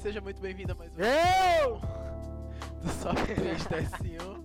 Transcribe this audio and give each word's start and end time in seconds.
seja 0.00 0.20
muito 0.20 0.40
bem-vindo 0.40 0.72
a 0.72 0.74
mais 0.74 0.92
um 0.96 1.00
Eu! 1.02 1.80
do 2.82 2.88
Soft 2.88 3.24
3 3.34 3.62
TS1. 3.64 4.44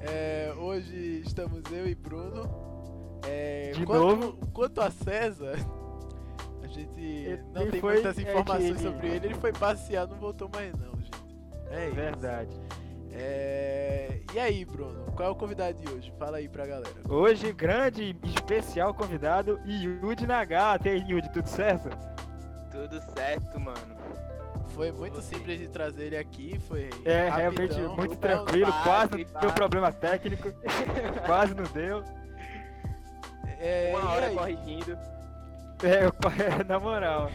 É, 0.00 0.52
hoje 0.56 1.22
estamos 1.26 1.62
eu 1.70 1.86
e 1.86 1.94
Bruno. 1.94 3.20
É, 3.26 3.72
De 3.74 3.84
quanto, 3.84 4.00
novo? 4.16 4.46
Quanto 4.52 4.80
a 4.80 4.90
César, 4.90 5.56
a 6.62 6.66
gente 6.68 7.00
Ele 7.00 7.42
não 7.52 7.68
tem 7.70 7.80
foi- 7.80 7.94
muitas 7.94 8.18
é 8.18 8.22
informações 8.22 8.76
que- 8.76 8.82
sobre 8.82 9.08
ele. 9.08 9.26
Ele 9.26 9.34
foi 9.34 9.52
passear, 9.52 10.06
não 10.06 10.16
voltou 10.16 10.48
mais 10.54 10.72
não, 10.78 10.92
gente. 11.00 11.10
É 11.70 11.86
isso. 11.86 11.94
Verdade. 11.96 12.60
É, 13.12 14.20
e 14.32 14.38
aí, 14.38 14.64
Bruno, 14.64 15.04
qual 15.16 15.28
é 15.28 15.32
o 15.32 15.34
convidado 15.34 15.76
de 15.82 15.92
hoje? 15.92 16.12
Fala 16.18 16.36
aí 16.38 16.48
pra 16.48 16.64
galera. 16.64 16.94
Hoje, 17.08 17.52
grande 17.52 18.16
e 18.24 18.28
especial 18.28 18.94
convidado, 18.94 19.60
Yudi 19.66 20.26
Nagata. 20.26 20.88
E 20.88 20.92
aí, 20.92 21.04
Yudi, 21.10 21.28
tudo 21.32 21.48
certo? 21.48 21.90
Tudo 22.70 23.00
certo, 23.14 23.58
mano. 23.58 23.99
Foi 24.74 24.92
muito 24.92 25.20
simples 25.20 25.58
de 25.58 25.68
trazer 25.68 26.04
ele 26.06 26.16
aqui, 26.16 26.58
foi 26.68 26.88
É, 27.04 27.28
rapidão. 27.28 27.36
realmente 27.38 27.80
muito 28.00 28.16
tranquilo, 28.16 28.72
quase 28.82 29.10
não 29.32 29.40
deu 29.40 29.52
problema 29.52 29.92
técnico. 29.92 30.48
quase 31.26 31.54
não 31.54 31.64
deu. 31.64 32.02
É, 33.58 33.92
Uma 33.94 34.10
hora 34.10 34.30
corrigindo. 34.30 34.92
É, 35.82 36.06
eu- 36.06 36.12
na 36.66 36.78
moral. 36.78 37.30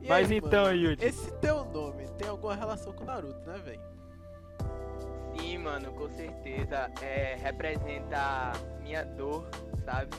E 0.00 0.08
Mas 0.08 0.30
aí, 0.30 0.36
então, 0.38 0.64
mano, 0.64 0.76
Yudi. 0.76 1.04
Esse 1.04 1.30
teu 1.38 1.64
nome 1.64 2.08
tem 2.18 2.28
alguma 2.28 2.54
relação 2.54 2.92
com 2.92 3.02
o 3.02 3.06
Naruto, 3.06 3.40
né, 3.48 3.58
velho? 3.64 3.80
Sim, 5.36 5.58
mano, 5.58 5.92
com 5.92 6.08
certeza. 6.10 6.90
É, 7.02 7.36
representa 7.42 8.52
minha 8.82 9.04
dor, 9.04 9.48
sabe? 9.84 10.16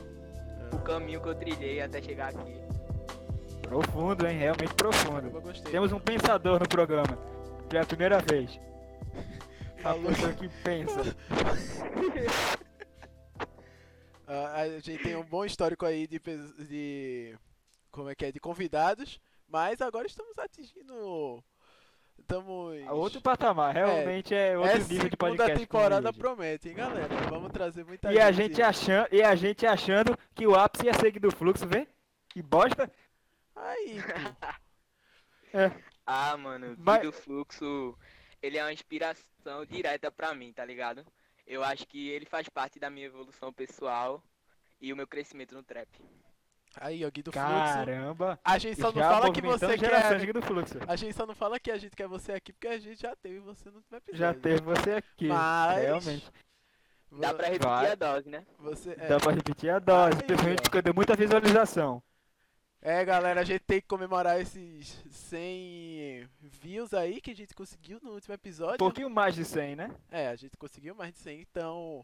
O 0.73 0.79
caminho 0.79 1.21
que 1.21 1.29
eu 1.29 1.35
trilhei 1.35 1.81
até 1.81 2.01
chegar 2.01 2.29
aqui. 2.29 2.60
Profundo, 3.61 4.27
hein? 4.27 4.37
Realmente 4.37 4.73
profundo. 4.73 5.29
Gostei. 5.41 5.71
Temos 5.71 5.91
um 5.91 5.99
pensador 5.99 6.59
no 6.59 6.67
programa. 6.67 7.17
Pela 7.69 7.85
primeira 7.85 8.19
vez. 8.19 8.59
A 9.79 9.81
Falou. 9.81 10.05
pessoa 10.05 10.33
que 10.33 10.47
pensa. 10.63 11.01
Ah, 14.33 14.61
a 14.61 14.79
gente 14.79 15.03
tem 15.03 15.13
um 15.17 15.25
bom 15.25 15.43
histórico 15.43 15.85
aí 15.85 16.07
de, 16.07 16.17
de 16.17 17.37
como 17.91 18.09
é 18.09 18.15
que 18.15 18.23
é 18.23 18.31
de 18.31 18.39
convidados, 18.39 19.19
mas 19.45 19.81
agora 19.81 20.07
estamos 20.07 20.37
atingindo 20.37 21.43
estamos 22.17 22.73
Outro 22.89 23.19
patamar, 23.19 23.73
realmente 23.73 24.33
é, 24.33 24.57
outro 24.57 24.71
é 24.71 24.79
nível 24.79 25.09
de 25.09 25.17
podcast. 25.17 25.59
temporada 25.59 26.13
promete, 26.13 26.69
hein, 26.69 26.75
galera? 26.75 27.09
Vamos 27.29 27.51
trazer 27.51 27.83
muita 27.83 28.13
E 28.13 28.19
a 28.19 28.31
gente 28.31 28.61
achando, 28.61 29.07
e 29.11 29.21
a 29.21 29.35
gente 29.35 29.65
achando 29.65 30.17
que 30.33 30.47
o 30.47 30.55
ápice 30.55 30.85
ia 30.85 30.93
ser 30.93 31.19
do 31.19 31.31
fluxo, 31.31 31.67
vê? 31.67 31.85
Que 32.29 32.41
bosta. 32.41 32.89
Aí, 33.61 33.97
pô. 34.01 34.47
É. 35.53 35.69
Ah, 36.05 36.37
mano, 36.37 36.75
Mas- 36.79 37.01
Guido 37.01 37.11
Fluxo, 37.11 37.97
ele 38.41 38.57
é 38.57 38.63
uma 38.63 38.71
inspiração 38.71 39.65
direta 39.69 40.09
pra 40.09 40.33
mim, 40.33 40.53
tá 40.53 40.63
ligado? 40.63 41.05
Eu 41.45 41.61
acho 41.61 41.85
que 41.85 42.07
ele 42.09 42.25
faz 42.25 42.47
parte 42.47 42.79
da 42.79 42.89
minha 42.89 43.07
evolução 43.07 43.51
pessoal 43.51 44.23
e 44.79 44.93
o 44.93 44.95
meu 44.95 45.05
crescimento 45.05 45.53
no 45.53 45.61
trap. 45.61 45.89
Aí, 46.77 47.03
ó, 47.03 47.09
Gui 47.11 47.21
do 47.21 47.33
Fluxo. 47.33 47.49
Caramba. 47.49 48.39
A 48.45 48.57
gente 48.57 48.79
só 48.79 48.93
não 48.93 49.01
fala 49.01 49.33
que 49.33 49.41
você 49.41 49.77
quer. 49.77 50.31
do 50.33 50.41
fluxo. 50.41 50.77
A 50.87 50.95
gente 50.95 51.13
só 51.13 51.25
não 51.25 51.35
fala 51.35 51.59
que 51.59 51.69
a 51.69 51.77
gente 51.77 51.97
quer 51.97 52.07
você 52.07 52.31
aqui 52.31 52.53
porque 52.53 52.67
a 52.69 52.79
gente 52.79 53.01
já 53.01 53.13
teve 53.17 53.39
você 53.39 53.69
no 53.69 53.79
episódio. 53.79 54.15
Já 54.15 54.33
teve 54.33 54.61
você 54.61 54.91
aqui. 54.93 55.27
Mas- 55.27 55.81
Realmente. 55.83 56.31
Dá 57.11 57.33
pra 57.33 57.47
repetir 57.47 57.67
Vai. 57.67 57.91
a 57.91 57.95
dose, 57.95 58.29
né? 58.29 58.45
Você, 58.59 58.91
é, 58.91 59.07
Dá 59.09 59.19
pra 59.19 59.33
repetir 59.33 59.69
a 59.69 59.79
dose, 59.79 60.15
Aí, 60.17 60.23
principalmente 60.23 60.59
ó. 60.59 60.63
porque 60.63 60.81
deu 60.81 60.93
muita 60.93 61.13
visualização. 61.13 62.01
É, 62.81 63.05
galera, 63.05 63.41
a 63.41 63.43
gente 63.43 63.61
tem 63.61 63.79
que 63.79 63.87
comemorar 63.87 64.41
esses 64.41 65.03
100 65.11 66.27
views 66.41 66.93
aí 66.95 67.21
que 67.21 67.29
a 67.29 67.35
gente 67.35 67.53
conseguiu 67.53 67.99
no 68.01 68.13
último 68.13 68.33
Um 68.33 68.35
episódio. 68.35 68.77
pouquinho 68.79 69.09
mais 69.09 69.35
de 69.35 69.45
100, 69.45 69.75
né? 69.75 69.95
É, 70.09 70.27
a 70.29 70.35
gente 70.35 70.57
conseguiu 70.57 70.95
mais 70.95 71.13
de 71.13 71.19
100, 71.19 71.41
então 71.41 72.03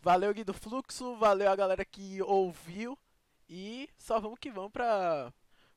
valeu 0.00 0.32
Gui 0.32 0.44
do 0.44 0.54
Fluxo, 0.54 1.16
valeu 1.16 1.50
a 1.50 1.56
galera 1.56 1.84
que 1.84 2.22
ouviu 2.22 2.96
e 3.48 3.88
só 3.98 4.20
vamos 4.20 4.38
que 4.38 4.48
vamos 4.48 4.70
pra 4.70 5.32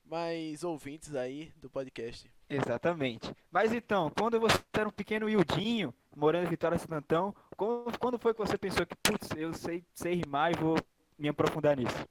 mais 0.06 0.64
ouvintes 0.64 1.16
aí 1.16 1.52
do 1.58 1.68
podcast. 1.68 2.32
Exatamente. 2.48 3.34
Mas 3.52 3.74
então, 3.74 4.12
quando 4.12 4.40
você 4.40 4.60
era 4.74 4.88
um 4.88 4.92
pequeno 4.92 5.26
Wildinho, 5.26 5.92
morando 6.16 6.46
em 6.46 6.50
Vitória 6.50 6.78
Santo 6.78 6.94
Antão, 6.94 7.36
quando, 7.58 7.98
quando 7.98 8.20
foi 8.20 8.34
que 8.36 8.40
você 8.40 8.60
pensou 8.60 8.86
que, 8.86 8.96
putz, 8.96 9.30
eu 9.36 9.54
sei, 9.56 9.84
sei 9.94 10.14
rimar 10.16 10.52
e 10.52 10.56
vou 10.60 10.78
me 11.18 11.30
aprofundar 11.30 11.76
nisso? 11.76 12.08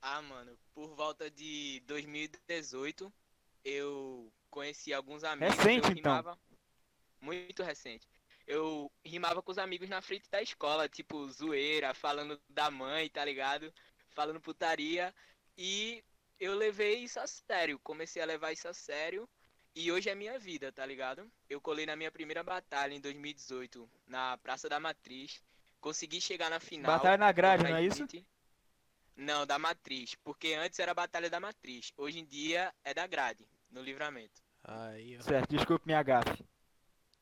Ah, 0.00 0.22
mano, 0.22 0.52
por 0.78 0.94
volta 0.94 1.28
de 1.28 1.82
2018, 1.88 3.12
eu 3.64 4.32
conheci 4.48 4.94
alguns 4.94 5.24
amigos. 5.24 5.56
Recente, 5.56 5.88
eu 5.88 5.92
então. 5.92 6.12
rimava... 6.12 6.38
Muito 7.20 7.64
recente. 7.64 8.08
Eu 8.46 8.88
rimava 9.04 9.42
com 9.42 9.50
os 9.50 9.58
amigos 9.58 9.88
na 9.88 10.00
frente 10.00 10.30
da 10.30 10.40
escola, 10.40 10.88
tipo, 10.88 11.26
zoeira, 11.30 11.92
falando 11.94 12.40
da 12.48 12.70
mãe, 12.70 13.08
tá 13.08 13.24
ligado? 13.24 13.74
Falando 14.10 14.40
putaria. 14.40 15.12
E 15.56 16.04
eu 16.38 16.54
levei 16.54 16.98
isso 16.98 17.18
a 17.18 17.26
sério, 17.26 17.80
comecei 17.80 18.22
a 18.22 18.26
levar 18.26 18.52
isso 18.52 18.68
a 18.68 18.72
sério. 18.72 19.28
E 19.74 19.90
hoje 19.90 20.08
é 20.08 20.14
minha 20.14 20.38
vida, 20.38 20.70
tá 20.70 20.86
ligado? 20.86 21.28
Eu 21.50 21.60
colei 21.60 21.86
na 21.86 21.96
minha 21.96 22.12
primeira 22.12 22.44
batalha 22.44 22.94
em 22.94 23.00
2018, 23.00 23.90
na 24.06 24.38
Praça 24.38 24.68
da 24.68 24.78
Matriz. 24.78 25.42
Consegui 25.80 26.20
chegar 26.20 26.48
na 26.48 26.60
final. 26.60 26.92
Batalha 26.92 27.16
na 27.16 27.32
grade, 27.32 27.64
não 27.64 27.76
é 27.76 27.84
isso? 27.84 28.04
Smith. 28.04 28.24
Não, 29.18 29.44
da 29.44 29.58
Matriz. 29.58 30.14
Porque 30.22 30.54
antes 30.54 30.78
era 30.78 30.92
a 30.92 30.94
Batalha 30.94 31.28
da 31.28 31.40
Matriz. 31.40 31.92
Hoje 31.96 32.20
em 32.20 32.24
dia 32.24 32.72
é 32.84 32.94
da 32.94 33.04
grade, 33.04 33.44
no 33.68 33.82
livramento. 33.82 34.40
Aí, 34.62 35.18
ó. 35.18 35.22
Certo, 35.22 35.50
desculpe 35.50 35.86
minha 35.86 36.02
gafe. 36.02 36.46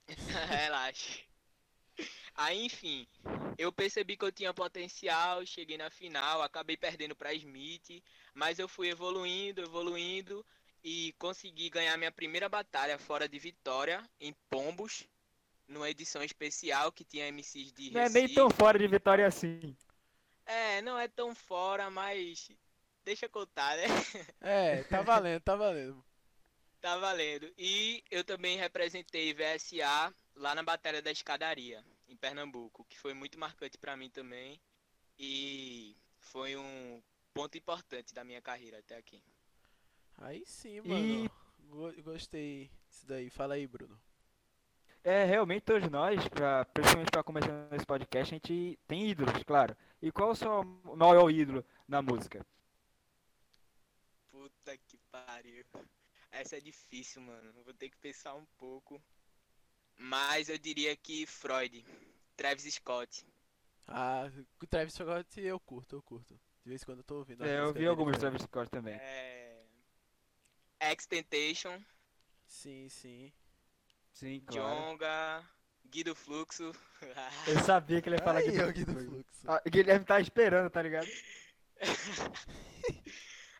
Relaxa. 0.48 1.24
Aí, 2.34 2.66
enfim, 2.66 3.08
eu 3.56 3.72
percebi 3.72 4.14
que 4.14 4.24
eu 4.26 4.30
tinha 4.30 4.52
potencial, 4.52 5.44
cheguei 5.46 5.78
na 5.78 5.88
final, 5.88 6.42
acabei 6.42 6.76
perdendo 6.76 7.16
pra 7.16 7.32
Smith, 7.32 8.02
mas 8.34 8.58
eu 8.58 8.68
fui 8.68 8.90
evoluindo, 8.90 9.62
evoluindo 9.62 10.44
e 10.84 11.14
consegui 11.18 11.70
ganhar 11.70 11.96
minha 11.96 12.12
primeira 12.12 12.46
batalha 12.46 12.98
fora 12.98 13.26
de 13.26 13.38
Vitória, 13.38 14.02
em 14.20 14.34
Pombos, 14.50 15.08
numa 15.66 15.88
edição 15.88 16.22
especial 16.22 16.92
que 16.92 17.04
tinha 17.04 17.26
MCs 17.28 17.72
de 17.72 17.90
Não 17.90 18.02
é 18.02 18.10
nem 18.10 18.28
tão 18.28 18.50
fora 18.50 18.78
de 18.78 18.86
Vitória 18.86 19.26
assim. 19.26 19.74
É, 20.46 20.80
não 20.82 20.98
é 20.98 21.08
tão 21.08 21.34
fora, 21.34 21.90
mas 21.90 22.50
deixa 23.04 23.26
eu 23.26 23.30
contar, 23.30 23.76
né? 23.76 23.84
É, 24.40 24.82
tá 24.84 25.02
valendo, 25.02 25.40
tá 25.40 25.56
valendo. 25.56 26.04
Tá 26.80 26.96
valendo. 26.98 27.52
E 27.58 28.02
eu 28.10 28.22
também 28.22 28.56
representei 28.56 29.34
VSA 29.34 30.14
lá 30.36 30.54
na 30.54 30.62
Batalha 30.62 31.02
da 31.02 31.10
Escadaria, 31.10 31.84
em 32.08 32.16
Pernambuco, 32.16 32.84
que 32.88 32.98
foi 32.98 33.12
muito 33.12 33.38
marcante 33.38 33.76
pra 33.76 33.96
mim 33.96 34.08
também. 34.08 34.60
E 35.18 35.96
foi 36.20 36.56
um 36.56 37.02
ponto 37.34 37.56
importante 37.58 38.14
da 38.14 38.22
minha 38.22 38.40
carreira 38.40 38.78
até 38.78 38.96
aqui. 38.96 39.20
Aí 40.18 40.44
sim, 40.46 40.76
E- 40.78 40.88
mano. 40.88 41.30
Go- 41.68 42.02
Gostei 42.02 42.70
disso 42.88 43.04
daí. 43.06 43.28
Fala 43.30 43.54
aí, 43.54 43.66
Bruno. 43.66 43.98
É, 45.02 45.24
realmente 45.24 45.62
todos 45.62 45.88
nós, 45.90 46.26
pra, 46.28 46.64
principalmente 46.66 47.10
pra 47.10 47.22
começar 47.22 47.68
nesse 47.70 47.86
podcast, 47.86 48.34
a 48.34 48.36
gente 48.36 48.78
tem 48.86 49.08
ídolos, 49.08 49.42
claro. 49.44 49.76
E 50.02 50.12
qual 50.12 50.30
é 50.30 50.32
o 50.32 50.36
seu 50.36 50.64
maior 50.96 51.30
ídolo 51.30 51.64
na 51.88 52.02
música? 52.02 52.44
Puta 54.30 54.76
que 54.78 54.98
pariu. 55.10 55.64
Essa 56.30 56.56
é 56.56 56.60
difícil, 56.60 57.22
mano. 57.22 57.52
Vou 57.64 57.74
ter 57.74 57.88
que 57.88 57.96
pensar 57.96 58.34
um 58.34 58.44
pouco. 58.58 59.02
Mas 59.96 60.48
eu 60.48 60.58
diria 60.58 60.94
que 60.96 61.26
Freud, 61.26 61.84
Travis 62.36 62.74
Scott. 62.74 63.26
Ah, 63.86 64.30
o 64.62 64.66
Travis 64.66 64.94
Scott 64.94 65.40
eu 65.40 65.58
curto, 65.60 65.96
eu 65.96 66.02
curto. 66.02 66.34
De 66.62 66.68
vez 66.68 66.82
em 66.82 66.84
quando 66.84 66.98
eu 66.98 67.04
tô 67.04 67.16
ouvindo. 67.18 67.44
É, 67.44 67.60
eu 67.60 67.72
vi 67.72 67.86
algumas. 67.86 68.18
Travis 68.18 68.42
Scott 68.42 68.70
também. 68.70 68.94
É... 68.94 69.64
X-Tentation, 70.78 71.82
Sim, 72.46 72.88
sim. 72.88 73.32
Sim, 74.12 74.40
claro. 74.46 74.92
Jonga, 74.92 75.44
Guido 75.96 76.14
Fluxo. 76.14 76.72
Eu 77.48 77.58
sabia 77.64 78.02
que 78.02 78.08
ele 78.10 78.16
ia 78.16 78.22
falar 78.22 78.42
que 78.42 78.50
ó, 78.60 78.70
Gui 78.70 78.84
do 78.84 78.92
Fluxo. 78.92 79.46
Ah, 79.48 79.62
Guilherme 79.66 80.04
tá 80.04 80.20
esperando, 80.20 80.68
tá 80.68 80.82
ligado? 80.82 81.08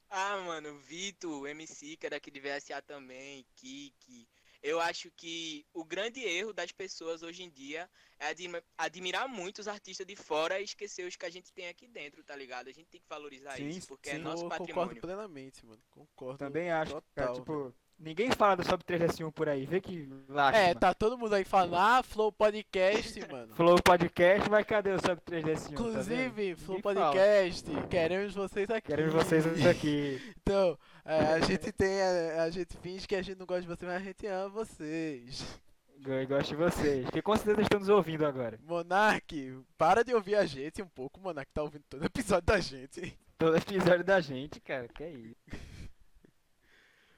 Ah, 0.09 0.37
mano, 0.47 0.79
Vitor, 0.79 1.49
MC, 1.49 1.97
que 1.97 2.07
é 2.07 2.11
daqui 2.11 2.31
de 2.31 2.41
VSA 2.41 2.81
também, 2.81 3.45
Kiki. 3.57 4.29
Eu 4.63 4.81
acho 4.81 5.11
que 5.11 5.67
o 5.75 5.85
grande 5.85 6.21
erro 6.25 6.53
das 6.53 6.71
pessoas 6.73 7.23
hoje 7.23 7.43
em 7.43 7.51
dia 7.51 7.91
é 8.19 8.29
admi- 8.29 8.63
admirar 8.79 9.29
muito 9.29 9.59
os 9.59 9.69
artistas 9.69 10.07
de 10.07 10.15
fora 10.15 10.61
e 10.61 10.65
esquecer 10.65 11.07
os 11.07 11.17
que 11.17 11.27
a 11.27 11.31
gente 11.31 11.53
tem 11.53 11.69
aqui 11.69 11.89
dentro, 11.89 12.23
tá 12.23 12.37
ligado? 12.37 12.69
A 12.69 12.73
gente 12.73 12.87
tem 12.89 13.01
que 13.01 13.09
valorizar 13.09 13.57
Sim, 13.57 13.69
isso, 13.69 13.87
porque 13.89 14.11
é 14.11 14.15
sim, 14.17 14.23
nosso 14.23 14.45
eu 14.45 14.49
concordo 14.49 14.59
patrimônio. 14.61 15.01
plenamente, 15.03 15.67
mano. 15.67 15.83
Concordo. 15.91 16.39
Também 16.39 16.71
acho, 16.71 16.95
cara, 17.15 17.33
total, 17.33 17.35
tipo, 17.35 17.75
Ninguém 17.99 18.31
fala 18.31 18.57
do 18.57 18.65
Sob 18.65 18.85
3S1 18.85 19.33
por 19.33 19.49
aí, 19.49 19.65
vê 19.65 19.81
que 19.81 20.07
lástima. 20.29 20.67
É, 20.67 20.75
tá 20.75 20.93
todo 20.93 21.17
mundo 21.17 21.35
aí 21.35 21.45
falando, 21.45 21.77
ah, 21.77 22.03
Flow 22.03 22.31
Podcast, 22.31 23.19
mano. 23.33 23.55
Flow 23.55 23.81
Podcast, 23.83 24.51
mas 24.51 24.67
cadê 24.67 24.91
o 24.91 25.01
Sob 25.01 25.21
3S1? 25.23 25.63
tá 25.65 25.71
Inclusive, 25.73 26.29
vendo? 26.29 26.59
Flow 26.59 26.77
Ninguém 26.77 26.95
fala. 26.95 27.13
Podcast, 27.13 27.71
queremos 27.89 28.35
vocês 28.35 28.71
aqui. 28.71 28.89
Queremos 28.89 29.15
vocês 29.15 29.47
aqui. 29.67 30.35
Então, 30.43 30.79
é, 31.07 31.19
a 31.35 31.41
gente 31.41 31.73
tem, 31.73 32.03
a, 32.03 32.43
a 32.43 32.51
gente 32.51 32.77
finge 32.77 33.09
que 33.09 33.17
a 33.17 33.23
gente 33.23 33.39
não 33.39 33.47
gosta 33.47 33.63
de 33.63 33.69
vocês, 33.69 33.91
mas 33.91 34.03
a 34.03 34.05
gente 34.05 34.27
ama 34.27 34.49
vocês. 34.51 35.61
Eu 36.05 36.27
gosto 36.29 36.49
de 36.51 36.57
vocês, 36.57 37.09
que 37.11 37.23
com 37.23 37.35
certeza 37.35 37.63
estão 37.63 37.81
nos 37.81 37.89
ouvindo 37.89 38.27
agora. 38.27 38.59
Monark, 38.63 39.59
para 39.79 40.05
de 40.05 40.15
ouvir 40.15 40.37
a 40.37 40.45
gente 40.45 40.83
um 40.83 40.87
pouco, 40.87 41.19
Monark 41.19 41.51
tá 41.53 41.63
ouvindo 41.63 41.85
todo 41.89 42.05
episódio 42.05 42.45
da 42.47 42.61
gente. 42.61 43.19
Todo 43.39 43.57
episódio 43.57 44.05
da 44.05 44.21
gente, 44.21 44.61
cara, 44.61 44.87
que 44.87 45.03
é 45.03 45.11
isso. 45.11 45.37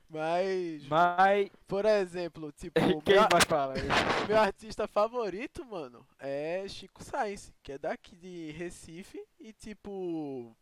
Mas, 0.08 0.86
Mas, 0.86 1.50
por 1.66 1.84
exemplo, 1.84 2.50
tipo, 2.52 2.74
o 2.96 3.02
quem 3.02 3.16
meu, 3.16 3.28
mais 3.30 3.44
fala? 3.44 3.74
meu 4.26 4.38
artista 4.38 4.88
favorito, 4.88 5.64
mano, 5.66 6.06
é 6.18 6.66
Chico 6.66 7.04
Sainz, 7.04 7.52
que 7.62 7.72
é 7.72 7.78
daqui 7.78 8.16
de 8.16 8.50
Recife 8.52 9.22
e 9.38 9.52
tipo, 9.52 10.56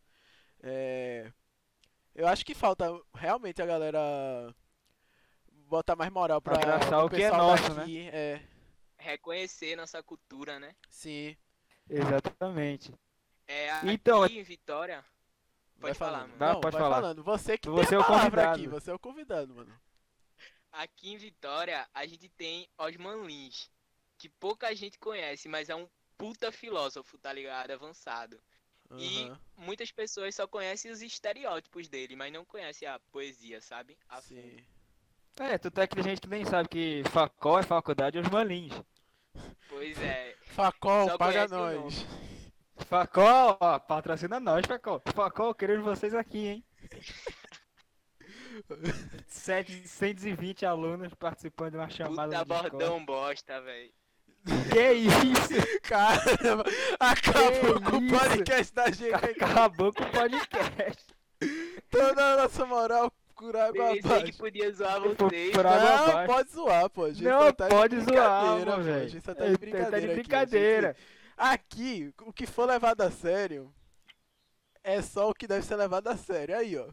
é, 0.61 1.31
eu 2.13 2.27
acho 2.27 2.45
que 2.45 2.53
falta 2.53 2.87
realmente 3.15 3.61
a 3.61 3.65
galera 3.65 4.53
botar 5.67 5.95
mais 5.95 6.11
moral 6.11 6.41
pra 6.41 6.55
Abraçar 6.55 7.05
o 7.05 7.09
que 7.09 7.23
é 7.23 7.31
nosso, 7.31 7.73
daqui, 7.73 8.09
é, 8.11 8.41
Reconhecer 8.97 9.75
nossa 9.75 10.03
cultura, 10.03 10.59
né? 10.59 10.75
sim. 10.89 11.37
Exatamente. 11.89 12.93
É, 13.47 13.71
aqui 13.71 13.91
Então, 13.91 14.25
em 14.25 14.43
Vitória. 14.43 15.05
Vai 15.79 15.93
Pode 15.93 15.95
falar, 15.95 16.19
falando. 16.19 16.29
mano. 16.29 16.37
Vai, 16.37 16.53
Não, 16.53 16.59
pode 16.59 16.75
vai 16.75 16.81
falar. 16.81 17.01
falando. 17.01 17.23
Você 17.23 17.57
que 17.57 17.69
Você 17.69 17.89
tem 17.89 17.95
é 17.95 17.97
a 17.97 18.01
o 18.01 18.05
palavra 18.05 18.43
convidado. 18.43 18.47
aqui, 18.47 18.67
você 18.67 18.91
é 18.91 18.93
o 18.93 18.99
convidado, 18.99 19.53
mano. 19.55 19.73
Aqui 20.71 21.11
em 21.11 21.17
Vitória, 21.17 21.87
a 21.93 22.05
gente 22.05 22.29
tem 22.29 22.69
Osman 22.77 23.25
Lins, 23.25 23.69
que 24.17 24.29
pouca 24.29 24.73
gente 24.75 24.97
conhece, 24.99 25.47
mas 25.49 25.69
é 25.69 25.75
um 25.75 25.89
puta 26.17 26.51
filósofo, 26.51 27.17
tá 27.17 27.31
ligado? 27.33 27.71
Avançado. 27.71 28.39
E 28.95 29.31
Aham, 29.31 29.39
muitas 29.55 29.91
pessoas 29.91 30.35
só 30.35 30.47
conhecem 30.47 30.91
os 30.91 31.01
estereótipos 31.01 31.87
dele, 31.89 32.15
mas 32.15 32.31
não 32.33 32.45
conhecem 32.45 32.87
a 32.87 32.99
poesia, 32.99 33.61
sabe? 33.61 33.97
A 34.09 34.21
fundo. 34.21 34.57
sim. 34.57 34.65
É, 35.39 35.57
tu 35.57 35.69
tem 35.71 35.87
que 35.87 35.95
tem 35.95 36.03
gente 36.03 36.21
que 36.21 36.27
nem 36.27 36.45
sabe 36.45 36.67
que 36.69 37.03
Facol 37.11 37.59
é 37.59 37.63
faculdade 37.63 38.17
Os 38.19 38.27
Malins. 38.29 38.73
Pois 39.67 40.01
é. 40.01 40.35
Facol, 40.41 41.09
Só 41.09 41.17
paga 41.17 41.47
conhece 41.47 41.53
o 41.55 41.57
nós. 41.57 42.05
Facol, 42.85 43.57
ó, 43.59 43.79
patrocina 43.79 44.39
nós, 44.39 44.65
Facol. 44.65 45.01
Facol, 45.13 45.53
queremos 45.55 45.83
vocês 45.83 46.13
aqui, 46.13 46.47
hein? 46.47 46.63
720 49.27 50.65
alunos 50.65 51.13
participando 51.15 51.71
de 51.71 51.77
uma 51.77 51.89
chamada 51.89 52.39
Puta 52.39 52.45
bordão 52.45 53.03
bosta, 53.05 53.61
velho. 53.61 53.91
Que 54.71 54.93
isso? 54.93 55.53
Caramba, 55.83 56.63
acabou 56.99 57.79
Que 57.79 57.91
com 57.91 57.97
o 57.97 58.03
isso? 58.05 58.17
podcast 58.19 58.73
da 58.73 58.91
gente 58.91 59.13
aqui. 59.13 59.43
Acabou 59.43 59.93
com 59.93 60.03
o 60.03 60.11
podcast. 60.11 61.05
Toda 61.91 62.33
a 62.33 62.37
nossa 62.43 62.65
moral 62.65 63.11
por 63.35 63.55
água 63.55 63.71
Pensei 63.87 64.01
que 64.01 64.07
abaixo. 64.07 64.37
podia 64.37 64.71
zoar 64.71 65.01
Por- 65.01 65.15
vocês. 65.29 65.51
por 65.51 65.65
água 65.65 65.79
Não, 65.79 66.05
abaixo. 66.07 66.33
pode 66.33 66.51
zoar, 66.51 66.89
pô. 66.89 67.03
A 67.05 67.09
gente 67.11 67.23
Não, 67.23 67.53
tá 67.53 67.67
de 67.67 67.75
pode 67.75 67.99
zoar, 68.01 68.63
pô. 68.65 68.71
A 68.71 68.77
velho. 68.77 69.09
gente 69.09 69.25
só 69.25 69.35
tá 69.35 69.45
É, 69.45 69.49
de 69.49 69.53
tá 69.53 69.59
brincadeira. 69.59 69.99
de 69.99 70.05
aqui, 70.05 70.11
a 70.11 70.15
brincadeira. 70.15 70.87
gente- 70.97 71.16
Aqui, 71.37 72.13
o 72.21 72.33
que 72.33 72.47
for 72.47 72.65
levado 72.65 73.01
a 73.01 73.11
sério 73.11 73.71
é 74.83 75.01
só 75.01 75.29
o 75.29 75.33
que 75.33 75.47
deve 75.47 75.65
ser 75.65 75.75
levado 75.75 76.07
a 76.07 76.17
sério. 76.17 76.57
Aí, 76.57 76.77
ó. 76.77 76.89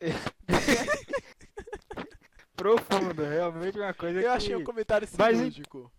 Profundo, 2.56 3.22
realmente 3.22 3.78
uma 3.78 3.92
coisa 3.92 4.18
Eu 4.18 4.22
que... 4.22 4.28
achei 4.28 4.56
um 4.56 4.64
comentário 4.64 5.06
Mas, 5.18 5.36
cirúrgico. 5.36 5.92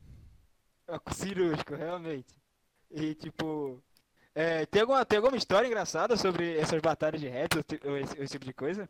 É 0.88 1.14
cirúrgico, 1.14 1.76
realmente. 1.76 2.34
E 2.90 3.14
tipo. 3.16 3.84
é, 4.34 4.66
tem, 4.66 4.82
alguma, 4.82 5.06
tem 5.06 5.18
alguma 5.18 5.38
história 5.38 5.68
engraçada 5.68 6.18
sobre 6.18 6.58
essas 6.58 6.82
batalhas 6.82 7.22
de 7.22 7.28
rap 7.28 7.50
ou, 7.86 7.98
esse, 7.98 8.20
esse 8.22 8.32
tipo 8.34 8.46
de 8.46 8.54
coisa? 8.54 8.90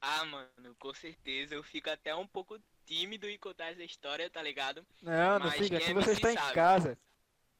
Ah, 0.00 0.24
mano, 0.24 0.74
com 0.78 0.92
certeza. 0.94 1.54
Eu 1.54 1.62
fico 1.62 1.90
até 1.90 2.14
um 2.14 2.26
pouco 2.26 2.58
tímido 2.84 3.28
em 3.28 3.38
contar 3.38 3.72
essa 3.72 3.82
história, 3.82 4.30
tá 4.30 4.42
ligado? 4.42 4.86
Não, 5.02 5.38
não 5.38 5.46
Mas 5.46 5.50
fica. 5.50 5.78
quem 5.78 5.80
Se 5.80 5.90
é 5.90 5.94
você 5.94 6.12
está 6.12 6.32
em 6.32 6.36
sabe. 6.36 6.54
casa. 6.54 6.98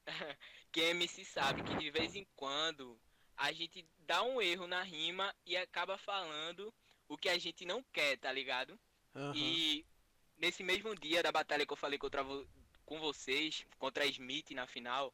Quem 0.73 0.85
é 0.85 0.91
MC 0.91 1.25
sabe 1.25 1.63
que 1.63 1.77
de 1.77 1.91
vez 1.91 2.15
em 2.15 2.27
quando 2.37 2.99
a 3.37 3.53
gente 3.53 3.87
dá 4.01 4.23
um 4.23 4.41
erro 4.41 4.67
na 4.67 4.83
rima 4.83 5.35
e 5.45 5.57
acaba 5.57 5.99
falando 5.99 6.73
o 7.09 7.17
que 7.17 7.29
a 7.29 7.39
gente 7.39 7.65
não 7.65 7.83
quer, 7.93 8.17
tá 8.19 8.33
ligado? 8.33 8.79
Aham. 9.15 9.33
E 9.35 9.87
nesse 10.37 10.63
mesmo 10.63 10.95
dia 10.95 11.23
da 11.23 11.33
batalha 11.33 11.67
que 11.67 11.73
eu 11.73 11.77
falei 11.77 11.99
contra 11.99 12.23
vo- 12.23 12.47
com 12.85 12.99
vocês, 13.01 13.67
contra 13.79 14.05
a 14.05 14.07
Smith 14.07 14.51
na 14.53 14.67
final, 14.67 15.13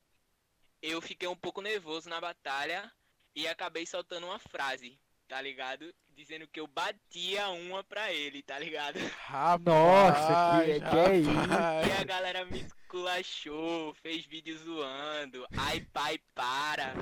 eu 0.81 1.01
fiquei 1.01 1.29
um 1.29 1.37
pouco 1.37 1.61
nervoso 1.61 2.09
na 2.09 2.21
batalha 2.21 2.91
e 3.35 3.47
acabei 3.49 3.87
soltando 3.87 4.27
uma 4.27 4.39
frase, 4.39 4.99
tá 5.29 5.41
ligado? 5.41 5.93
Dizendo 6.11 6.47
que 6.49 6.61
eu 6.61 6.67
batia 6.67 7.49
uma 7.49 7.83
pra 7.85 8.13
ele, 8.13 8.43
tá 8.43 8.59
ligado? 8.59 8.99
Rapaz, 9.17 9.63
Nossa, 9.65 10.65
que- 10.65 10.81
que 10.81 10.97
é 10.97 11.17
isso? 11.19 11.89
E 11.89 12.01
a 12.01 12.05
galera 12.05 12.45
me 12.45 12.67
esculachou, 12.97 13.95
fez 13.95 14.25
vídeo 14.27 14.57
zoando. 14.59 15.47
Ai, 15.57 15.81
pai, 15.93 16.19
para. 16.35 16.93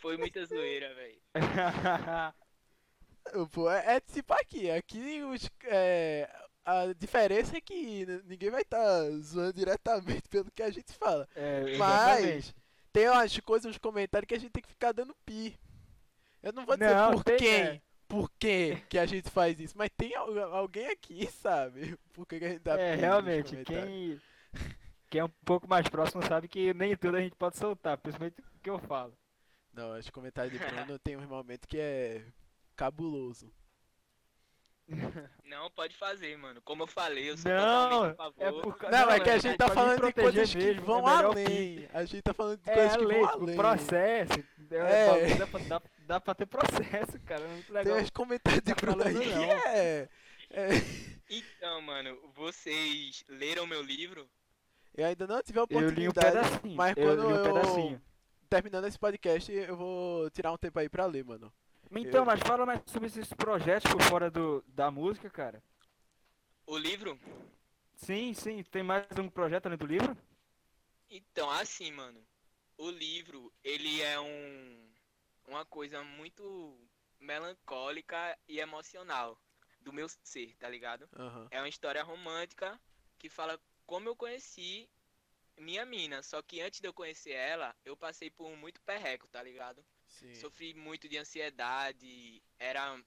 Foi 0.00 0.16
muita 0.16 0.44
zoeira, 0.46 0.94
velho. 0.94 1.18
Pô, 3.50 3.68
é, 3.70 3.96
é 3.96 4.00
tipo 4.00 4.32
aqui. 4.32 4.70
Aqui 4.70 5.22
os, 5.24 5.50
é, 5.64 6.30
a 6.64 6.92
diferença 6.96 7.56
é 7.56 7.60
que 7.60 8.06
ninguém 8.24 8.50
vai 8.50 8.62
estar 8.62 9.10
zoando 9.20 9.52
diretamente 9.54 10.28
pelo 10.28 10.50
que 10.52 10.62
a 10.62 10.70
gente 10.70 10.92
fala. 10.92 11.28
é, 11.34 11.76
Mas 11.76 12.54
tem 12.92 13.08
umas 13.08 13.36
coisas 13.40 13.66
nos 13.66 13.78
comentários 13.78 14.28
que 14.28 14.34
a 14.34 14.38
gente 14.38 14.52
tem 14.52 14.62
que 14.62 14.68
ficar 14.68 14.92
dando 14.92 15.16
pi. 15.26 15.58
Eu 16.42 16.52
não 16.52 16.64
vou 16.64 16.76
dizer 16.76 16.94
Não, 16.94 17.12
por 17.12 17.24
tem, 17.24 17.36
quem, 17.38 17.60
é. 17.62 17.80
por 18.06 18.30
que 18.38 18.76
que 18.88 18.98
a 18.98 19.06
gente 19.06 19.28
faz 19.30 19.58
isso, 19.58 19.76
mas 19.76 19.90
tem 19.96 20.14
al- 20.14 20.54
alguém 20.54 20.86
aqui, 20.88 21.26
sabe? 21.42 21.96
Por 22.12 22.24
que 22.26 22.38
que 22.38 22.44
a 22.44 22.48
gente 22.50 22.60
dá 22.62 22.76
pi 22.76 22.82
É, 22.82 22.94
realmente, 22.94 23.56
quem, 23.64 24.20
quem 25.10 25.20
é 25.20 25.24
um 25.24 25.30
pouco 25.44 25.68
mais 25.68 25.88
próximo 25.88 26.22
sabe 26.26 26.48
que 26.48 26.72
nem 26.74 26.96
tudo 26.96 27.16
a 27.16 27.20
gente 27.20 27.36
pode 27.36 27.56
soltar, 27.56 27.96
principalmente 27.98 28.40
o 28.40 28.60
que 28.62 28.70
eu 28.70 28.78
falo. 28.78 29.16
Não, 29.72 29.98
os 29.98 30.08
comentários 30.10 30.52
de 30.52 30.58
Bruno 30.64 30.98
tem 31.02 31.16
um 31.16 31.26
momento 31.26 31.66
que 31.66 31.78
é 31.78 32.24
cabuloso. 32.76 33.52
Não, 35.44 35.70
pode 35.70 35.96
fazer, 35.96 36.36
mano. 36.36 36.60
Como 36.60 36.82
eu 36.82 36.86
falei, 36.86 37.30
eu 37.30 37.38
sou 37.38 37.50
Não, 37.50 37.88
totalmente 37.90 38.12
a 38.12 38.16
favor. 38.16 38.34
é 38.38 38.52
por 38.62 38.76
ca- 38.76 38.90
Não, 38.90 39.10
é 39.10 39.16
não, 39.18 39.24
que 39.24 39.30
a 39.30 39.34
é 39.34 39.40
gente 39.40 39.56
tá 39.56 39.68
falando 39.70 39.94
de 39.94 40.12
proteger 40.12 40.22
coisas 40.22 40.54
que 40.54 40.72
vão 40.80 41.08
é 41.08 41.12
além. 41.24 41.88
A 41.94 42.04
gente 42.04 42.22
tá 42.22 42.34
falando 42.34 42.60
de 42.60 42.70
É 42.70 42.74
coisas 42.74 42.96
que 42.98 43.04
lei, 43.04 43.20
vão 43.20 43.28
o 43.28 43.32
além. 43.42 43.56
processo. 43.56 44.32
É. 44.70 44.76
É. 45.30 45.34
Dá, 45.36 45.46
pra, 45.46 45.60
dá, 45.60 45.82
dá 46.00 46.20
pra 46.20 46.34
ter 46.34 46.46
processo, 46.46 47.18
cara. 47.24 47.42
É 47.44 47.48
muito 47.48 47.66
Tem 47.66 47.74
legal. 47.76 47.96
uns 47.98 48.10
comentários 48.10 48.62
de 48.62 48.74
Tá 48.74 48.80
Bruno 48.80 49.02
aí 49.04 49.14
não. 49.14 49.42
é, 49.44 50.08
é. 50.50 50.68
Então, 51.30 51.80
mano, 51.80 52.18
vocês 52.34 53.24
leram 53.28 53.66
meu 53.66 53.80
livro? 53.82 54.28
Eu 54.96 55.06
ainda 55.06 55.26
não 55.26 55.42
tive 55.42 55.58
a 55.58 55.62
Eu 55.62 55.66
li 55.90 56.06
um 56.06 56.10
oportunidade. 56.10 56.36
pedacinho. 56.48 56.76
mas 56.76 56.96
eu 56.96 57.04
quando 57.04 57.20
li 57.20 57.26
um 57.26 57.36
eu- 57.36 57.44
pedacinho. 57.54 58.02
Terminando 58.48 58.84
esse 58.86 58.98
podcast, 58.98 59.50
eu 59.52 59.76
vou 59.76 60.30
tirar 60.30 60.52
um 60.52 60.56
tempo 60.56 60.78
aí 60.78 60.88
pra 60.88 61.06
ler, 61.06 61.24
mano. 61.24 61.52
Então, 61.90 62.20
eu- 62.20 62.24
mas 62.26 62.40
fala 62.40 62.64
mais 62.64 62.80
sobre 62.86 63.08
esses 63.08 63.32
projetos 63.32 63.90
por 63.90 64.02
fora 64.02 64.30
do, 64.30 64.62
da 64.68 64.90
música, 64.90 65.28
cara. 65.30 65.62
O 66.66 66.76
livro? 66.78 67.18
Sim, 67.94 68.32
sim. 68.34 68.62
Tem 68.64 68.82
mais 68.82 69.06
um 69.18 69.28
projeto 69.28 69.66
além 69.66 69.78
do 69.78 69.86
livro? 69.86 70.16
Então, 71.10 71.50
assim, 71.50 71.90
mano. 71.92 72.20
O 72.76 72.90
livro, 72.90 73.52
ele 73.62 74.02
é 74.02 74.18
um 74.18 74.84
uma 75.46 75.64
coisa 75.66 76.02
muito 76.02 76.76
melancólica 77.20 78.36
e 78.48 78.58
emocional 78.60 79.38
do 79.80 79.92
meu 79.92 80.08
ser, 80.22 80.56
tá 80.58 80.68
ligado? 80.68 81.06
Aham. 81.16 81.46
É 81.50 81.60
uma 81.60 81.68
história 81.68 82.02
romântica 82.02 82.80
que 83.18 83.28
fala 83.28 83.60
como 83.86 84.08
eu 84.08 84.16
conheci 84.16 84.88
minha 85.58 85.84
mina. 85.84 86.22
Só 86.22 86.42
que 86.42 86.60
antes 86.60 86.80
de 86.80 86.88
eu 86.88 86.92
conhecer 86.92 87.32
ela, 87.32 87.74
eu 87.84 87.96
passei 87.96 88.30
por 88.30 88.56
muito 88.56 88.80
perreco, 88.82 89.28
tá 89.28 89.42
ligado? 89.42 89.84
Sim. 90.06 90.34
Sofri 90.34 90.74
muito 90.74 91.08
de 91.08 91.18
ansiedade, 91.18 92.42
era 92.58 93.02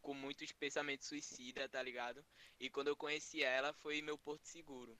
com 0.00 0.14
muitos 0.14 0.52
pensamentos 0.52 1.06
suicida, 1.06 1.68
tá 1.68 1.82
ligado? 1.82 2.24
E 2.58 2.70
quando 2.70 2.88
eu 2.88 2.96
conheci 2.96 3.42
ela, 3.42 3.72
foi 3.72 4.00
meu 4.00 4.16
porto 4.16 4.46
seguro. 4.46 4.96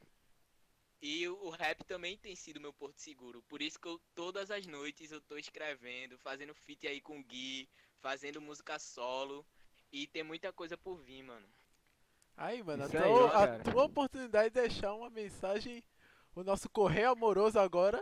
E 1.01 1.29
o 1.29 1.51
rap 1.51 1.85
também 1.85 2.19
tem 2.19 2.35
sido 2.35 2.61
meu 2.61 2.73
porto 2.73 2.99
seguro. 2.99 3.41
Por 3.43 3.63
isso 3.63 3.79
que 3.79 3.87
eu, 3.87 4.01
todas 4.15 4.51
as 4.51 4.67
noites 4.67 5.13
eu 5.13 5.21
tô 5.21 5.37
escrevendo, 5.39 6.19
fazendo 6.19 6.53
feat 6.55 6.89
aí 6.89 7.01
com 7.01 7.21
o 7.21 7.25
Gui, 7.25 7.69
fazendo 8.01 8.41
música 8.41 8.79
solo. 8.79 9.47
E 9.93 10.07
tem 10.09 10.25
muita 10.25 10.53
coisa 10.53 10.77
por 10.77 10.97
vir, 10.97 11.23
mano. 11.23 11.49
Aí, 12.39 12.63
mano, 12.63 12.85
a 12.85 12.87
Isso 12.87 12.97
tua, 12.97 13.39
aí, 13.39 13.45
a 13.51 13.59
tua 13.59 13.85
oportunidade 13.85 14.51
de 14.51 14.61
deixar 14.61 14.95
uma 14.95 15.11
mensagem. 15.11 15.83
O 16.35 16.43
nosso 16.45 16.69
correio 16.71 17.11
amoroso 17.11 17.59
agora. 17.59 18.01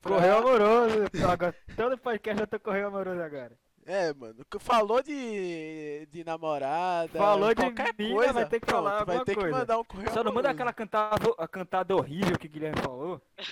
pra- 0.00 0.12
Correio 0.12 0.38
amoroso. 0.38 0.96
Agora, 1.30 1.54
todo 1.76 1.98
podcast 1.98 2.40
eu 2.40 2.46
tô 2.46 2.58
correio 2.58 2.86
amoroso 2.88 3.20
agora. 3.20 3.52
É, 3.84 4.12
mano, 4.14 4.44
que 4.50 4.58
falou 4.58 5.00
de, 5.00 6.08
de 6.10 6.24
namorada, 6.24 7.16
Falou 7.16 7.50
de 7.54 7.62
qualquer 7.62 7.94
mina, 7.96 8.14
coisa, 8.16 8.32
vai 8.32 8.48
ter 8.48 8.58
que 8.58 8.66
pronto, 8.66 8.82
falar 8.82 9.04
vai 9.04 9.24
ter 9.24 9.34
que 9.36 9.40
coisa. 9.40 9.58
mandar 9.58 9.78
um 9.78 9.84
correio 9.84 10.10
Só 10.12 10.24
não 10.24 10.32
manda 10.32 10.50
aquela 10.50 10.72
cantada, 10.72 11.32
a 11.38 11.46
cantada 11.46 11.94
horrível 11.94 12.36
que 12.36 12.48
o 12.48 12.50
Guilherme 12.50 12.80
falou. 12.82 13.22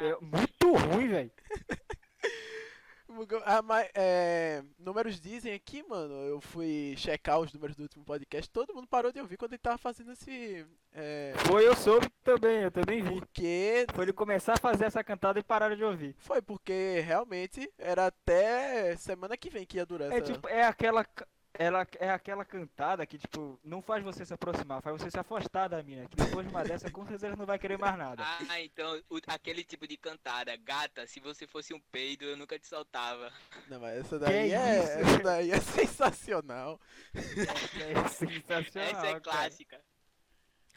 Ah, 0.00 0.04
É 0.04 0.16
muito 0.20 0.72
ruim, 0.72 1.06
velho. 1.08 1.30
Ah, 3.44 3.62
mas, 3.62 3.88
é, 3.94 4.62
números 4.78 5.20
dizem 5.20 5.52
aqui, 5.54 5.82
mano, 5.82 6.14
eu 6.26 6.40
fui 6.40 6.94
checar 6.96 7.38
os 7.40 7.52
números 7.52 7.76
do 7.76 7.82
último 7.82 8.04
podcast, 8.04 8.50
todo 8.50 8.74
mundo 8.74 8.86
parou 8.86 9.10
de 9.12 9.20
ouvir 9.20 9.36
quando 9.36 9.52
ele 9.52 9.58
tava 9.58 9.78
fazendo 9.78 10.12
esse... 10.12 10.66
É, 10.92 11.34
Foi, 11.46 11.66
eu 11.66 11.76
soube 11.76 12.08
também, 12.24 12.62
eu 12.62 12.70
também 12.70 13.02
vi. 13.02 13.10
porque... 13.20 13.86
Foi 13.94 14.04
ele 14.04 14.12
começar 14.12 14.54
a 14.54 14.58
fazer 14.58 14.84
essa 14.86 15.02
cantada 15.04 15.38
e 15.38 15.42
pararam 15.42 15.76
de 15.76 15.84
ouvir. 15.84 16.14
Foi 16.18 16.40
porque 16.42 17.00
realmente 17.04 17.70
era 17.78 18.06
até 18.06 18.96
semana 18.96 19.36
que 19.36 19.50
vem 19.50 19.64
que 19.66 19.76
ia 19.76 19.86
durar 19.86 20.10
É 20.12 20.18
essa... 20.18 20.32
tipo, 20.32 20.48
é 20.48 20.62
aquela. 20.64 21.06
Ela 21.60 21.84
é 21.98 22.08
aquela 22.08 22.44
cantada 22.44 23.04
que, 23.04 23.18
tipo, 23.18 23.58
não 23.64 23.82
faz 23.82 24.04
você 24.04 24.24
se 24.24 24.32
aproximar, 24.32 24.80
faz 24.80 24.96
você 25.02 25.10
se 25.10 25.18
afastar 25.18 25.66
da 25.68 25.82
mina. 25.82 26.06
Que 26.08 26.14
depois 26.14 26.46
de 26.46 26.52
uma 26.54 26.62
dessa, 26.62 26.88
com 26.88 27.04
certeza 27.04 27.34
não 27.34 27.44
vai 27.44 27.58
querer 27.58 27.76
mais 27.76 27.98
nada. 27.98 28.22
Ah, 28.24 28.60
então 28.60 29.02
o- 29.10 29.18
aquele 29.26 29.64
tipo 29.64 29.84
de 29.88 29.96
cantada, 29.96 30.54
gata, 30.56 31.04
se 31.08 31.18
você 31.18 31.48
fosse 31.48 31.74
um 31.74 31.80
peido, 31.90 32.24
eu 32.24 32.36
nunca 32.36 32.56
te 32.60 32.66
soltava. 32.68 33.32
Não, 33.66 33.80
mas 33.80 33.98
essa 33.98 34.20
daí 34.20 34.52
é, 34.52 34.78
isso? 34.78 34.92
essa 35.00 35.18
daí 35.18 35.50
é 35.50 35.60
sensacional. 35.60 36.80
É 37.12 37.20
sensacional. 38.08 38.90
Essa 38.90 39.06
é 39.08 39.10
cara. 39.10 39.20
clássica. 39.20 39.80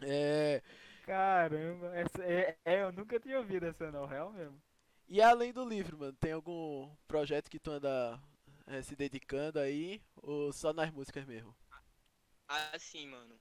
É, 0.02 0.62
Caramba, 1.06 1.96
essa 1.96 2.24
é, 2.24 2.58
é, 2.66 2.84
eu 2.84 2.92
nunca 2.92 3.20
tinha 3.20 3.38
ouvido 3.38 3.66
essa 3.68 3.92
não, 3.92 4.06
real 4.06 4.32
mesmo. 4.32 4.60
e 5.08 5.22
além 5.22 5.52
do 5.54 5.64
livro, 5.68 5.98
mano, 5.98 6.14
tem 6.14 6.32
algum 6.32 6.90
projeto 7.08 7.50
que 7.50 7.60
tu 7.60 7.72
anda 7.72 8.20
é, 8.68 8.82
se 8.82 8.96
dedicando 8.96 9.60
aí 9.60 10.01
ou 10.15 10.51
só 10.53 10.74
nas 10.74 10.91
músicas 10.91 11.25
mesmo? 11.25 11.56
Assim, 12.48 13.08
mano. 13.08 13.39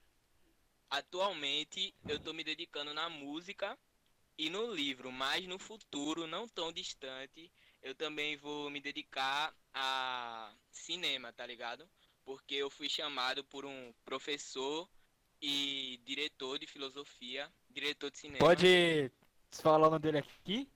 Atualmente 0.89 1.95
eu 2.09 2.19
tô 2.19 2.33
me 2.33 2.43
dedicando 2.43 2.93
na 2.93 3.09
música 3.09 3.79
e 4.37 4.50
no 4.50 4.73
livro, 4.73 5.12
mas 5.12 5.47
no 5.47 5.59
futuro, 5.59 6.27
não 6.27 6.49
tão 6.49 6.73
distante, 6.73 7.53
eu 7.83 7.95
também 7.95 8.37
vou 8.37 8.71
me 8.71 8.81
dedicar 8.81 9.55
a 9.75 10.53
cinema, 10.71 11.33
tá 11.33 11.47
ligado? 11.47 11.89
Porque 12.25 12.55
eu 12.55 12.71
fui 12.71 12.89
chamado 12.89 13.45
por 13.45 13.65
um 13.65 13.93
professor 14.05 14.89
e 15.41 16.00
diretor 16.05 16.59
de 16.59 16.67
filosofia, 16.67 17.50
diretor 17.71 18.11
de 18.11 18.19
cinema. 18.19 18.39
Pode 18.39 19.11
falar 19.53 19.89
o 19.89 19.91
nome 19.91 20.03
dele 20.03 20.19
aqui? 20.19 20.71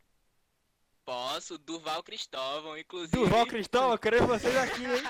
Posso, 1.05 1.59
Durval 1.59 2.03
Cristóvão, 2.03 2.79
inclusive. 2.79 3.17
Durval 3.17 3.47
Cristóvão, 3.47 3.93
eu 3.93 3.99
quero 3.99 4.27
vocês 4.27 4.57
aqui, 4.57 4.85
hein? 4.85 5.03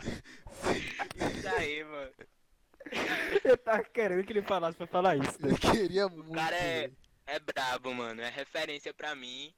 Isso 1.38 1.48
aí, 1.48 1.84
mano. 1.84 2.12
Eu 3.42 3.56
tava 3.58 3.84
querendo 3.84 4.24
que 4.24 4.32
ele 4.32 4.42
falasse 4.42 4.76
pra 4.76 4.86
falar 4.86 5.16
isso. 5.16 5.40
né? 5.40 5.52
Eu 5.52 5.56
queria 5.58 6.08
muito. 6.08 6.32
cara 6.32 6.56
é-. 6.56 6.90
É 7.26 7.38
brabo, 7.38 7.94
mano. 7.94 8.20
É 8.20 8.28
referência 8.28 8.92
pra 8.92 9.14
mim. 9.14 9.52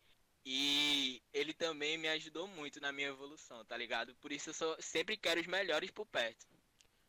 E 0.44 1.20
ele 1.32 1.52
também 1.52 1.98
me 1.98 2.08
ajudou 2.08 2.46
muito 2.46 2.80
na 2.80 2.92
minha 2.92 3.08
evolução, 3.08 3.64
tá 3.64 3.76
ligado? 3.76 4.14
Por 4.20 4.30
isso 4.30 4.50
eu 4.50 4.54
só, 4.54 4.76
sempre 4.78 5.16
quero 5.16 5.40
os 5.40 5.46
melhores 5.46 5.90
por 5.90 6.06
perto. 6.06 6.46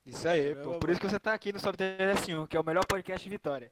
Isso 0.03 0.27
aí, 0.27 0.55
pô. 0.55 0.79
Por 0.79 0.89
isso 0.89 0.99
que 0.99 1.07
você 1.07 1.19
tá 1.19 1.33
aqui 1.33 1.53
no 1.53 1.59
Sobe 1.59 1.77
TS1, 1.77 2.47
que 2.47 2.57
é 2.57 2.59
o 2.59 2.65
melhor 2.65 2.83
podcast 2.85 3.23
de 3.23 3.29
Vitória. 3.29 3.71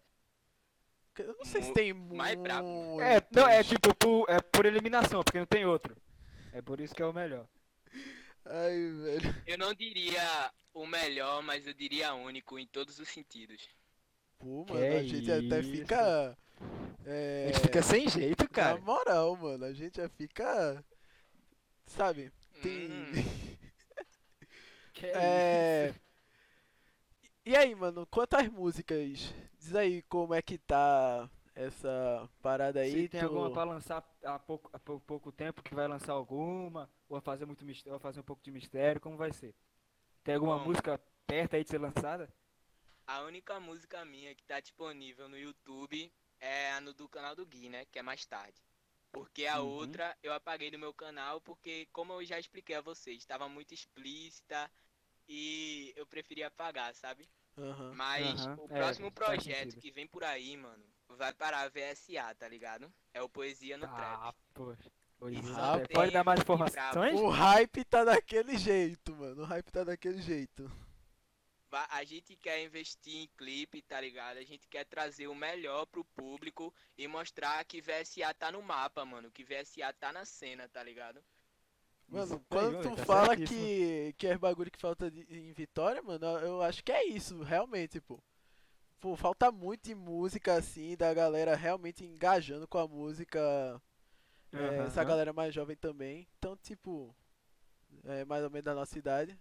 Eu 1.23 1.35
não 1.37 1.45
sei 1.45 1.61
se 1.63 1.73
tem 1.73 1.93
mais 1.93 2.35
brabo. 2.37 2.67
muito. 2.67 3.01
É, 3.01 3.21
não, 3.31 3.47
é 3.47 3.63
tipo, 3.63 3.93
por, 3.95 4.25
é 4.29 4.39
por 4.41 4.65
eliminação, 4.65 5.23
porque 5.23 5.39
não 5.39 5.45
tem 5.45 5.65
outro. 5.65 5.95
É 6.53 6.61
por 6.61 6.79
isso 6.79 6.93
que 6.95 7.01
é 7.01 7.05
o 7.05 7.13
melhor. 7.13 7.47
Ai, 8.45 8.91
velho. 9.03 9.35
Eu 9.47 9.57
não 9.57 9.73
diria 9.73 10.51
o 10.73 10.85
melhor, 10.85 11.41
mas 11.41 11.65
eu 11.67 11.73
diria 11.73 12.13
único 12.13 12.59
em 12.59 12.67
todos 12.67 12.99
os 12.99 13.09
sentidos. 13.09 13.67
Pô, 14.37 14.65
Que 14.65 14.73
mano, 14.73 14.95
a 14.97 15.03
gente 15.03 15.31
até 15.31 15.59
isso. 15.59 15.71
fica. 15.71 16.37
É, 17.05 17.45
A 17.49 17.51
gente 17.53 17.61
fica 17.61 17.81
sem 17.81 18.07
jeito, 18.09 18.49
cara. 18.49 18.75
Na 18.75 18.81
moral, 18.81 19.35
mano, 19.37 19.65
a 19.65 19.73
gente 19.73 19.97
já 19.97 20.09
fica. 20.09 20.83
Sabe? 21.87 22.31
Tem. 22.61 22.89
Hum, 22.91 23.11
Que 24.93 25.05
É. 25.07 25.89
isso. 25.89 25.99
E 27.45 27.55
aí, 27.55 27.75
mano, 27.75 28.05
quantas 28.07 28.47
músicas? 28.49 29.33
Diz 29.59 29.75
aí 29.75 30.01
como 30.03 30.33
é 30.33 30.41
que 30.41 30.57
tá 30.57 31.29
essa 31.53 32.29
parada 32.41 32.79
aí. 32.81 33.03
Se 33.03 33.09
tem 33.09 33.19
tu- 33.21 33.25
alguma 33.27 33.51
pra 33.51 33.63
lançar 33.63 34.03
há 34.23 34.39
pouco, 34.39 34.69
há 34.73 34.79
pou- 34.79 34.99
pouco 34.99 35.31
tempo 35.31 35.61
que 35.61 35.73
vai 35.75 35.87
lançar 35.87 36.13
alguma, 36.13 36.89
ou 37.07 37.15
vai 37.17 37.21
fazer 37.21 37.45
muito 37.45 37.63
mistério, 37.63 37.99
fazer 37.99 38.19
um 38.19 38.23
pouco 38.23 38.41
de 38.43 38.51
mistério, 38.51 38.99
como 38.99 39.15
vai 39.15 39.31
ser? 39.31 39.53
Tem 40.23 40.35
alguma 40.35 40.57
Bom. 40.57 40.65
música 40.65 40.99
perto 41.27 41.55
aí 41.55 41.63
de 41.63 41.69
ser 41.69 41.77
lançada? 41.79 42.33
a 43.07 43.21
única 43.21 43.59
música 43.59 44.03
minha 44.03 44.33
que 44.33 44.43
tá 44.43 44.59
disponível 44.59 45.29
no 45.29 45.37
YouTube 45.37 46.11
é 46.39 46.71
a 46.71 46.81
no 46.81 46.91
do 46.91 47.07
canal 47.07 47.35
do 47.35 47.45
Gui, 47.45 47.69
né? 47.69 47.85
Que 47.85 47.99
é 47.99 48.01
mais 48.01 48.25
tarde. 48.25 48.59
Porque 49.11 49.45
a 49.45 49.61
Uhum. 49.61 49.67
outra 49.69 50.17
eu 50.23 50.33
apaguei 50.33 50.71
do 50.71 50.79
meu 50.79 50.91
canal 50.91 51.39
porque, 51.39 51.87
como 51.93 52.13
eu 52.13 52.25
já 52.25 52.39
expliquei 52.39 52.75
a 52.75 52.81
vocês, 52.81 53.17
estava 53.19 53.47
muito 53.47 53.75
explícita 53.75 54.71
e 55.27 55.93
eu 55.95 56.05
preferia 56.05 56.47
apagar, 56.47 56.93
sabe? 56.95 57.29
Aham. 57.57 57.93
Mas 57.93 58.45
Aham, 58.45 58.57
o 58.59 58.65
é, 58.65 58.79
próximo 58.79 59.11
faz 59.11 59.43
projeto 59.43 59.77
que 59.77 59.91
vem 59.91 60.07
por 60.07 60.23
aí, 60.23 60.57
mano, 60.57 60.83
vai 61.09 61.33
para 61.33 61.61
a 61.61 61.69
VSA, 61.69 62.35
tá 62.37 62.47
ligado? 62.47 62.91
É 63.13 63.21
o 63.21 63.29
Poesia 63.29 63.77
no 63.77 63.85
Ah, 63.85 63.95
Trap. 63.95 64.35
poxa. 64.53 64.91
É. 65.21 65.87
tem 65.87 65.95
Pode 65.95 66.11
dar 66.11 66.23
mais 66.23 66.39
informações? 66.41 67.19
O 67.19 67.29
hype 67.29 67.83
tá 67.85 68.03
daquele 68.03 68.57
jeito, 68.57 69.15
mano. 69.15 69.43
O 69.43 69.45
hype 69.45 69.71
tá 69.71 69.83
daquele 69.83 70.21
jeito. 70.21 70.69
A 71.89 72.03
gente 72.05 72.37
quer 72.37 72.63
investir 72.63 73.15
em 73.15 73.27
clipe, 73.35 73.81
tá 73.81 73.99
ligado? 73.99 74.37
A 74.37 74.43
gente 74.43 74.65
quer 74.67 74.85
trazer 74.85 75.27
o 75.27 75.35
melhor 75.35 75.85
pro 75.85 76.05
público 76.05 76.73
e 76.97 77.05
mostrar 77.05 77.65
que 77.65 77.81
VSA 77.81 78.33
tá 78.33 78.49
no 78.49 78.61
mapa, 78.61 79.03
mano. 79.03 79.29
Que 79.29 79.43
VSA 79.43 79.91
tá 79.91 80.13
na 80.13 80.23
cena, 80.23 80.69
tá 80.69 80.81
ligado? 80.81 81.21
Mano, 82.07 82.39
quando 82.49 82.71
tu 82.83 82.89
fala 83.05 83.35
que, 83.47 84.13
que 84.17 84.27
é 84.27 84.37
bagulho 84.37 84.71
que 84.71 84.79
falta 84.79 85.09
de- 85.11 85.25
em 85.29 85.51
Vitória, 85.53 86.01
mano, 86.01 86.25
eu 86.39 86.61
acho 86.61 86.83
que 86.83 86.91
é 86.91 87.05
isso, 87.05 87.41
realmente, 87.43 87.99
pô. 88.01 88.19
Pô, 88.99 89.15
falta 89.15 89.51
muito 89.51 89.83
de 89.85 89.95
música 89.95 90.55
assim, 90.55 90.95
da 90.97 91.13
galera 91.13 91.55
realmente 91.55 92.03
engajando 92.05 92.67
com 92.67 92.77
a 92.79 92.87
música. 92.87 93.81
é, 94.53 94.87
essa 94.87 95.03
galera 95.03 95.33
mais 95.33 95.53
jovem 95.53 95.75
também. 95.75 96.27
Então, 96.39 96.55
tipo, 96.57 97.15
é 98.05 98.25
mais 98.25 98.43
ou 98.43 98.49
menos 98.49 98.65
da 98.65 98.73
nossa 98.75 98.97
idade. 98.97 99.37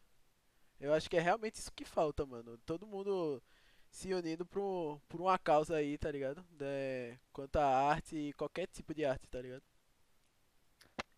Eu 0.81 0.93
acho 0.95 1.09
que 1.09 1.17
é 1.17 1.21
realmente 1.21 1.57
isso 1.57 1.73
que 1.73 1.85
falta, 1.85 2.27
mano. 2.27 2.59
Todo 2.67 2.87
mundo 2.87 3.43
se 3.91 4.13
unindo 4.15 4.45
por, 4.47 5.01
por 5.09 5.21
uma 5.21 5.39
causa 5.39 5.77
aí, 5.77 5.97
tá 5.99 6.11
ligado? 6.11 6.45
É, 6.61 7.17
quanto 7.33 7.57
à 7.57 7.67
arte 7.67 8.17
e 8.17 8.33
qualquer 8.35 8.67
tipo 8.69 8.93
de 8.95 9.05
arte, 9.05 9.29
tá 9.29 9.41
ligado? 9.41 9.63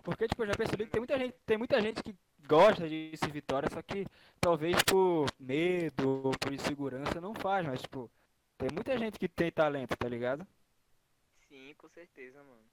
Porque, 0.07 0.29
tipo, 0.29 0.43
eu 0.43 0.47
já 0.49 0.57
percebi 0.57 0.85
que 0.87 0.93
tem 0.93 1.01
muita 1.01 1.19
gente, 1.19 1.35
tem 1.45 1.59
muita 1.59 1.81
gente 1.83 2.03
que 2.03 2.15
gosta 2.47 2.89
disso 2.89 3.29
em 3.29 3.33
Vitória, 3.33 3.69
só 3.71 3.83
que 3.83 4.07
talvez 4.41 4.83
por 4.85 5.27
medo 5.39 6.29
ou 6.29 6.39
por 6.39 6.53
insegurança 6.53 7.21
não 7.21 7.35
faz, 7.35 7.67
mas, 7.67 7.83
tipo, 7.83 8.11
tem 8.57 8.71
muita 8.71 8.97
gente 8.99 9.19
que 9.19 9.29
tem 9.29 9.51
talento, 9.51 9.97
tá 9.97 10.09
ligado? 10.09 10.47
Sim, 11.49 11.75
com 11.79 11.89
certeza, 11.89 12.43
mano. 12.43 12.71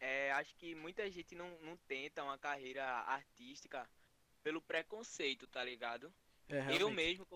É, 0.00 0.32
acho 0.32 0.54
que 0.56 0.74
muita 0.74 1.10
gente 1.10 1.34
não, 1.34 1.50
não 1.62 1.76
tenta 1.88 2.24
uma 2.24 2.38
carreira 2.38 2.84
artística 2.84 3.88
pelo 4.42 4.62
preconceito, 4.62 5.46
tá 5.48 5.64
ligado? 5.64 6.14
É, 6.48 6.80
Eu 6.80 6.90
mesmo, 6.90 7.26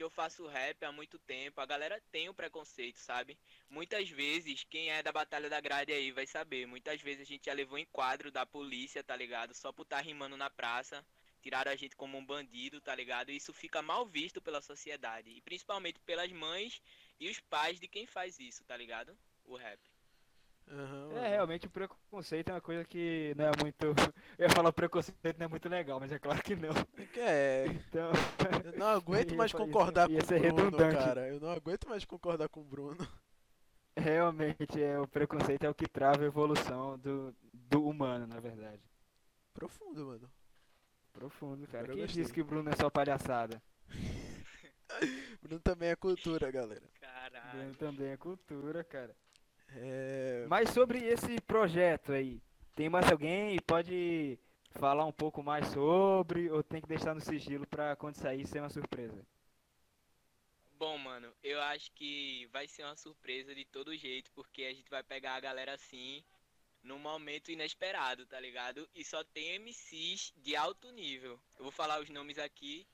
que 0.00 0.04
eu 0.04 0.08
faço 0.08 0.46
rap 0.46 0.82
há 0.82 0.90
muito 0.90 1.18
tempo, 1.18 1.60
a 1.60 1.66
galera 1.66 2.02
tem 2.10 2.26
o 2.26 2.32
preconceito, 2.32 2.96
sabe? 2.96 3.38
Muitas 3.68 4.08
vezes, 4.08 4.64
quem 4.64 4.90
é 4.90 5.02
da 5.02 5.12
Batalha 5.12 5.50
da 5.50 5.60
Grade 5.60 5.92
aí 5.92 6.10
vai 6.10 6.26
saber, 6.26 6.66
muitas 6.66 7.02
vezes 7.02 7.20
a 7.20 7.24
gente 7.26 7.44
já 7.44 7.52
levou 7.52 7.76
em 7.76 7.84
quadro 7.84 8.30
da 8.30 8.46
polícia, 8.46 9.04
tá 9.04 9.14
ligado? 9.14 9.52
Só 9.52 9.70
por 9.70 9.82
estar 9.82 10.00
rimando 10.00 10.38
na 10.38 10.48
praça, 10.48 11.04
tiraram 11.42 11.70
a 11.70 11.76
gente 11.76 11.94
como 11.96 12.16
um 12.16 12.24
bandido, 12.24 12.80
tá 12.80 12.94
ligado? 12.94 13.30
E 13.30 13.36
isso 13.36 13.52
fica 13.52 13.82
mal 13.82 14.06
visto 14.06 14.40
pela 14.40 14.62
sociedade, 14.62 15.28
e 15.28 15.42
principalmente 15.42 16.00
pelas 16.00 16.32
mães 16.32 16.80
e 17.20 17.28
os 17.28 17.38
pais 17.38 17.78
de 17.78 17.86
quem 17.86 18.06
faz 18.06 18.40
isso, 18.40 18.64
tá 18.64 18.78
ligado? 18.78 19.14
O 19.44 19.54
rap. 19.54 19.78
Aham, 20.70 21.12
É, 21.18 21.28
realmente 21.30 21.66
o 21.66 21.70
preconceito 21.70 22.48
é 22.50 22.52
uma 22.54 22.60
coisa 22.60 22.84
que 22.84 23.34
não 23.36 23.46
é 23.46 23.50
muito. 23.60 23.86
Eu 24.38 24.44
ia 24.48 24.50
falar 24.50 24.72
preconceito 24.72 25.36
não 25.38 25.46
é 25.46 25.48
muito 25.48 25.68
legal, 25.68 25.98
mas 25.98 26.12
é 26.12 26.18
claro 26.18 26.42
que 26.42 26.54
não. 26.54 26.70
É, 27.16 27.66
Então. 27.66 28.10
eu 28.64 28.78
não 28.78 28.86
aguento 28.96 29.34
mais 29.34 29.50
isso 29.50 29.56
concordar 29.56 30.08
ia 30.08 30.20
com 30.24 30.34
o 30.34 30.40
Bruno, 30.40 30.70
redundante. 30.70 30.96
cara. 30.96 31.28
Eu 31.28 31.40
não 31.40 31.50
aguento 31.50 31.88
mais 31.88 32.04
concordar 32.04 32.48
com 32.48 32.60
o 32.60 32.64
Bruno. 32.64 33.06
Realmente, 33.96 34.82
é, 34.82 34.98
o 34.98 35.06
preconceito 35.06 35.64
é 35.64 35.68
o 35.70 35.74
que 35.74 35.86
trava 35.88 36.22
a 36.22 36.26
evolução 36.26 36.98
do, 36.98 37.34
do 37.52 37.86
humano, 37.86 38.26
na 38.26 38.40
verdade. 38.40 38.82
Profundo, 39.52 40.06
mano. 40.06 40.30
Profundo, 41.12 41.66
cara. 41.68 41.88
Eu 41.88 41.96
Quem 41.96 42.02
gostei. 42.04 42.22
disse 42.22 42.32
que 42.32 42.40
o 42.40 42.44
Bruno 42.44 42.70
é 42.70 42.76
só 42.76 42.88
palhaçada? 42.90 43.62
Bruno 45.42 45.60
também 45.60 45.90
é 45.90 45.96
cultura, 45.96 46.50
galera. 46.50 46.88
Caralho. 47.00 47.58
Bruno 47.58 47.74
também 47.76 48.08
é 48.10 48.16
cultura, 48.16 48.84
cara. 48.84 49.16
É. 49.76 50.46
Mas 50.48 50.70
sobre 50.70 50.98
esse 51.04 51.40
projeto 51.42 52.12
aí, 52.12 52.40
tem 52.74 52.88
mais 52.88 53.10
alguém? 53.10 53.58
Pode 53.66 54.38
falar 54.72 55.04
um 55.04 55.12
pouco 55.12 55.42
mais 55.42 55.66
sobre 55.68 56.50
ou 56.50 56.62
tem 56.62 56.80
que 56.80 56.88
deixar 56.88 57.14
no 57.14 57.20
sigilo 57.20 57.66
pra 57.66 57.96
quando 57.96 58.16
sair 58.16 58.46
ser 58.46 58.60
uma 58.60 58.70
surpresa? 58.70 59.24
Bom, 60.72 60.96
mano, 60.96 61.30
eu 61.42 61.60
acho 61.60 61.92
que 61.92 62.46
vai 62.46 62.66
ser 62.66 62.84
uma 62.84 62.96
surpresa 62.96 63.54
de 63.54 63.66
todo 63.66 63.96
jeito, 63.96 64.30
porque 64.32 64.64
a 64.64 64.72
gente 64.72 64.88
vai 64.88 65.02
pegar 65.02 65.34
a 65.34 65.40
galera 65.40 65.74
assim, 65.74 66.24
num 66.82 66.98
momento 66.98 67.50
inesperado, 67.50 68.24
tá 68.24 68.40
ligado? 68.40 68.88
E 68.94 69.04
só 69.04 69.22
tem 69.22 69.56
MCs 69.56 70.32
de 70.38 70.56
alto 70.56 70.90
nível. 70.90 71.38
Eu 71.58 71.64
vou 71.64 71.70
falar 71.70 72.00
os 72.00 72.08
nomes 72.08 72.38
aqui. 72.38 72.86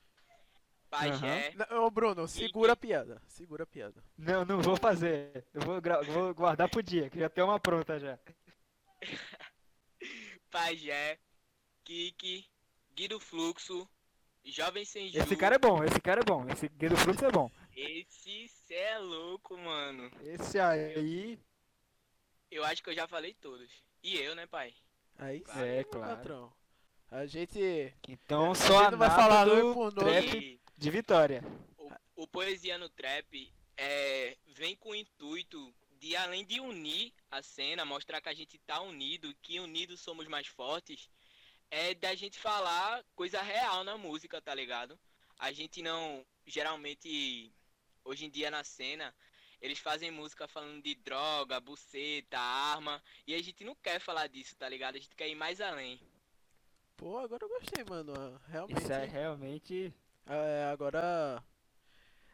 Pajé, 0.91 1.53
Não, 1.71 1.85
Ô, 1.85 1.91
Bruno, 1.91 2.27
segura 2.29 2.73
a 2.73 2.77
piada. 2.77 3.21
Segura 3.27 3.65
a 3.65 3.67
piada. 3.67 4.03
Não, 4.17 4.45
não 4.45 4.61
vou 4.63 4.77
fazer. 4.77 5.45
Eu 5.53 5.61
vou, 5.63 5.81
gra- 5.81 6.01
vou 6.03 6.33
guardar 6.35 6.69
pro 6.71 6.83
dia, 6.83 7.11
que 7.11 7.19
já 7.19 7.29
tem 7.29 7.43
uma 7.45 7.59
pronta 7.61 7.99
já. 7.99 8.19
Pajé, 10.51 11.19
Kiki, 11.85 12.47
Guido 12.95 13.21
Fluxo, 13.21 13.89
Jovem 14.45 14.85
Sem 14.85 15.09
Ju. 15.11 15.19
Esse 15.19 15.37
cara 15.37 15.57
é 15.57 15.59
bom, 15.59 15.83
esse 15.85 16.01
cara 16.01 16.21
é 16.21 16.25
bom. 16.25 16.47
Esse 16.49 16.69
Guido 16.69 16.97
Fluxo 16.97 17.25
é 17.25 17.31
bom. 17.31 17.51
Esse 17.75 18.49
cê 18.49 18.75
é 18.75 18.99
louco, 18.99 19.57
mano. 19.59 20.11
Esse 20.23 20.59
aí. 20.59 21.39
Eu 22.51 22.65
acho 22.65 22.83
que 22.83 22.91
eu 22.91 22.95
já 22.95 23.07
falei 23.07 23.35
todos. 23.35 23.71
E 24.03 24.17
eu, 24.17 24.35
né, 24.35 24.47
pai? 24.47 24.73
Aí 25.19 25.43
sim, 25.45 25.61
É, 25.61 25.85
claro. 25.85 26.17
patrão. 26.17 26.53
A 27.11 27.27
gente. 27.27 27.93
Então 28.09 28.55
só 28.55 28.79
a 28.79 28.83
gente 28.85 28.93
não 28.93 28.99
vai 28.99 29.11
falar 29.11 29.45
do 29.45 29.57
nome 29.57 29.75
por 29.75 29.95
nome. 29.95 30.23
trap 30.23 30.61
de 30.77 30.91
Vitória. 30.91 31.43
o, 31.79 32.23
o 32.23 32.27
Poesia 32.27 32.77
no 32.77 32.89
Trap 32.89 33.53
é, 33.77 34.37
vem 34.47 34.77
com 34.77 34.91
o 34.91 34.95
intuito 34.95 35.75
de, 35.99 36.15
além 36.15 36.45
de 36.45 36.61
unir 36.61 37.13
a 37.31 37.43
cena, 37.43 37.85
mostrar 37.85 38.21
que 38.21 38.29
a 38.29 38.35
gente 38.35 38.59
tá 38.59 38.81
unido, 38.81 39.35
que 39.43 39.59
unidos 39.59 40.01
somos 40.01 40.27
mais 40.27 40.47
fortes, 40.47 41.11
é 41.71 41.95
da 41.95 42.15
gente 42.15 42.39
falar 42.39 43.05
coisa 43.15 43.41
real 43.41 43.83
na 43.85 43.97
música, 43.97 44.41
tá 44.41 44.55
ligado? 44.55 44.99
A 45.39 45.51
gente 45.51 45.83
não, 45.83 46.25
geralmente, 46.47 47.53
hoje 48.05 48.27
em 48.27 48.31
dia 48.31 48.51
na 48.51 48.63
cena, 48.63 49.15
eles 49.61 49.79
fazem 49.79 50.11
música 50.11 50.47
falando 50.47 50.83
de 50.83 50.95
droga, 50.95 51.59
buceta, 51.61 52.39
arma, 52.39 53.03
e 53.27 53.35
a 53.35 53.43
gente 53.43 53.65
não 53.65 53.75
quer 53.75 53.99
falar 53.99 54.27
disso, 54.29 54.55
tá 54.57 54.69
ligado? 54.69 54.97
A 54.97 55.01
gente 55.01 55.17
quer 55.17 55.29
ir 55.29 55.35
mais 55.35 55.61
além. 55.61 56.01
Pô, 56.97 57.19
agora 57.19 57.45
eu 57.45 57.49
gostei, 57.49 57.85
mano. 57.85 58.41
Realmente. 58.49 58.83
Isso 58.83 58.93
é 58.93 59.05
realmente. 59.05 59.95
É, 60.27 60.65
agora. 60.73 61.43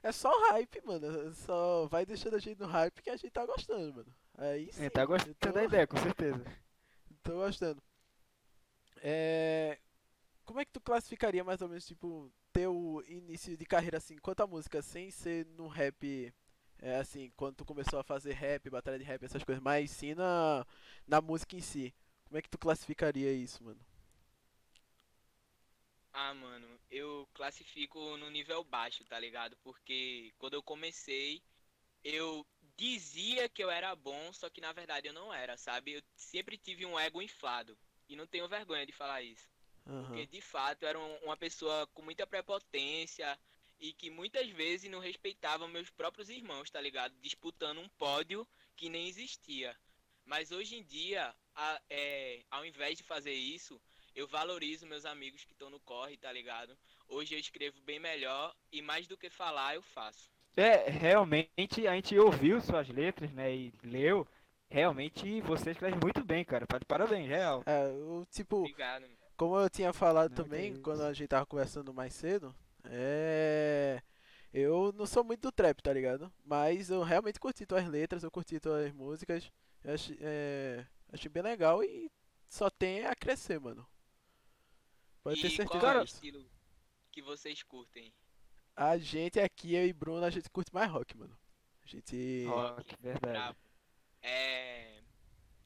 É 0.03 0.11
só 0.13 0.31
hype, 0.51 0.81
mano. 0.85 1.33
Só 1.35 1.87
vai 1.87 2.05
deixando 2.05 2.37
a 2.37 2.39
gente 2.39 2.59
no 2.59 2.67
hype 2.67 3.03
que 3.03 3.11
a 3.11 3.17
gente 3.17 3.31
tá 3.31 3.47
gostando, 3.47 3.95
mano. 3.95 4.15
Aí 4.37 4.73
sim. 4.73 4.85
É, 4.85 4.91
tá 4.91 5.05
gostando 5.05 5.35
tô- 5.39 5.53
da 5.53 5.65
ideia, 5.65 5.87
com 5.87 5.97
certeza. 5.99 6.43
Tô 7.23 7.35
gostando. 7.35 7.81
É... 9.03 9.79
Como 10.45 10.61
é 10.61 10.65
que 10.65 10.73
tu 10.73 10.81
classificaria 10.81 11.45
mais 11.45 11.61
ou 11.63 11.69
menos, 11.69 11.87
tipo, 11.87 12.33
teu 12.53 13.03
início 13.09 13.57
de 13.57 13.65
carreira 13.65 13.99
assim, 13.99 14.17
quanto 14.19 14.43
à 14.43 14.47
música, 14.47 14.83
sem 14.83 15.11
ser 15.11 15.47
no 15.47 15.69
rap, 15.69 16.33
é 16.81 16.97
assim, 16.97 17.31
quando 17.37 17.57
tu 17.57 17.65
começou 17.65 17.99
a 18.01 18.05
fazer 18.05 18.33
rap, 18.35 18.69
batalha 18.69 18.99
de 18.99 19.05
rap, 19.05 19.25
essas 19.25 19.45
coisas, 19.45 19.63
mas 19.63 19.91
sim 19.91 20.15
na, 20.15 20.67
na 21.07 21.21
música 21.21 21.57
em 21.57 21.61
si. 21.61 21.95
Como 22.25 22.39
é 22.39 22.43
que 22.43 22.51
tu 22.51 22.59
classificaria 22.59 23.33
isso, 23.33 23.63
mano? 23.63 23.81
Ah, 26.13 26.35
mano, 26.35 26.79
eu 26.91 27.27
classifico 27.33 28.17
no 28.19 28.29
nível 28.31 28.63
baixo, 28.65 29.05
tá 29.05 29.19
ligado? 29.19 29.57
Porque 29.63 30.33
quando 30.39 30.55
eu 30.55 30.63
comecei, 30.63 31.43
eu 32.05 32.47
dizia 32.77 33.49
que 33.49 33.63
eu 33.65 33.71
era 33.71 33.95
bom, 33.97 34.33
só 34.33 34.51
que 34.51 34.61
na 34.61 34.73
verdade 34.73 35.07
eu 35.09 35.13
não 35.13 35.33
era, 35.33 35.57
sabe? 35.57 35.93
Eu 35.95 36.03
sempre 36.15 36.59
tive 36.59 36.85
um 36.85 36.99
ego 36.99 37.23
inflado. 37.23 37.79
E 38.09 38.17
não 38.17 38.27
tenho 38.27 38.49
vergonha 38.49 38.85
de 38.85 38.93
falar 38.93 39.23
isso. 39.23 39.49
Aham. 39.87 40.05
Porque 40.05 40.27
de 40.27 40.41
fato 40.41 40.83
eu 40.83 40.89
era 40.89 40.99
um- 40.99 41.17
uma 41.25 41.37
pessoa 41.37 41.87
com 41.89 42.03
muita 42.03 42.27
prepotência 42.27 43.39
e 43.81 43.93
que 43.95 44.11
muitas 44.11 44.49
vezes 44.51 44.91
não 44.91 44.99
respeitava 45.01 45.67
meus 45.67 45.89
próprios 45.91 46.29
irmãos, 46.29 46.71
tá 46.71 46.81
ligado? 46.81 47.15
Disputando 47.21 47.79
um 47.79 47.89
pódio 47.89 48.47
que 48.77 48.91
nem 48.91 49.09
existia. 49.09 49.79
Mas 50.25 50.53
hoje 50.53 50.77
em 50.77 50.85
dia, 50.85 51.35
a- 51.55 51.83
é, 51.89 52.45
ao 52.51 52.67
invés 52.67 52.99
de 52.99 53.03
fazer 53.03 53.33
isso, 53.35 53.81
eu 54.15 54.27
valorizo 54.27 54.87
meus 54.87 55.05
amigos 55.05 55.45
que 55.45 55.53
estão 55.53 55.71
no 55.71 55.81
corre, 55.81 56.17
tá 56.17 56.33
ligado? 56.33 56.77
Hoje 57.09 57.35
eu 57.35 57.39
escrevo 57.39 57.81
bem 57.83 57.99
melhor 57.99 58.55
e 58.71 58.83
mais 58.83 59.07
do 59.07 59.17
que 59.17 59.31
falar, 59.31 59.75
eu 59.75 59.83
faço. 59.83 60.31
É, 60.57 60.91
realmente 60.91 61.87
a 61.87 61.95
gente 61.95 62.19
ouviu 62.19 62.61
suas 62.61 62.89
letras, 62.89 63.33
né? 63.33 63.55
E 63.55 63.73
leu. 63.83 64.27
Realmente 64.69 65.41
você 65.43 65.71
escreve 65.71 65.97
muito 66.03 66.25
bem, 66.25 66.45
cara. 66.45 66.67
Tá 66.67 66.79
de 66.79 66.85
parabéns, 66.85 67.29
real. 67.29 67.63
É, 67.67 67.87
eu, 67.87 68.27
tipo, 68.31 68.59
Obrigado. 68.59 69.07
como 69.37 69.59
eu 69.59 69.69
tinha 69.71 69.93
falado 69.93 70.31
Não, 70.31 70.37
também, 70.45 70.77
quando 70.77 71.03
a 71.03 71.13
gente 71.13 71.29
tava 71.29 71.47
conversando 71.47 71.93
mais 71.93 72.15
cedo, 72.15 72.55
é... 72.85 74.03
Eu 74.53 74.93
não 74.93 75.07
sou 75.07 75.25
muito 75.25 75.41
do 75.43 75.53
trap, 75.53 75.83
tá 75.83 75.93
ligado? 75.93 76.31
Mas 76.45 76.91
eu 76.91 77.03
realmente 77.03 77.41
curti 77.41 77.65
tuas 77.65 77.87
letras, 77.89 78.23
eu 78.23 78.31
curti 78.31 78.61
tuas 78.61 78.93
músicas, 78.93 79.51
eu 79.83 79.95
achei, 79.95 80.19
é... 80.21 80.87
achei 81.11 81.31
bem 81.31 81.43
legal 81.43 81.83
e 81.83 82.11
só 82.49 82.69
tem 82.69 83.07
a 83.07 83.15
crescer, 83.15 83.59
mano. 83.59 83.87
Pode 85.23 85.41
ter 85.41 85.49
e 85.49 85.57
certeza 85.57 85.79
qual 85.81 85.93
é 85.93 86.01
o 86.01 86.05
disso. 86.05 86.15
estilo 86.17 86.51
que 87.11 87.23
vocês 87.23 87.63
curtem? 87.63 88.13
A 88.75 88.97
gente 88.99 89.39
aqui, 89.39 89.75
eu 89.75 89.87
e 89.87 89.93
Bruno, 89.93 90.25
a 90.25 90.31
gente 90.31 90.49
curte 90.51 90.73
mais 90.73 90.91
rock, 90.91 91.17
mano. 91.17 91.39
A 91.85 91.87
gente... 91.87 92.45
Rock, 92.47 92.97
verdade. 93.01 93.33
Bravo. 93.33 93.59
É. 94.23 95.01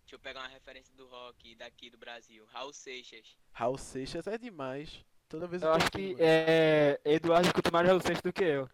Deixa 0.00 0.14
eu 0.14 0.18
pegar 0.18 0.40
uma 0.40 0.48
referência 0.48 0.94
do 0.94 1.06
rock 1.06 1.54
daqui 1.54 1.90
do 1.90 1.98
Brasil. 1.98 2.44
Raul 2.46 2.72
Seixas. 2.72 3.36
Raul 3.52 3.78
Seixas 3.78 4.26
é 4.26 4.36
demais. 4.38 5.04
Toda 5.28 5.46
vez 5.46 5.62
Eu 5.62 5.72
acho 5.72 5.84
curto, 5.90 5.98
que 5.98 6.12
mano. 6.12 6.18
é, 6.20 7.00
Eduardo 7.04 7.46
escuta 7.48 7.70
mais 7.70 7.86
Raul 7.88 8.00
Seixas 8.00 8.22
do 8.22 8.32
que 8.32 8.44
eu. 8.44 8.70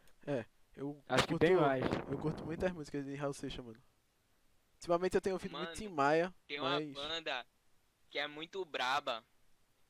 Eu 0.74 1.02
Acho 1.08 1.24
que 1.24 1.28
curto, 1.30 1.46
bem 1.46 1.56
mais. 1.56 1.84
Eu 2.10 2.18
curto 2.18 2.44
muitas 2.44 2.72
músicas 2.72 3.04
de 3.04 3.14
Raul 3.14 3.34
Seixas, 3.34 3.64
mano. 3.64 3.82
Ultimamente 4.76 5.14
eu 5.14 5.20
tenho 5.20 5.34
ouvido 5.36 5.52
muito 5.52 5.64
Mano, 5.68 5.76
Tim 5.76 5.88
Maia, 5.88 6.34
Tem 6.46 6.58
uma 6.58 6.70
mas... 6.80 6.92
banda 6.92 7.46
que 8.10 8.18
é 8.18 8.26
muito 8.26 8.64
braba. 8.64 9.24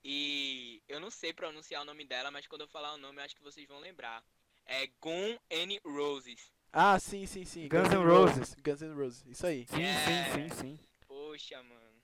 E 0.04 0.82
eu 0.88 0.98
não 0.98 1.10
sei 1.10 1.32
pronunciar 1.32 1.82
o 1.82 1.84
nome 1.84 2.04
dela, 2.04 2.30
mas 2.30 2.46
quando 2.46 2.62
eu 2.62 2.68
falar 2.68 2.94
o 2.94 2.98
nome, 2.98 3.20
eu 3.20 3.24
acho 3.24 3.36
que 3.36 3.42
vocês 3.42 3.66
vão 3.68 3.78
lembrar. 3.78 4.24
É 4.64 4.86
Gun 5.00 5.38
N' 5.50 5.80
Roses. 5.84 6.50
Ah, 6.72 6.98
sim, 6.98 7.26
sim, 7.26 7.44
sim. 7.44 7.68
Guns 7.68 7.88
N' 7.90 7.98
N' 7.98 8.04
Roses. 8.04 8.54
Guns 8.54 8.80
N' 8.82 8.94
Roses, 8.94 9.26
isso 9.26 9.46
aí. 9.46 9.66
Sim, 9.66 9.82
É. 9.82 9.94
sim, 9.94 10.48
sim, 10.48 10.56
sim. 10.60 10.78
Poxa, 11.06 11.62
mano. 11.62 12.02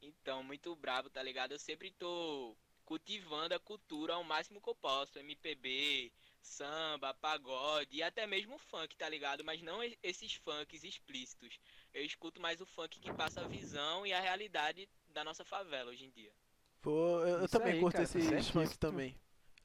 Então, 0.00 0.42
muito 0.42 0.74
brabo, 0.76 1.10
tá 1.10 1.22
ligado? 1.22 1.52
Eu 1.52 1.58
sempre 1.58 1.90
tô 1.90 2.56
cultivando 2.84 3.54
a 3.54 3.58
cultura 3.60 4.14
ao 4.14 4.24
máximo 4.24 4.60
que 4.60 4.68
eu 4.68 4.74
posso. 4.74 5.18
MPB, 5.18 6.10
samba, 6.40 7.12
pagode 7.14 7.96
e 7.98 8.02
até 8.02 8.26
mesmo 8.26 8.58
funk, 8.58 8.96
tá 8.96 9.08
ligado? 9.08 9.44
Mas 9.44 9.60
não 9.60 9.80
esses 10.02 10.34
funks 10.34 10.84
explícitos. 10.84 11.58
Eu 11.92 12.04
escuto 12.04 12.40
mais 12.40 12.60
o 12.60 12.66
funk 12.66 12.98
que 12.98 13.12
passa 13.12 13.42
a 13.42 13.48
visão 13.48 14.06
e 14.06 14.12
a 14.12 14.20
realidade 14.20 14.88
da 15.08 15.22
nossa 15.22 15.44
favela 15.44 15.90
hoje 15.90 16.06
em 16.06 16.10
dia. 16.10 16.32
Pô, 16.80 17.20
eu, 17.24 17.40
eu 17.40 17.48
também 17.48 17.74
aí, 17.74 17.80
curto 17.80 17.92
cara, 17.92 18.08
tá 18.08 18.18
esses 18.18 18.24
certíssimo. 18.28 18.62
funk 18.62 18.78
também. 18.78 19.16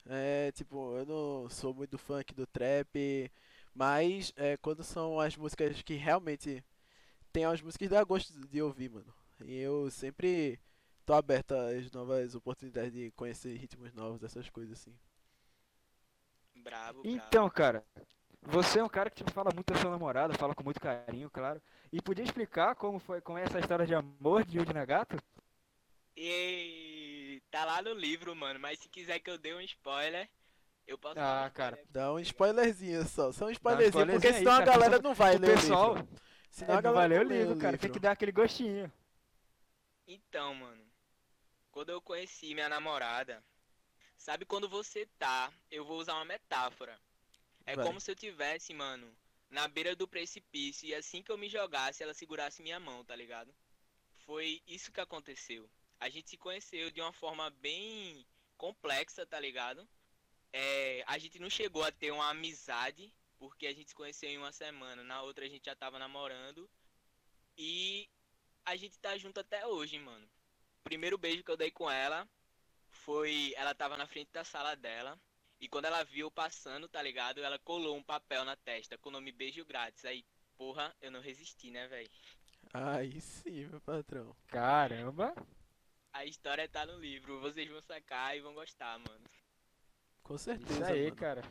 É, 0.06 0.52
tipo, 0.52 0.96
eu 0.98 1.06
não 1.06 1.48
sou 1.50 1.72
muito 1.74 1.92
do 1.92 1.98
funk, 1.98 2.34
do 2.34 2.46
trap, 2.46 3.30
mas 3.74 4.32
é, 4.36 4.56
quando 4.58 4.84
são 4.84 5.18
as 5.20 5.36
músicas 5.36 5.80
que 5.82 5.94
realmente 5.94 6.62
tem 7.32 7.44
as 7.44 7.60
músicas 7.62 7.88
que 7.88 7.94
dá 7.94 8.04
gosto 8.04 8.32
de 8.48 8.62
ouvir, 8.62 8.90
mano. 8.90 9.12
E 9.44 9.58
eu 9.58 9.90
sempre 9.90 10.60
tô 11.06 11.14
aberto 11.14 11.52
às 11.54 11.90
novas 11.92 12.34
oportunidades 12.34 12.92
de 12.92 13.10
conhecer 13.12 13.56
ritmos 13.56 13.92
novos, 13.92 14.22
essas 14.22 14.48
coisas 14.50 14.78
assim. 14.80 14.94
Brabo, 16.54 17.06
brabo. 17.08 17.08
Então, 17.08 17.48
cara, 17.50 17.84
você 18.42 18.78
é 18.78 18.84
um 18.84 18.88
cara 18.88 19.10
que 19.10 19.16
tipo, 19.16 19.30
fala 19.32 19.50
muito 19.52 19.72
da 19.72 19.78
sua 19.80 19.90
namorada, 19.90 20.34
fala 20.34 20.54
com 20.54 20.64
muito 20.64 20.80
carinho, 20.80 21.30
claro. 21.30 21.60
E 21.92 22.00
podia 22.00 22.24
explicar 22.24 22.74
como 22.76 22.98
foi, 22.98 23.20
como 23.20 23.38
é 23.38 23.44
essa 23.44 23.60
história 23.60 23.86
de 23.86 23.94
amor 23.94 24.44
de 24.44 24.58
Yuji 24.58 24.72
Nagato? 24.72 25.16
E 26.16 27.03
tá 27.54 27.64
lá 27.64 27.80
no 27.82 27.92
livro, 27.94 28.34
mano. 28.34 28.58
Mas 28.58 28.80
se 28.80 28.88
quiser 28.88 29.20
que 29.20 29.30
eu 29.30 29.38
dê 29.38 29.54
um 29.54 29.60
spoiler, 29.60 30.28
eu 30.86 30.98
posso 30.98 31.14
dar 31.14 31.44
Ah, 31.44 31.46
um 31.46 31.50
cara. 31.50 31.78
Dá 31.90 32.12
um 32.12 32.18
spoilerzinho 32.18 33.04
só, 33.06 33.30
só 33.32 33.46
um 33.46 33.50
spoilerzinho, 33.50 33.90
spoilerzinho 33.90 34.20
porque 34.20 34.26
aí, 34.28 34.38
senão 34.38 34.52
a 34.52 34.64
galera 34.64 34.98
não 35.00 35.14
vai 35.14 35.36
o 35.36 35.38
ler 35.38 35.54
pessoal- 35.54 35.92
o 35.92 35.96
livro. 35.98 36.08
Senão 36.50 36.74
É, 36.74 36.78
a 36.78 36.82
não 36.82 36.92
galera 36.92 37.08
vai 37.08 37.08
ler 37.08 37.26
o 37.26 37.28
livro, 37.38 37.58
cara. 37.60 37.78
Tem 37.78 37.90
que 37.92 38.00
dar 38.00 38.12
aquele 38.12 38.32
gostinho. 38.32 38.92
Então, 40.06 40.54
mano, 40.54 40.84
quando 41.70 41.90
eu 41.90 42.00
conheci 42.00 42.54
minha 42.54 42.68
namorada, 42.68 43.42
sabe 44.16 44.44
quando 44.44 44.68
você 44.68 45.06
tá, 45.18 45.52
eu 45.70 45.84
vou 45.84 45.98
usar 45.98 46.14
uma 46.14 46.24
metáfora. 46.24 46.98
É 47.66 47.74
Vai. 47.76 47.84
como 47.86 48.00
se 48.00 48.10
eu 48.10 48.14
tivesse, 48.16 48.74
mano, 48.74 49.10
na 49.48 49.66
beira 49.68 49.96
do 49.96 50.06
precipício 50.06 50.86
e 50.88 50.94
assim 50.94 51.22
que 51.22 51.32
eu 51.32 51.38
me 51.38 51.48
jogasse, 51.48 52.02
ela 52.02 52.12
segurasse 52.14 52.62
minha 52.62 52.78
mão, 52.78 53.04
tá 53.04 53.16
ligado? 53.16 53.54
Foi 54.26 54.60
isso 54.66 54.92
que 54.92 55.00
aconteceu. 55.00 55.68
A 56.04 56.10
gente 56.10 56.28
se 56.28 56.36
conheceu 56.36 56.90
de 56.90 57.00
uma 57.00 57.14
forma 57.14 57.48
bem 57.48 58.26
complexa, 58.58 59.24
tá 59.24 59.40
ligado? 59.40 59.88
É, 60.52 61.02
a 61.06 61.16
gente 61.16 61.38
não 61.38 61.48
chegou 61.48 61.82
a 61.82 61.90
ter 61.90 62.10
uma 62.10 62.28
amizade, 62.28 63.10
porque 63.38 63.66
a 63.66 63.72
gente 63.72 63.88
se 63.88 63.94
conheceu 63.94 64.28
em 64.28 64.36
uma 64.36 64.52
semana, 64.52 65.02
na 65.02 65.22
outra 65.22 65.46
a 65.46 65.48
gente 65.48 65.64
já 65.64 65.74
tava 65.74 65.98
namorando. 65.98 66.68
E 67.56 68.06
a 68.66 68.76
gente 68.76 68.98
tá 68.98 69.16
junto 69.16 69.40
até 69.40 69.66
hoje, 69.66 69.98
mano. 69.98 70.28
Primeiro 70.82 71.16
beijo 71.16 71.42
que 71.42 71.50
eu 71.50 71.56
dei 71.56 71.70
com 71.70 71.90
ela 71.90 72.28
foi. 72.90 73.54
Ela 73.56 73.74
tava 73.74 73.96
na 73.96 74.06
frente 74.06 74.30
da 74.30 74.44
sala 74.44 74.76
dela. 74.76 75.18
E 75.58 75.66
quando 75.68 75.86
ela 75.86 76.04
viu 76.04 76.30
passando, 76.30 76.86
tá 76.86 77.00
ligado? 77.00 77.42
Ela 77.42 77.58
colou 77.58 77.96
um 77.96 78.02
papel 78.02 78.44
na 78.44 78.56
testa 78.56 78.98
com 78.98 79.08
o 79.08 79.12
nome 79.12 79.32
Beijo 79.32 79.64
Grátis. 79.64 80.04
Aí, 80.04 80.22
porra, 80.54 80.94
eu 81.00 81.10
não 81.10 81.22
resisti, 81.22 81.70
né, 81.70 81.88
velho? 81.88 82.10
Aí 82.74 83.18
sim, 83.22 83.64
meu 83.68 83.80
patrão. 83.80 84.36
Caramba. 84.48 85.34
A 86.14 86.24
história 86.24 86.68
tá 86.68 86.86
no 86.86 86.96
livro. 86.98 87.40
Vocês 87.40 87.68
vão 87.68 87.82
sacar 87.82 88.36
e 88.36 88.40
vão 88.40 88.54
gostar, 88.54 88.98
mano. 89.00 89.24
Com 90.22 90.38
certeza, 90.38 90.72
Isso 90.80 90.84
aí, 90.84 91.04
mano. 91.04 91.16
cara. 91.16 91.42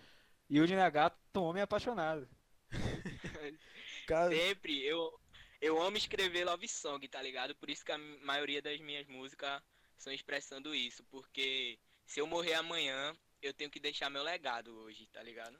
Yuji 0.50 0.76
Nagato, 0.76 1.18
um 1.36 1.44
homem 1.44 1.62
apaixonado. 1.62 2.28
Cara, 4.08 4.30
Sempre. 4.32 4.82
Eu, 4.82 5.20
eu 5.62 5.82
amo 5.82 5.98
escrever 5.98 6.46
love 6.46 6.68
song, 6.68 7.08
tá 7.08 7.22
ligado? 7.22 7.54
Por 7.56 7.70
isso 7.70 7.84
que 7.86 7.92
a 7.92 7.98
maioria 7.98 8.62
das 8.62 8.80
minhas 8.80 9.06
músicas 9.08 9.62
são 9.98 10.12
expressando 10.14 10.74
isso. 10.74 11.04
Porque 11.12 11.78
se 12.06 12.20
eu 12.22 12.26
morrer 12.28 12.54
amanhã, 12.56 13.14
eu 13.42 13.54
tenho 13.54 13.70
que 13.70 13.80
deixar 13.80 14.10
meu 14.10 14.24
legado 14.24 14.74
hoje, 14.80 15.08
tá 15.08 15.22
ligado? 15.22 15.60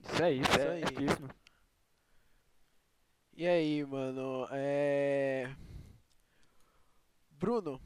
Isso 0.00 0.22
aí, 0.22 0.40
isso, 0.40 0.50
Isso 0.50 0.60
é 0.60 0.72
aí. 0.72 0.80
certíssimo. 0.80 1.28
E 3.34 3.46
aí, 3.46 3.84
mano? 3.84 4.46
É. 4.52 5.54
Bruno, 7.30 7.80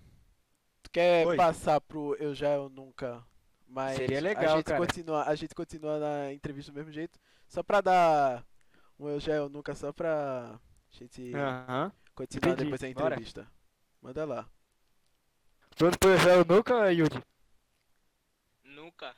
quer 0.97 1.27
Oi. 1.27 1.37
passar 1.37 1.79
pro 1.79 2.15
Eu 2.15 2.35
Já 2.35 2.55
Eu 2.55 2.71
Nunca? 2.71 3.23
Mas 3.69 3.97
Seria 3.97 4.19
a 4.19 4.23
legal, 4.23 4.57
gente 4.57 4.65
cara. 4.65 4.79
continua, 4.79 5.25
a 5.25 5.35
gente 5.35 5.55
continua 5.55 5.99
na 5.99 6.33
entrevista 6.33 6.73
do 6.73 6.75
mesmo 6.77 6.91
jeito, 6.91 7.19
só 7.47 7.63
pra 7.63 7.83
dar 7.83 8.47
um 8.99 9.07
Eu 9.07 9.21
Já 9.21 9.35
Eu 9.35 9.51
Nunca, 9.51 9.75
só 9.75 9.93
pra 9.93 10.59
gente 10.91 11.35
Aham. 11.35 11.93
continuar 12.15 12.53
entendi. 12.55 12.65
depois 12.65 12.81
da 12.81 12.89
Bora. 12.95 13.15
entrevista. 13.15 13.47
Manda 14.01 14.25
lá. 14.25 14.49
Pronto 15.77 15.99
pro 15.99 16.09
eu 16.11 16.45
nunca, 16.47 16.91
Yuji? 16.91 17.23
Nunca. 18.65 19.15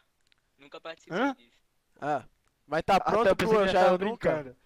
Nunca 0.58 0.80
participei 0.80 1.16
Hã? 1.16 1.32
disso. 1.34 1.60
Ah, 2.00 2.24
mas 2.66 2.82
tá 2.82 2.96
Ah, 2.96 3.00
pronto 3.00 3.24
tá, 3.24 3.30
eu 3.30 3.36
pro 3.36 3.54
Eu 3.54 3.68
já 3.68 3.72
Já 3.72 3.86
Eu 3.92 3.98
Nunca? 3.98 4.56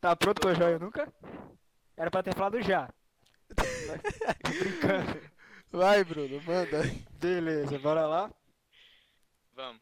Tá 0.00 0.16
pronto 0.16 0.40
pro 0.40 0.50
eu 0.50 0.54
já 0.56 0.70
eu 0.70 0.80
nunca? 0.80 1.12
Era 1.96 2.10
pra 2.10 2.24
ter 2.24 2.34
falado 2.34 2.60
já. 2.60 2.92
Tô 4.42 4.50
brincando. 4.58 5.35
Vai, 5.70 6.04
Bruno, 6.04 6.40
manda. 6.42 6.82
Beleza, 7.20 7.78
bora 7.78 8.06
lá. 8.06 8.30
Vamos. 9.54 9.80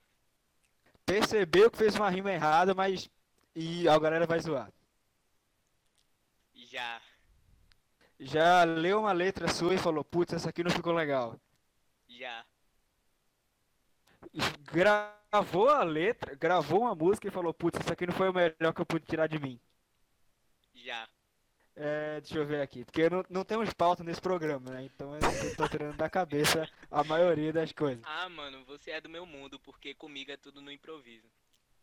Percebeu 1.04 1.70
que 1.70 1.78
fez 1.78 1.94
uma 1.96 2.10
rima 2.10 2.32
errada, 2.32 2.74
mas. 2.74 3.10
E 3.54 3.88
a 3.88 3.98
galera 3.98 4.26
vai 4.26 4.40
zoar. 4.40 4.72
Já. 6.54 7.00
Já 8.18 8.64
leu 8.64 9.00
uma 9.00 9.12
letra 9.12 9.48
sua 9.48 9.74
e 9.74 9.78
falou, 9.78 10.04
putz, 10.04 10.32
essa 10.32 10.50
aqui 10.50 10.64
não 10.64 10.70
ficou 10.70 10.92
legal. 10.92 11.38
Já. 12.08 12.44
Gravou 14.72 15.68
a 15.68 15.84
letra, 15.84 16.34
gravou 16.34 16.80
uma 16.80 16.94
música 16.94 17.28
e 17.28 17.30
falou, 17.30 17.52
putz, 17.52 17.78
essa 17.78 17.92
aqui 17.92 18.06
não 18.06 18.14
foi 18.14 18.28
o 18.28 18.32
melhor 18.32 18.72
que 18.74 18.80
eu 18.80 18.86
pude 18.86 19.04
tirar 19.04 19.26
de 19.28 19.38
mim. 19.38 19.60
Já. 20.74 21.08
É, 21.76 22.20
deixa 22.20 22.38
eu 22.38 22.46
ver 22.46 22.60
aqui, 22.60 22.84
porque 22.84 23.10
não, 23.10 23.24
não 23.28 23.44
temos 23.44 23.72
pauta 23.74 24.04
nesse 24.04 24.20
programa, 24.20 24.70
né? 24.70 24.84
Então 24.84 25.12
eu 25.16 25.56
tô 25.56 25.68
tirando 25.68 25.96
da 25.96 26.08
cabeça 26.08 26.68
a 26.88 27.02
maioria 27.02 27.52
das 27.52 27.72
coisas. 27.72 28.02
Ah, 28.06 28.28
mano, 28.28 28.64
você 28.64 28.92
é 28.92 29.00
do 29.00 29.08
meu 29.08 29.26
mundo, 29.26 29.58
porque 29.58 29.92
comigo 29.92 30.30
é 30.30 30.36
tudo 30.36 30.60
no 30.60 30.70
improviso. 30.70 31.26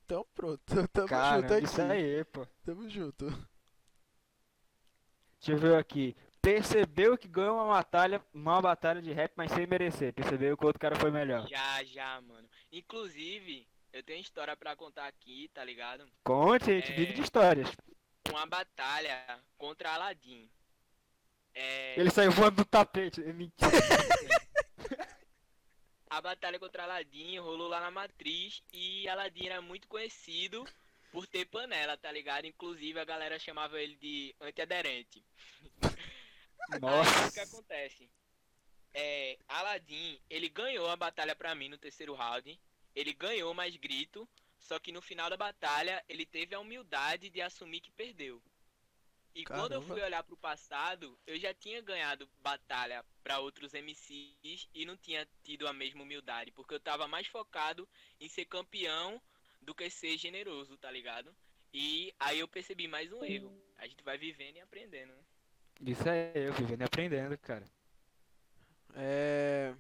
Então 0.06 0.26
pronto, 0.34 0.62
tamo 0.94 1.08
junto 1.08 1.10
Cara, 1.10 1.56
aqui. 1.58 1.66
isso 1.66 1.82
aí, 1.82 2.24
pô. 2.26 2.48
Tamo 2.64 2.90
junto. 2.90 3.26
Deixa 5.40 5.52
eu 5.54 5.58
ver 5.58 5.76
aqui. 5.76 6.16
Percebeu 6.42 7.18
que 7.18 7.28
ganhou 7.28 7.56
uma 7.56 7.68
batalha, 7.68 8.24
uma 8.34 8.62
batalha 8.62 9.02
de 9.02 9.12
rap, 9.12 9.34
mas 9.36 9.52
sem 9.52 9.68
merecer. 9.68 10.14
Percebeu 10.14 10.56
que 10.58 10.64
o 10.64 10.68
outro 10.68 10.80
cara 10.80 10.96
foi 10.96 11.12
melhor. 11.12 11.48
Já, 11.48 11.84
já, 11.84 12.22
mano. 12.22 12.48
Inclusive, 12.72 13.68
eu 13.92 14.02
tenho 14.04 14.22
história 14.22 14.56
pra 14.56 14.76
contar 14.76 15.08
aqui, 15.08 15.50
tá 15.54 15.64
ligado? 15.64 16.06
Conte, 16.24 16.72
a 16.72 16.74
gente 16.76 16.92
É. 16.92 16.96
vive 16.96 17.14
de 17.14 17.22
histórias. 17.22 17.70
Uma 18.30 18.46
batalha 18.46 19.40
contra 19.58 19.92
Aladdin. 19.94 20.50
É, 21.54 22.00
Ele 22.00 22.10
saiu 22.10 22.32
voando 22.32 22.58
do 22.58 22.66
tapete. 22.66 23.22
É 23.22 23.34
mentira. 23.34 23.70
A 26.10 26.20
batalha 26.20 26.60
contra 26.60 26.84
Aladdin 26.84 27.38
rolou 27.40 27.70
lá 27.70 27.80
na 27.80 27.90
Matriz 27.90 28.62
e 28.74 29.08
Aladdin 29.08 29.46
era 29.46 29.62
muito 29.62 29.88
conhecido 29.88 30.68
por 31.10 31.26
ter 31.26 31.46
panela, 31.46 31.96
tá 31.98 32.12
ligado? 32.12 32.46
Inclusive 32.46 33.00
a 33.00 33.06
galera 33.06 33.40
chamava 33.40 33.80
ele 33.82 33.96
de 33.96 34.36
antiaderente. 34.42 35.24
Aí 36.70 36.78
o 36.78 36.80
que 36.80 36.80
Nossa. 36.80 37.44
acontece? 37.44 38.10
É, 38.94 39.38
Aladdin, 39.48 40.20
ele 40.30 40.50
ganhou 40.50 40.90
a 40.90 40.98
batalha 40.98 41.34
pra 41.34 41.56
mim 41.56 41.70
no 41.70 41.78
terceiro 41.78 42.14
round. 42.14 42.60
Ele 42.94 43.14
ganhou 43.14 43.54
mais 43.54 43.74
grito, 43.78 44.28
só 44.62 44.80
que 44.80 44.92
no 44.92 45.02
final 45.02 45.30
da 45.30 45.36
batalha 45.36 46.04
ele 46.08 46.26
teve 46.26 46.56
a 46.56 46.60
humildade 46.60 47.30
de 47.30 47.42
assumir 47.42 47.82
que 47.82 47.92
perdeu. 47.92 48.42
E 49.34 49.46
quando 49.46 49.72
eu 49.72 49.82
Caramba. 49.82 49.94
fui 49.94 50.02
olhar 50.02 50.24
pro 50.24 50.38
passado, 50.38 51.18
eu 51.26 51.40
já 51.40 51.54
tinha 51.54 51.82
ganhado 51.82 52.30
batalha 52.40 53.04
pra 53.24 53.40
outros 53.40 53.74
MCs 53.74 54.70
e 54.74 54.86
não 54.86 54.98
tinha 54.98 55.28
tido 55.44 55.68
a 55.68 55.74
mesma 55.74 56.04
humildade, 56.04 56.52
porque 56.52 56.74
eu 56.74 56.80
tava 56.80 57.08
mais 57.08 57.28
focado 57.28 57.88
em 58.20 58.28
ser 58.28 58.46
campeão 58.46 59.22
do 59.62 59.74
que 59.74 59.90
ser 59.90 60.18
generoso, 60.18 60.78
tá 60.78 60.92
ligado? 60.92 61.34
E 61.74 62.14
aí 62.20 62.40
eu 62.40 62.48
percebi 62.48 62.88
mais 62.88 63.12
um 63.14 63.24
erro. 63.24 63.58
A 63.78 63.88
gente 63.88 64.04
vai 64.04 64.18
vivendo 64.18 64.58
e 64.58 64.62
aprendendo, 64.62 65.14
né? 65.14 65.24
Isso 65.80 66.08
é 66.08 66.32
eu 66.36 66.54
vivendo 66.54 66.82
e 66.82 66.84
aprendendo, 66.84 67.38
cara. 67.38 67.66
É. 68.96 69.74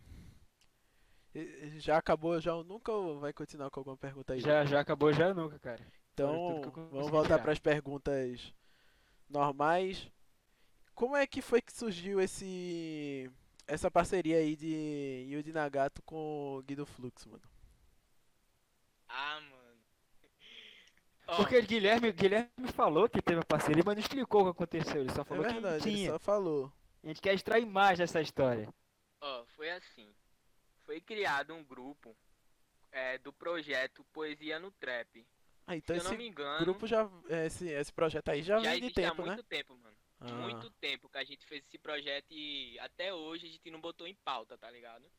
Já 1.78 1.98
acabou 1.98 2.40
já 2.42 2.54
ou 2.56 2.64
nunca 2.64 2.92
ou 2.92 3.20
vai 3.20 3.32
continuar 3.34 3.70
com 3.70 3.80
alguma 3.80 3.98
pergunta 3.98 4.34
aí? 4.34 4.42
Já, 4.42 4.66
já 4.66 4.80
acabou, 4.82 5.14
já 5.14 5.34
nunca, 5.34 5.58
cara. 5.60 5.86
Então, 6.14 6.62
vamos 6.90 7.10
voltar 7.10 7.40
para 7.40 7.52
as 7.52 7.60
perguntas 7.60 8.54
normais. 9.30 10.10
Como 10.96 11.16
é 11.18 11.28
que 11.28 11.42
foi 11.42 11.62
que 11.62 11.74
surgiu 11.74 12.22
esse 12.22 13.32
essa 13.68 13.92
parceria 13.92 14.38
aí 14.38 14.56
de 14.56 15.28
Yuji 15.30 15.54
Nagato 15.54 16.02
com 16.04 16.58
o 16.58 16.64
Guido 16.64 16.86
Flux, 16.86 17.26
mano? 17.26 17.44
Ah, 19.10 19.40
mano. 19.42 19.82
Ó, 21.28 21.36
Porque 21.36 21.62
Guilherme, 21.62 22.12
Guilherme 22.12 22.68
falou 22.74 23.10
que 23.10 23.22
teve 23.22 23.40
a 23.42 23.46
parceria, 23.46 23.84
mas 23.86 23.96
não 23.96 24.02
explicou 24.02 24.42
o 24.42 24.46
que 24.46 24.52
aconteceu. 24.52 25.02
Ele 25.02 25.12
só 25.12 25.24
É 25.26 25.26
falou 25.26 25.44
verdade, 25.44 25.84
que 25.84 25.90
ele 25.90 25.98
tinha. 25.98 26.12
só 26.12 26.20
falou. 26.20 26.72
A 27.04 27.08
gente 27.08 27.22
quer 27.22 27.34
extrair 27.34 27.66
mais 27.66 27.98
dessa 28.00 28.22
história. 28.22 28.68
Ó, 29.20 29.46
foi 29.46 29.72
assim. 29.72 30.14
Foi 30.92 31.00
criado 31.00 31.54
um 31.54 31.64
grupo 31.64 32.14
é, 32.92 33.18
do 33.20 33.32
projeto 33.32 34.04
Poesia 34.12 34.60
no 34.60 34.72
Trap. 34.72 35.26
Ah, 35.66 35.74
então 35.78 35.96
Se 35.96 36.02
eu 36.02 36.04
não 36.04 36.18
me 36.18 36.28
engano, 36.28 36.66
grupo 36.66 36.86
já 36.86 37.10
esse 37.30 37.66
esse 37.70 37.94
projeto 37.94 38.28
aí 38.28 38.44
já, 38.44 38.60
já 38.60 38.72
vem 38.72 38.82
de 38.82 38.88
existe 38.88 39.06
há 39.06 39.14
tempo, 39.14 39.22
muito 39.22 39.38
né? 39.38 39.44
tempo, 39.44 39.78
mano. 39.78 39.96
Ah, 40.20 40.28
Muito 40.42 40.70
tempo 40.82 41.08
que 41.10 41.18
a 41.18 41.24
gente 41.24 41.46
fez 41.46 41.64
esse 41.66 41.78
projeto 41.78 42.28
e 42.32 42.78
até 42.80 43.14
hoje 43.14 43.48
a 43.48 43.50
gente 43.50 43.72
não 43.72 43.80
botou 43.80 44.06
em 44.06 44.16
pauta, 44.16 44.58
tá 44.58 44.70
ligado? 44.70 45.10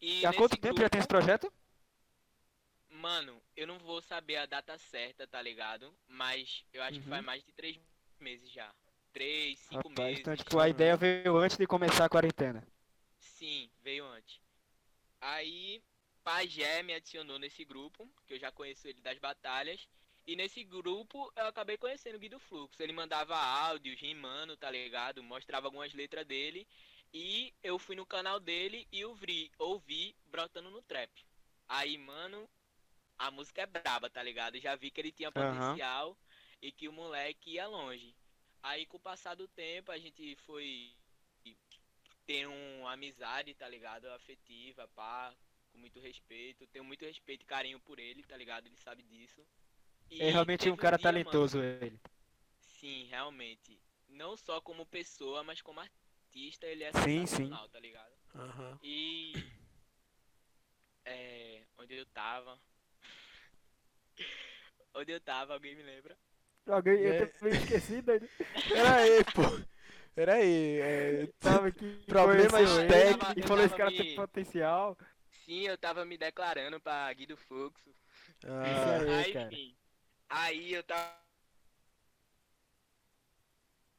E 0.00 0.22
E 0.22 0.26
há 0.26 0.32
quanto 0.32 0.56
tempo 0.56 0.80
já 0.80 0.88
tem 0.88 1.00
esse 1.00 1.08
projeto? 1.08 1.52
Mano, 2.88 3.42
eu 3.56 3.66
não 3.66 3.78
vou 3.78 4.00
saber 4.02 4.36
a 4.36 4.46
data 4.46 4.78
certa, 4.78 5.26
tá 5.26 5.40
ligado? 5.42 5.92
Mas 6.08 6.64
eu 6.72 6.82
acho 6.82 7.00
que 7.00 7.04
Uhum. 7.04 7.10
faz 7.10 7.24
mais 7.24 7.44
de 7.44 7.52
três 7.52 7.78
meses 8.20 8.50
já. 8.50 8.72
Três, 9.12 9.58
cinco 9.60 9.88
Rapaz, 9.88 9.98
meses. 10.08 10.20
então 10.20 10.36
tipo, 10.36 10.58
a 10.58 10.68
ideia 10.68 10.96
veio 10.96 11.36
antes 11.36 11.56
de 11.56 11.66
começar 11.66 12.04
a 12.04 12.08
quarentena. 12.08 12.66
Sim, 13.18 13.70
veio 13.82 14.06
antes. 14.06 14.40
Aí, 15.26 15.82
Pajé 16.22 16.84
me 16.84 16.94
adicionou 16.94 17.36
nesse 17.36 17.64
grupo, 17.64 18.08
que 18.28 18.34
eu 18.34 18.38
já 18.38 18.52
conheço 18.52 18.86
ele 18.86 19.00
das 19.00 19.18
batalhas. 19.18 19.88
E 20.24 20.36
nesse 20.36 20.62
grupo 20.62 21.32
eu 21.34 21.46
acabei 21.46 21.76
conhecendo 21.76 22.14
o 22.14 22.18
Guido 22.18 22.38
Fluxo. 22.38 22.80
Ele 22.80 22.92
mandava 22.92 23.36
áudios, 23.36 24.00
rimando, 24.00 24.56
tá 24.56 24.70
ligado? 24.70 25.24
Mostrava 25.24 25.66
algumas 25.66 25.92
letras 25.92 26.24
dele. 26.24 26.64
E 27.12 27.52
eu 27.60 27.76
fui 27.76 27.96
no 27.96 28.06
canal 28.06 28.38
dele 28.38 28.86
e 28.92 29.04
ouvi, 29.04 29.50
ouvi 29.58 30.14
brotando 30.26 30.70
no 30.70 30.80
trap. 30.82 31.10
Aí, 31.68 31.98
mano, 31.98 32.48
a 33.18 33.28
música 33.28 33.62
é 33.62 33.66
braba, 33.66 34.08
tá 34.08 34.22
ligado? 34.22 34.60
Já 34.60 34.76
vi 34.76 34.92
que 34.92 35.00
ele 35.00 35.10
tinha 35.10 35.32
potencial 35.32 36.16
e 36.62 36.70
que 36.70 36.86
o 36.88 36.92
moleque 36.92 37.54
ia 37.54 37.66
longe. 37.66 38.14
Aí, 38.62 38.86
com 38.86 38.96
o 38.96 39.00
passar 39.00 39.34
do 39.34 39.48
tempo, 39.48 39.90
a 39.90 39.98
gente 39.98 40.36
foi 40.46 40.94
ter 42.26 42.46
uma 42.46 42.92
amizade, 42.92 43.54
tá 43.54 43.68
ligado? 43.68 44.06
Afetiva, 44.10 44.88
pá, 44.88 45.34
com 45.72 45.78
muito 45.78 46.00
respeito. 46.00 46.66
Tenho 46.68 46.84
muito 46.84 47.04
respeito 47.04 47.42
e 47.42 47.46
carinho 47.46 47.80
por 47.80 47.98
ele, 47.98 48.22
tá 48.24 48.36
ligado? 48.36 48.66
Ele 48.66 48.76
sabe 48.76 49.02
disso. 49.02 49.46
E 50.10 50.20
É 50.20 50.30
realmente 50.30 50.68
um 50.70 50.76
cara 50.76 50.96
dia, 50.96 51.18
mano, 51.20 51.24
talentoso 51.24 51.62
ele. 51.62 52.00
sim, 52.58 53.04
realmente. 53.06 53.80
Não 54.08 54.36
só 54.36 54.60
como 54.60 54.86
pessoa, 54.86 55.42
mas 55.42 55.60
como 55.62 55.80
artista, 55.80 56.66
ele 56.66 56.84
é 56.84 56.92
Sim, 56.92 57.26
sim. 57.26 57.50
tá 57.72 57.80
ligado? 57.80 58.12
Aham. 58.34 58.78
E. 58.82 59.32
É. 61.04 61.64
Onde 61.78 61.94
eu 61.94 62.06
tava. 62.06 62.60
onde 64.94 65.12
eu 65.12 65.20
tava, 65.20 65.54
alguém 65.54 65.74
me 65.76 65.82
lembra? 65.82 66.18
Alguém, 66.66 67.04
É. 67.04 67.22
eu 67.22 67.32
também 67.32 67.54
esqueci, 67.54 68.00
Dani. 68.02 68.28
Pera 68.68 68.96
aí, 68.96 69.24
pô. 69.34 69.42
Pera 70.16 70.34
aí. 70.36 70.80
É, 70.80 71.26
Tava 71.38 71.68
aqui. 71.68 72.02
Problemas 72.06 72.70
técnicos. 72.88 73.36
E 73.36 73.42
falou 73.46 73.64
esse 73.64 73.76
cara 73.76 73.90
Tava 73.90 74.02
tem 74.02 74.10
me- 74.10 74.16
potencial. 74.16 74.98
Sim, 75.44 75.66
eu 75.68 75.76
tava 75.78 76.04
me 76.06 76.16
declarando 76.16 76.80
pra 76.80 77.12
Guido 77.12 77.36
Fluxo. 77.36 77.94
Ah, 78.44 78.98
aí, 79.02 79.24
aí, 79.26 79.32
cara. 79.34 79.46
enfim. 79.52 79.76
Aí 80.28 80.72
eu 80.72 80.82
tava 80.82 81.14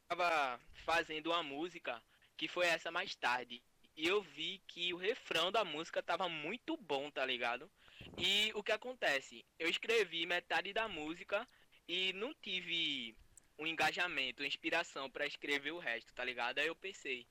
tava 0.08 0.60
fazendo 0.84 1.28
uma 1.30 1.42
música 1.42 2.02
que 2.36 2.48
foi 2.48 2.66
essa 2.66 2.90
mais 2.90 3.14
tarde. 3.14 3.62
E 3.96 4.06
eu 4.06 4.20
vi 4.22 4.60
que 4.66 4.92
o 4.94 4.96
refrão 4.96 5.50
da 5.52 5.64
música 5.64 6.02
tava 6.02 6.28
muito 6.28 6.76
bom, 6.76 7.10
tá 7.10 7.24
ligado? 7.24 7.70
E 8.16 8.50
o 8.54 8.62
que 8.62 8.72
acontece? 8.72 9.44
Eu 9.58 9.68
escrevi 9.68 10.24
metade 10.26 10.72
da 10.72 10.88
música 10.88 11.46
e 11.86 12.12
não 12.14 12.32
tive 12.34 13.16
um 13.58 13.66
engajamento, 13.66 14.42
uma 14.42 14.48
inspiração 14.48 15.10
pra 15.10 15.26
escrever 15.26 15.72
o 15.72 15.78
resto, 15.78 16.12
tá 16.14 16.24
ligado? 16.24 16.58
Aí 16.58 16.66
eu 16.68 16.76
pensei, 16.76 17.26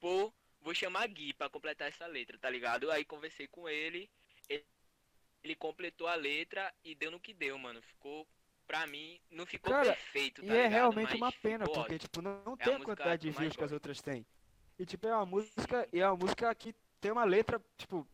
pô, 0.00 0.32
vou 0.60 0.74
chamar 0.74 1.06
Gui 1.08 1.32
pra 1.34 1.50
completar 1.50 1.88
essa 1.88 2.06
letra, 2.06 2.38
tá 2.38 2.50
ligado? 2.50 2.90
Aí 2.90 3.04
conversei 3.04 3.46
com 3.48 3.68
ele, 3.68 4.10
ele, 4.48 4.66
ele 5.42 5.56
completou 5.56 6.06
a 6.08 6.14
letra 6.14 6.72
e 6.84 6.94
deu 6.94 7.10
no 7.10 7.20
que 7.20 7.34
deu, 7.34 7.58
mano. 7.58 7.82
Ficou, 7.82 8.26
pra 8.66 8.86
mim, 8.86 9.20
não 9.30 9.46
ficou 9.46 9.72
Cara, 9.72 9.86
perfeito, 9.86 10.42
tá 10.44 10.46
E 10.46 10.56
é 10.56 10.62
ligado? 10.62 10.68
realmente 10.68 11.00
Mas 11.00 11.16
uma 11.16 11.32
pena, 11.32 11.64
ficou 11.64 11.74
porque, 11.74 11.94
ótimo. 11.94 11.98
tipo, 11.98 12.22
não, 12.22 12.42
não 12.44 12.56
É 12.58 12.64
tem 12.64 12.74
a 12.74 12.78
música 12.78 12.96
quantidade 12.96 13.22
de 13.22 13.30
views 13.30 13.56
que 13.56 13.64
as 13.64 13.72
outras 13.72 14.00
têm. 14.00 14.26
E, 14.78 14.86
tipo, 14.86 15.06
é 15.06 15.14
uma 15.14 15.26
música, 15.26 15.88
e 15.92 16.00
é 16.00 16.06
uma 16.08 16.16
música 16.16 16.54
que 16.54 16.74
tem 17.00 17.10
uma 17.12 17.24
letra, 17.24 17.60
tipo, 17.76 18.06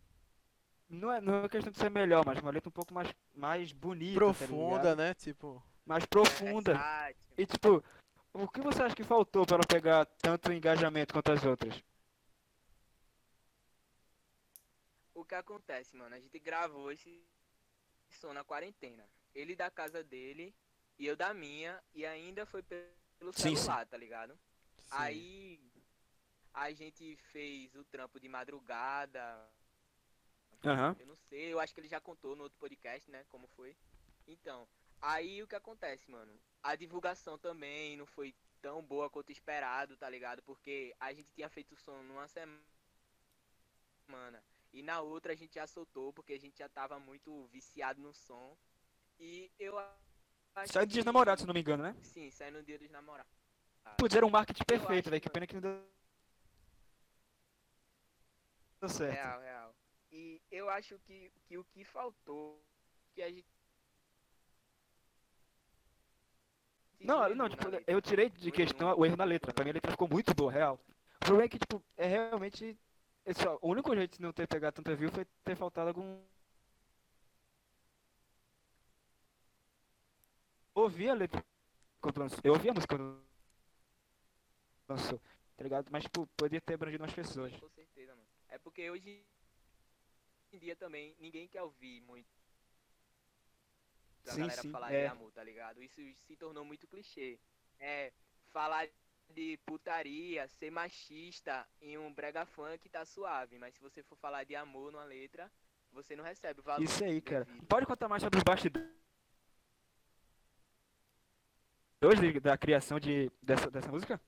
não 0.89 1.13
é, 1.13 1.21
não 1.21 1.45
é 1.45 1.49
questão 1.49 1.73
de 1.73 1.79
ser 1.79 1.91
melhor, 1.91 2.25
mas 2.27 2.39
uma 2.41 2.51
letra 2.51 2.69
um 2.69 2.73
pouco 2.73 2.95
mais, 2.95 3.13
mais 3.35 3.73
bonita, 3.73 4.35
tá 4.35 4.47
profunda, 4.47 4.47
ligado? 4.47 4.97
né? 4.97 5.15
Tipo, 5.15 5.63
mais 5.87 6.05
profunda. 6.07 6.75
Versátil. 6.75 7.39
E, 7.39 7.47
tipo, 7.47 7.83
o 8.33 8.49
que 8.49 8.61
você 8.61 8.83
acha 8.83 8.95
que 8.97 9.05
faltou 9.05 9.47
para 9.47 9.57
ela 9.57 9.67
pegar 9.67 10.07
tanto 10.21 10.53
engajamento 10.53 11.15
quanto 11.15 11.33
as 11.33 11.45
outras? 11.45 11.83
O 15.15 15.25
que 15.25 15.35
acontece, 15.35 15.97
mano? 15.97 16.15
A 16.15 16.21
gente 16.21 16.39
gravou 16.39 16.93
esse 16.93 17.27
som 18.11 18.33
na 18.33 18.45
quarentena. 18.45 19.09
Ele 19.35 19.57
da 19.57 19.71
casa 19.71 20.03
dele 20.05 20.55
e 20.99 21.07
eu 21.07 21.17
da 21.17 21.33
minha. 21.35 21.83
E 21.95 22.05
ainda 22.07 22.47
foi 22.47 22.63
pelo 22.63 23.33
Sim, 23.33 23.57
celular, 23.57 23.87
tá 23.87 23.97
ligado? 23.97 24.39
sim. 24.85 24.97
Aí 24.97 25.61
a 26.53 26.73
gente 26.73 27.17
fez 27.33 27.75
o 27.75 27.85
trampo 27.85 28.21
de 28.21 28.29
madrugada. 28.29 29.49
Aham. 30.65 30.97
Eu 30.99 31.07
não 31.07 31.17
sei, 31.17 31.53
eu 31.53 31.61
acho 31.61 31.75
que 31.75 31.81
ele 31.81 31.89
já 31.89 32.01
contou 32.01 32.37
no 32.37 32.45
outro 32.45 32.59
podcast, 32.59 33.11
né? 33.11 33.25
Como 33.29 33.47
foi. 33.49 33.77
Então, 34.27 34.69
aí 35.01 35.43
o 35.43 35.47
que 35.49 35.55
acontece, 35.55 36.11
mano? 36.11 36.33
A 36.63 36.75
divulgação 36.77 37.39
também 37.39 37.97
não 37.97 38.07
foi 38.07 38.35
tão 38.61 38.83
boa 38.83 39.09
quanto 39.09 39.31
esperado, 39.31 39.97
tá 39.97 40.09
ligado? 40.09 40.43
Porque 40.43 40.95
a 40.99 41.13
gente 41.13 41.31
tinha 41.33 41.49
feito 41.49 41.73
o 41.73 41.77
som 41.77 42.03
numa 42.03 42.27
semana. 42.29 42.63
E 44.73 44.83
na 44.83 45.01
outra 45.01 45.33
a 45.33 45.37
gente 45.37 45.55
já 45.55 45.67
soltou, 45.67 46.13
porque 46.13 46.33
a 46.35 46.39
gente 46.41 46.59
já 46.59 46.69
tava 46.69 46.99
muito 46.99 47.47
viciado 47.47 48.01
no 48.01 48.13
som. 48.13 48.57
E 49.19 49.51
eu 49.59 49.75
Sai 50.67 50.67
do 50.67 50.73
Dia 50.73 50.87
dos 50.87 50.95
que- 50.97 51.05
Namorados, 51.05 51.43
se 51.43 51.47
não 51.47 51.55
me 51.55 51.61
engano, 51.61 51.83
né? 51.83 51.95
Sim, 52.03 52.31
sai 52.31 52.51
no 52.51 52.63
dia 52.63 52.79
dos 52.79 52.91
namorados. 52.91 53.31
Putz, 53.99 54.15
era 54.17 54.25
um 54.27 54.31
marketing 54.31 54.63
Eu 54.63 54.67
perfeito, 54.67 55.11
velho. 55.11 55.21
Que 55.23 55.31
pena 55.31 55.47
que 55.47 55.55
não 55.55 55.61
deu 55.61 55.87
deu 58.81 58.89
certo. 58.89 59.13
Real, 59.15 59.41
real. 59.41 59.77
E 60.11 60.41
eu 60.51 60.69
acho 60.71 60.99
que, 61.01 61.31
que 61.47 61.59
o 61.59 61.65
que 61.65 61.85
faltou, 61.85 62.63
que 63.15 63.23
a 63.23 63.31
gente. 63.31 63.47
Não, 67.01 67.35
não, 67.35 67.49
tipo, 67.49 67.65
eu 67.87 68.01
tirei 68.01 68.31
de 68.31 68.51
questão 68.51 68.95
o 68.99 69.05
erro 69.05 69.17
na 69.17 69.25
letra. 69.25 69.53
Pra 69.53 69.65
mim 69.65 69.71
a 69.71 69.75
letra 69.75 69.93
ficou 69.93 70.09
muito 70.09 70.35
boa, 70.35 70.51
real. 70.51 70.81
O 71.17 71.19
problema 71.21 71.45
é 71.45 71.49
que, 71.49 71.59
tipo, 71.59 71.83
é 71.97 72.07
realmente. 72.07 72.79
Esse, 73.25 73.47
ó, 73.47 73.59
o 73.61 73.71
único 73.71 73.95
jeito 73.95 74.17
de 74.17 74.23
não 74.23 74.33
ter 74.33 74.47
pegado 74.47 74.77
tanta 74.77 74.95
view 74.95 75.11
foi 75.11 75.25
ter 75.45 75.57
faltado 75.57 75.89
algum. 75.89 76.21
Ouvi 80.75 81.09
a 81.09 81.15
letra 81.15 81.45
quando 82.01 82.19
lançou. 82.19 82.41
Eu 82.45 82.53
ouvi 82.53 82.69
a 82.69 82.75
música 82.75 82.97
quando 82.97 83.21
lançou, 84.89 85.21
tá 85.57 85.65
ligado? 85.65 85.89
Mas, 85.91 86.05
tipo, 86.05 86.27
poderia 86.37 86.61
ter 86.61 86.75
abrangido 86.75 87.03
mais 87.03 87.13
pessoas. 87.13 87.53
Com 87.57 87.69
certeza, 87.71 88.15
mano. 88.15 88.29
É 88.49 88.59
porque 88.59 88.91
hoje 88.91 89.25
em 90.53 90.59
dia 90.59 90.77
também 90.77 91.17
ninguém 91.19 91.49
quer 91.49 91.63
ouvir 91.63 92.01
muito 92.03 92.36
a 94.31 94.35
Sim, 94.35 94.41
galera 94.41 94.63
sim, 94.63 94.71
falar 94.71 94.93
é. 94.93 95.01
de 95.03 95.07
amor, 95.07 95.33
tá 95.33 95.43
ligado? 95.43 95.83
Isso 95.83 96.01
se 96.27 96.37
tornou 96.37 96.65
muito 96.65 96.87
clichê. 96.87 97.39
É, 97.79 98.13
falar 98.53 98.89
de 99.29 99.59
putaria, 99.67 100.47
ser 100.49 100.71
machista 100.71 101.67
em 101.81 101.99
um 101.99 102.13
brega 102.13 102.45
funk 102.47 102.89
tá 102.89 103.05
suave, 103.05 103.59
mas 103.59 103.75
se 103.75 103.81
você 103.81 104.03
for 104.03 104.17
falar 104.17 104.45
de 104.45 104.55
amor 104.55 104.93
numa 104.93 105.05
letra, 105.05 105.51
você 105.93 106.15
não 106.15 106.25
recebe 106.25 106.61
o 106.61 106.63
valor. 106.63 106.83
Isso 106.83 107.05
aí, 107.05 107.21
cara. 107.21 107.45
devido. 107.45 107.67
Pode 107.67 107.87
contar 107.87 108.09
mais 108.09 108.23
sobre 108.23 108.39
os 108.39 108.45
bastidores 108.45 108.97
da 112.43 112.57
criação 112.57 113.01
de, 113.01 113.31
dessa, 113.43 113.71
dessa 113.71 113.91
música? 113.91 114.21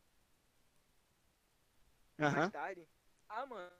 Aham. 2.18 2.36
Mais 2.36 2.50
tarde? 2.50 2.88
Ah, 3.28 3.46
mano. 3.46 3.70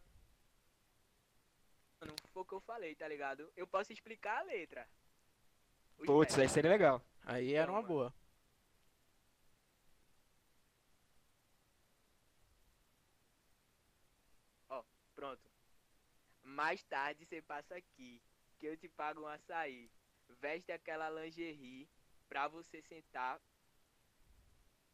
Mano, 2.01 2.15
foi 2.33 2.43
o 2.43 2.45
que 2.45 2.55
eu 2.55 2.61
falei, 2.61 2.95
tá 2.95 3.09
ligado? 3.09 3.51
Eu 3.57 3.67
posso 3.67 3.93
explicar 3.93 4.39
a 4.39 4.43
letra. 4.43 4.89
Putz, 6.07 6.39
aí 6.39 6.49
seria 6.49 6.71
legal. 6.71 7.03
Aí 7.25 7.55
era 7.55 7.71
uma 7.71 7.83
boa. 7.83 8.15
Pronto. 15.19 15.51
Mais 16.45 16.81
tarde 16.85 17.27
você 17.27 17.43
passa 17.43 17.75
aqui, 17.75 18.23
que 18.57 18.67
eu 18.67 18.77
te 18.77 18.89
pago 18.89 19.23
um 19.23 19.27
açaí. 19.27 19.91
Veste 20.41 20.71
aquela 20.71 21.11
lingerie 21.11 21.89
pra 22.29 22.47
você 22.47 22.81
sentar 22.83 23.41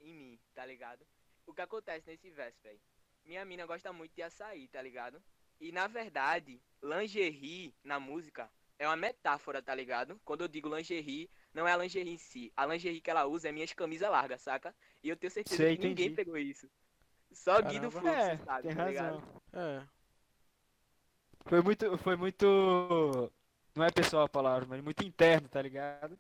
em 0.01 0.15
mim, 0.15 0.41
tá 0.55 0.65
ligado? 0.65 1.07
O 1.47 1.53
que 1.53 1.61
acontece 1.61 2.07
nesse 2.07 2.31
verso, 2.31 2.59
velho? 2.63 2.81
Minha 3.23 3.45
mina 3.45 3.67
gosta 3.67 3.93
muito 3.93 4.15
de 4.15 4.23
açaí, 4.23 4.67
tá 4.69 4.81
ligado? 4.81 5.23
E 5.61 5.71
na 5.71 5.87
verdade, 5.87 6.59
lingerie 6.83 7.75
na 7.85 8.01
música 8.01 8.51
é 8.79 8.87
uma 8.87 8.97
metáfora, 8.97 9.63
tá 9.63 9.75
ligado? 9.75 10.21
Quando 10.25 10.43
eu 10.43 10.49
digo 10.49 10.75
lingerie, 10.75 11.31
não 11.53 11.67
é 11.69 11.73
a 11.73 11.77
lingerie 11.77 12.13
em 12.13 12.19
si. 12.19 12.53
A 12.57 12.67
lingerie 12.67 13.01
que 13.01 13.11
ela 13.11 13.27
usa 13.27 13.49
é 13.49 13.53
minhas 13.53 13.73
camisas 13.73 14.11
largas, 14.11 14.43
saca? 14.43 14.75
E 15.03 15.09
eu 15.09 15.17
tenho 15.17 15.31
certeza 15.31 15.57
Sei, 15.57 15.77
que 15.77 15.79
ninguém 15.79 16.09
entendi. 16.09 16.11
pegou 16.11 16.37
isso. 16.39 16.69
Só 17.33 17.61
Guido 17.63 17.91
Caramba. 17.91 17.91
Fluxo, 17.91 18.31
É, 18.31 18.39
sabe? 18.39 18.69
tem 18.69 18.75
tá 18.75 18.85
ligado? 18.85 19.19
razão. 19.21 19.43
É. 19.53 19.89
Foi 21.47 21.63
muito, 21.63 21.99
foi 21.99 22.17
muito, 22.17 23.33
não 23.75 23.85
é 23.85 23.91
pessoal 23.91 24.25
a 24.25 24.29
palavra, 24.29 24.67
mas 24.67 24.83
muito 24.83 25.05
interno, 25.05 25.49
tá 25.49 25.61
ligado? 25.63 26.19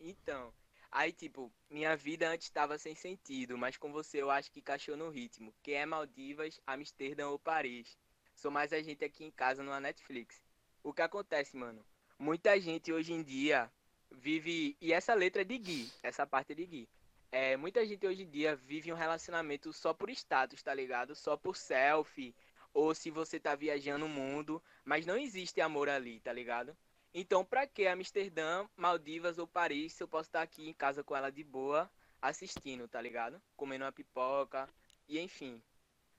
Então, 0.00 0.54
aí 0.90 1.12
tipo, 1.12 1.52
minha 1.70 1.96
vida 1.96 2.28
antes 2.28 2.46
estava 2.46 2.78
sem 2.78 2.94
sentido, 2.94 3.56
mas 3.58 3.76
com 3.76 3.90
você 3.92 4.20
eu 4.22 4.30
acho 4.30 4.50
que 4.52 4.60
encaixou 4.60 4.96
no 4.96 5.10
ritmo. 5.10 5.54
Que 5.62 5.72
é 5.72 5.86
Maldivas, 5.86 6.60
Amsterdã 6.66 7.28
ou 7.28 7.38
Paris. 7.38 7.98
Sou 8.34 8.50
mais 8.50 8.72
a 8.72 8.82
gente 8.82 9.04
aqui 9.04 9.24
em 9.24 9.30
casa 9.30 9.62
numa 9.62 9.80
Netflix. 9.80 10.43
O 10.84 10.92
que 10.92 11.00
acontece, 11.00 11.56
mano? 11.56 11.82
Muita 12.18 12.60
gente 12.60 12.92
hoje 12.92 13.14
em 13.14 13.22
dia 13.22 13.72
vive. 14.10 14.76
E 14.82 14.92
essa 14.92 15.14
letra 15.14 15.40
é 15.40 15.44
de 15.44 15.56
Gui, 15.56 15.90
essa 16.02 16.26
parte 16.26 16.52
é 16.52 16.54
de 16.54 16.66
Gui. 16.66 16.88
É, 17.32 17.56
muita 17.56 17.84
gente 17.86 18.06
hoje 18.06 18.22
em 18.22 18.28
dia 18.28 18.54
vive 18.54 18.92
um 18.92 18.96
relacionamento 18.96 19.72
só 19.72 19.94
por 19.94 20.10
status, 20.10 20.62
tá 20.62 20.74
ligado? 20.74 21.14
Só 21.14 21.38
por 21.38 21.56
selfie. 21.56 22.36
Ou 22.74 22.94
se 22.94 23.10
você 23.10 23.40
tá 23.40 23.54
viajando 23.54 24.04
o 24.04 24.10
mundo. 24.10 24.62
Mas 24.84 25.06
não 25.06 25.16
existe 25.16 25.58
amor 25.58 25.88
ali, 25.88 26.20
tá 26.20 26.34
ligado? 26.34 26.76
Então, 27.14 27.46
pra 27.46 27.66
que 27.66 27.86
Amsterdã, 27.86 28.68
Maldivas 28.76 29.38
ou 29.38 29.46
Paris 29.46 29.94
se 29.94 30.02
eu 30.02 30.08
posso 30.08 30.28
estar 30.28 30.42
aqui 30.42 30.68
em 30.68 30.74
casa 30.74 31.02
com 31.02 31.16
ela 31.16 31.30
de 31.30 31.42
boa, 31.42 31.90
assistindo, 32.20 32.86
tá 32.86 33.00
ligado? 33.00 33.40
Comendo 33.56 33.86
uma 33.86 33.92
pipoca 33.92 34.68
e 35.08 35.18
enfim. 35.18 35.62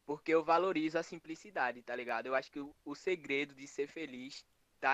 Porque 0.08 0.34
eu 0.34 0.44
valorizo 0.44 0.98
a 0.98 1.04
simplicidade, 1.04 1.84
tá 1.84 1.96
ligado? 1.96 2.26
Eu 2.26 2.34
acho 2.34 2.52
que 2.52 2.60
o, 2.60 2.76
o 2.84 2.96
segredo 2.96 3.54
de 3.54 3.68
ser 3.68 3.88
feliz 3.88 4.44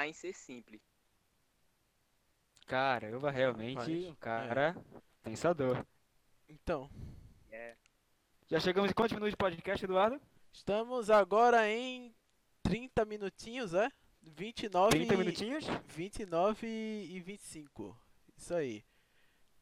em 0.07 0.13
ser 0.13 0.33
simples. 0.33 0.81
Caramba, 2.67 3.29
realmente, 3.31 3.75
Rapaz, 3.79 4.05
um 4.07 4.15
cara 4.15 4.75
pensador. 5.23 5.85
Então, 6.47 6.89
É. 7.51 7.75
Já 8.49 8.59
chegamos 8.59 8.89
em 8.91 8.93
quantos 8.93 9.13
minutos 9.13 9.31
de 9.31 9.37
podcast, 9.37 9.83
Eduardo? 9.83 10.19
estamos 10.53 11.09
agora 11.09 11.69
em 11.69 12.13
30 12.63 13.05
minutinhos, 13.05 13.73
é? 13.73 13.89
29 14.21 14.89
30 14.91 15.17
minutinhos? 15.17 15.65
29 15.87 16.67
e 16.67 17.19
25. 17.19 17.97
Isso 18.37 18.53
aí. 18.53 18.83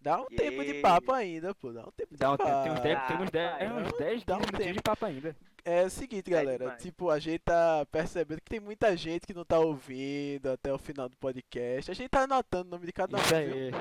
Dá 0.02 0.22
um 0.22 0.26
E 0.30 0.36
tempo 0.36 0.64
de 0.64 0.76
papo 0.82 1.12
ainda, 1.12 1.54
pô. 1.56 1.72
Dá 1.74 1.82
um 1.88 1.92
tempo 1.92 2.16
Dá 2.18 2.32
um 2.32 2.38
de 2.38 2.44
tempo, 2.44 2.50
papo. 2.52 2.64
tem 2.64 2.72
uns 2.74 2.82
10, 2.82 3.08
tem 3.08 3.18
uns 3.22 3.30
10, 3.32 3.52
Rapaz, 3.52 3.72
uns 3.72 3.92
não, 3.92 3.98
10 4.00 4.24
dá 4.26 4.36
um 4.36 4.40
15 4.40 4.52
minutinhos 4.52 4.66
tempo. 4.66 4.74
de 4.78 4.82
papo 4.84 5.06
ainda. 5.06 5.38
É 5.66 5.84
o 5.84 5.90
seguinte, 5.90 6.28
É 6.34 6.38
galera. 6.38 6.58
demais. 6.66 6.82
Tipo, 6.82 7.10
a 7.10 7.20
gente 7.20 7.40
tá 7.40 7.86
percebendo 7.92 8.42
que 8.42 8.50
tem 8.50 8.60
muita 8.60 8.96
gente 8.98 9.26
que 9.28 9.34
não 9.34 9.44
tá 9.46 9.60
ouvindo 9.60 10.50
até 10.52 10.72
o 10.74 10.78
final 10.78 11.08
do 11.10 11.18
podcast. 11.18 11.92
A 11.92 11.94
gente 11.94 12.10
tá 12.10 12.22
anotando 12.24 12.68
o 12.68 12.72
nome 12.72 12.86
de 12.86 12.94
cada 12.94 13.18
um, 13.18 13.20
Isso 13.22 13.30
viu? 13.36 13.38
aí. 13.38 13.72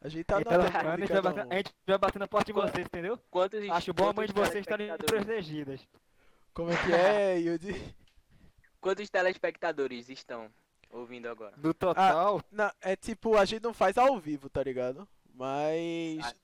A 0.00 0.08
gente 0.08 0.24
tá 0.24 0.36
anotando 0.36 0.64
o 0.64 0.72
semana, 0.72 0.94
a 0.94 0.96
gente 0.98 1.20
bater- 1.22 1.40
a 1.42 1.46
um. 1.46 1.52
gente 1.52 1.74
vai 1.86 1.98
bater 1.98 2.18
na 2.18 2.28
porta 2.28 2.46
de 2.46 2.52
vocês, 2.52 2.86
entendeu? 2.86 3.18
Quantos 3.30 3.68
Acho 3.70 3.92
bom 3.94 4.08
a 4.08 4.12
mãe 4.12 4.26
de 4.26 4.32
vocês 4.32 4.60
estarem 4.60 4.88
protegidas. 4.96 5.80
Como 6.54 6.70
é 6.70 6.76
que 6.76 6.92
é, 6.92 7.38
Yudi? 7.40 7.94
quantos 8.80 9.10
telespectadores 9.10 10.08
estão 10.08 10.48
ouvindo 10.90 11.28
agora? 11.28 11.56
Do 11.56 11.74
total, 11.74 12.40
Não, 12.50 12.70
é 12.80 12.94
tipo, 12.96 13.36
a 13.36 13.44
gente 13.44 13.62
não 13.62 13.74
faz 13.74 13.98
ao 13.98 14.18
vivo, 14.18 14.48
tá 14.48 14.62
ligado? 14.62 15.06
Mas 15.34 16.34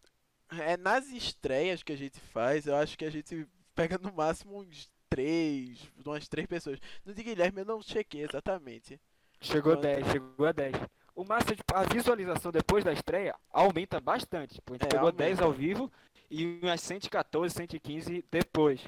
é 0.59 0.77
nas 0.77 1.07
estreias 1.09 1.83
que 1.83 1.93
a 1.93 1.97
gente 1.97 2.19
faz, 2.21 2.67
eu 2.67 2.77
acho 2.77 2.97
que 2.99 3.05
a 3.05 3.11
gente 3.11 3.47
pega 3.75 3.99
no 3.99 4.13
máximo 4.13 4.61
uns 4.61 4.91
três, 5.09 5.91
umas 6.05 6.29
três 6.29 6.47
pessoas. 6.47 6.79
No 7.05 7.15
de 7.15 7.23
Guilherme 7.23 7.61
eu 7.63 7.65
não 7.67 7.83
chequei 7.83 8.23
exatamente. 8.23 9.01
chegou 9.41 9.73
a 9.73 9.77
quanto? 9.77 9.77
10, 9.77 10.07
chegou 10.09 10.47
a 10.47 10.53
10. 10.53 10.75
O 11.15 11.25
massa, 11.25 11.55
tipo, 11.55 11.73
a 11.75 11.85
visualização 11.85 12.51
depois 12.51 12.85
da 12.85 12.93
estreia 12.93 13.35
aumenta 13.51 14.01
bastante. 14.01 14.55
Tipo, 14.55 14.73
a 14.73 14.77
gente 14.77 14.87
É, 14.87 14.87
pegou 14.89 15.13
aumenta. 15.13 15.13
10 15.13 15.41
ao 15.41 15.53
vivo 15.53 15.91
e 16.31 16.45
umas 16.63 16.81
114, 16.81 17.55
115 17.55 18.25
depois. 18.31 18.81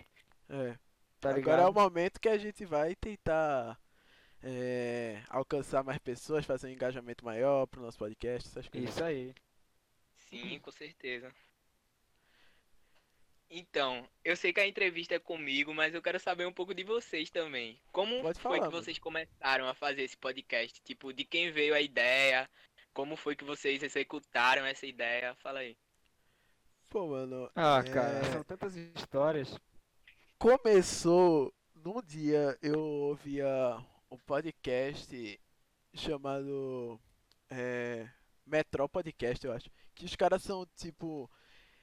É. 0.49 0.79
Tá 1.21 1.31
Agora 1.31 1.63
é 1.63 1.67
o 1.67 1.73
momento 1.73 2.21
que 2.21 2.29
a 2.29 2.39
gente 2.39 2.65
vai 2.65 2.95
tentar 2.97 3.79
é, 4.43 5.23
alcançar 5.29 5.83
mais 5.85 5.99
pessoas, 5.99 6.45
fazer 6.47 6.69
um 6.69 6.71
engajamento 6.73 7.25
maior 7.25 7.67
pro 7.67 7.83
nosso 7.83 7.99
podcast, 7.99 8.49
essas 8.49 8.69
coisas. 8.69 8.91
Isso 8.91 9.03
aí. 9.05 9.35
Sim, 10.17 10.59
com 10.61 10.71
certeza. 10.73 11.33
Então, 13.49 14.07
eu 14.25 14.37
sei 14.37 14.53
que 14.53 14.59
a 14.61 14.67
entrevista 14.67 15.15
é 15.15 15.19
comigo, 15.21 15.73
mas 15.73 15.95
eu 15.95 16.03
quero 16.03 16.19
saber 16.19 16.47
um 16.47 16.53
pouco 16.53 16.75
de 16.75 16.83
vocês 16.83 17.31
também. 17.31 17.81
Como 17.93 18.21
Pode 18.23 18.41
foi 18.41 18.43
falar, 18.43 18.67
que 18.67 18.73
mano. 18.75 18.83
vocês 18.85 18.99
começaram 18.99 19.69
a 19.69 19.75
fazer 19.75 20.03
esse 20.03 20.17
podcast? 20.17 20.81
Tipo, 20.83 21.13
de 21.13 21.25
quem 21.25 21.53
veio 21.53 21.75
a 21.75 21.81
ideia? 21.81 22.51
Como 22.93 23.15
foi 23.17 23.37
que 23.37 23.45
vocês 23.45 23.83
executaram 23.83 24.65
essa 24.67 24.85
ideia? 24.87 25.35
Fala 25.37 25.61
aí. 25.61 25.77
Pô, 26.91 27.07
mano, 27.09 27.51
Ah, 27.55 27.83
É. 27.87 27.91
cara, 27.93 28.25
são 28.25 28.43
tantas 28.45 28.75
histórias. 28.77 29.57
começou 30.39 31.53
num 31.75 32.01
dia 32.03 32.59
eu 32.63 32.81
ouvia 32.81 33.47
um 34.11 34.17
podcast 34.19 35.41
chamado 35.95 37.01
é, 37.51 38.09
Podcast, 38.91 39.45
eu 39.47 39.53
acho. 39.53 39.71
Que 39.95 40.05
os 40.05 40.17
caras 40.17 40.43
são 40.43 40.67
tipo. 40.77 41.31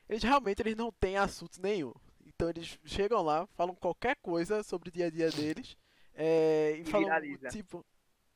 Eles 0.10 0.24
realmente 0.24 0.62
eles 0.62 0.76
não 0.76 0.92
têm 0.92 1.18
assunto 1.18 1.62
nenhum. 1.62 1.94
Então 2.26 2.50
eles 2.50 2.78
chegam 2.86 3.22
lá, 3.22 3.46
falam 3.56 3.76
qualquer 3.76 4.16
coisa 4.22 4.64
sobre 4.64 4.90
o 4.90 4.92
dia 4.92 5.08
a 5.08 5.10
dia 5.10 5.30
deles. 5.32 5.78
é, 6.16 6.76
e, 6.78 6.82
E 6.82 6.86
falam 6.86 7.06
viraliza. 7.06 7.50
tipo. 7.50 7.86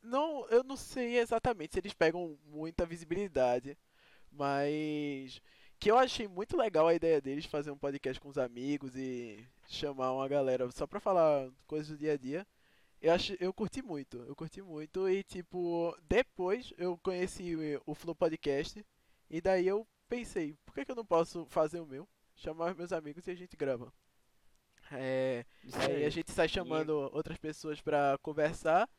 Não, 0.01 0.47
eu 0.49 0.63
não 0.63 0.77
sei 0.77 1.17
exatamente 1.17 1.73
se 1.73 1.79
eles 1.79 1.93
pegam 1.93 2.37
muita 2.45 2.85
visibilidade. 2.85 3.77
Mas 4.31 5.41
que 5.79 5.89
eu 5.91 5.97
achei 5.97 6.27
muito 6.27 6.55
legal 6.57 6.87
a 6.87 6.93
ideia 6.93 7.19
deles 7.21 7.45
fazer 7.45 7.71
um 7.71 7.77
podcast 7.77 8.19
com 8.19 8.29
os 8.29 8.37
amigos 8.37 8.95
e 8.95 9.43
chamar 9.67 10.13
uma 10.13 10.27
galera 10.27 10.69
só 10.71 10.87
pra 10.87 10.99
falar 10.99 11.49
coisas 11.65 11.89
do 11.89 11.97
dia 11.97 12.13
a 12.13 12.17
dia. 12.17 12.47
Eu 13.01 13.13
acho, 13.13 13.35
eu 13.39 13.53
curti 13.53 13.81
muito, 13.81 14.17
eu 14.23 14.35
curti 14.35 14.61
muito 14.61 15.07
e 15.07 15.23
tipo, 15.23 15.95
depois 16.07 16.73
eu 16.77 16.97
conheci 16.97 17.53
o 17.85 17.93
Flow 17.93 18.15
Podcast 18.15 18.83
e 19.29 19.39
daí 19.39 19.67
eu 19.67 19.85
pensei, 20.07 20.55
por 20.65 20.73
que, 20.75 20.85
que 20.85 20.91
eu 20.91 20.95
não 20.95 21.05
posso 21.05 21.45
fazer 21.47 21.79
o 21.79 21.85
meu? 21.87 22.07
Chamar 22.35 22.71
os 22.71 22.77
meus 22.77 22.91
amigos 22.93 23.27
e 23.27 23.31
a 23.31 23.35
gente 23.35 23.57
grava. 23.57 23.93
É, 24.91 25.45
Isso 25.63 25.89
Aí 25.89 25.91
aí. 25.91 26.05
a 26.05 26.09
gente 26.09 26.31
sai 26.31 26.47
chamando 26.47 26.91
outras 27.13 27.37
pessoas 27.37 27.81
pra 27.81 28.17
conversar. 28.21 28.89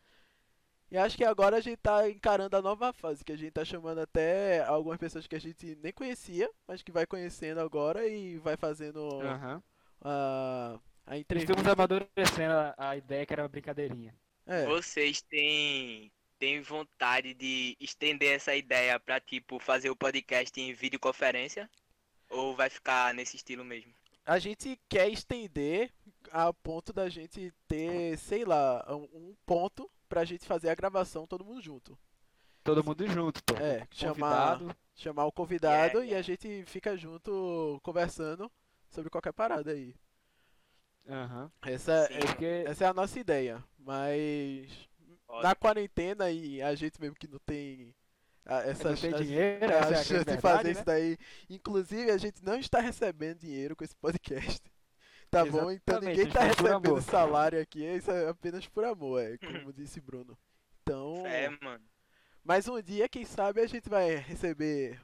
E 0.91 0.97
acho 0.97 1.17
que 1.17 1.25
agora 1.25 1.57
a 1.57 1.61
gente 1.61 1.77
tá 1.79 2.09
encarando 2.09 2.57
a 2.57 2.63
nova 2.63 2.93
fase, 2.93 3.25
que 3.25 3.33
a 3.33 3.37
gente 3.37 3.53
tá 3.53 3.65
chamando 3.65 3.99
até 4.01 4.65
algumas 4.65 4.99
pessoas 4.99 5.27
que 5.27 5.37
a 5.37 5.41
gente 5.41 5.77
nem 5.77 5.93
conhecia, 5.93 6.51
mas 6.67 6.83
que 6.83 6.91
vai 6.93 7.07
conhecendo 7.07 7.61
agora 7.61 8.07
e 8.07 8.39
vai 8.39 8.57
fazendo 8.57 9.01
Aham. 9.21 9.63
a, 10.01 10.81
a 11.07 11.19
Estamos 11.41 11.67
entrevista. 11.67 11.73
amadurecendo 11.73 12.53
a, 12.55 12.75
a 12.77 12.97
ideia 12.97 13.25
que 13.27 13.33
era 13.33 13.43
uma 13.43 13.49
brincadeirinha. 13.49 14.15
É, 14.47 14.65
Vocês 14.65 15.21
têm, 15.23 16.13
têm 16.39 16.61
vontade 16.61 17.35
de 17.35 17.77
estender 17.81 18.37
essa 18.37 18.55
ideia 18.55 18.99
pra, 18.99 19.21
tipo, 19.21 19.59
fazer 19.59 19.91
o 19.91 19.97
podcast 19.97 20.61
em 20.61 20.73
videoconferência? 20.73 21.69
Ou 22.31 22.55
vai 22.55 22.71
ficar 22.71 23.15
nesse 23.15 23.37
estilo 23.37 23.65
mesmo? 23.65 23.93
a 24.29 24.39
gente 24.39 24.79
quer 24.91 25.09
estender 25.09 25.91
a 26.31 26.53
ponto 26.53 26.93
da 26.93 27.09
gente 27.09 27.51
ter, 27.67 28.19
sei 28.19 28.45
lá, 28.45 28.85
um 28.91 29.35
ponto 29.47 29.91
pra 30.07 30.23
gente 30.23 30.45
fazer 30.47 30.69
a 30.69 30.75
gravação 30.75 31.27
todo 31.27 31.47
mundo 31.47 31.63
junto. 31.63 31.99
Todo 32.63 32.85
mundo 32.85 33.09
junto, 33.09 33.43
pô. 33.43 33.55
É, 33.57 33.89
chamar, 33.91 34.61
chamar 34.95 35.25
o 35.25 35.33
convidado 35.33 36.01
Yeah, 36.01 36.05
e 36.05 36.15
a 36.15 36.21
gente 36.21 36.63
fica 36.67 36.95
junto 36.95 37.81
conversando 37.83 38.53
sobre 38.91 39.09
qualquer 39.09 39.33
parada 39.33 39.71
aí. 39.71 39.95
Aham. 41.09 41.51
Essa, 41.63 42.07
Sim. 42.09 42.45
é, 42.45 42.65
essa 42.65 42.85
é 42.85 42.89
a 42.89 42.93
nossa 42.93 43.19
ideia, 43.19 43.65
mas. 43.79 44.88
Na 45.43 45.55
quarentena 45.55 46.31
e 46.31 46.61
a 46.63 46.75
gente 46.75 47.01
mesmo 47.01 47.17
que 47.17 47.29
não 47.29 47.39
tem 47.41 47.95
a- 48.47 48.63
essa 48.63 48.91
Não 48.91 48.97
tem 48.97 49.15
a- 49.15 49.19
dinheiro, 49.19 49.67
a 49.67 49.69
é 49.75 49.79
a 49.79 49.95
chance 49.97 50.09
grande 50.15 50.31
de 50.37 50.41
fazer 50.41 50.65
verdade, 50.65 50.71
isso 50.71 50.81
né? 50.81 50.85
daí. 50.87 51.19
Inclusive, 51.51 52.11
a 52.11 52.17
gente 52.19 52.43
não 52.45 52.59
está 52.59 52.81
recebendo 52.81 53.39
dinheiro 53.41 53.77
com 53.77 53.85
esse 53.85 53.97
podcast. 53.97 54.63
Tá 55.31 55.45
bom? 55.45 55.71
Então 55.71 55.97
Exatamente, 55.99 56.17
ninguém 56.17 56.33
tá 56.33 56.41
faz 56.41 56.57
por 56.57 56.65
recebendo 56.65 56.87
amor. 56.89 57.03
salário 57.03 57.61
aqui, 57.61 57.85
isso 57.85 58.11
é 58.11 58.31
apenas 58.31 58.67
por 58.67 58.83
amor, 58.83 59.21
é 59.23 59.37
como 59.37 59.71
disse 59.75 60.01
Bruno. 60.01 60.39
Então, 60.83 61.23
É, 61.27 61.51
mano. 61.63 61.85
mas 62.43 62.67
um 62.67 62.81
dia, 62.81 63.07
quem 63.11 63.27
sabe, 63.27 63.61
a 63.61 63.67
gente 63.67 63.91
vai 63.91 64.15
receber 64.17 64.99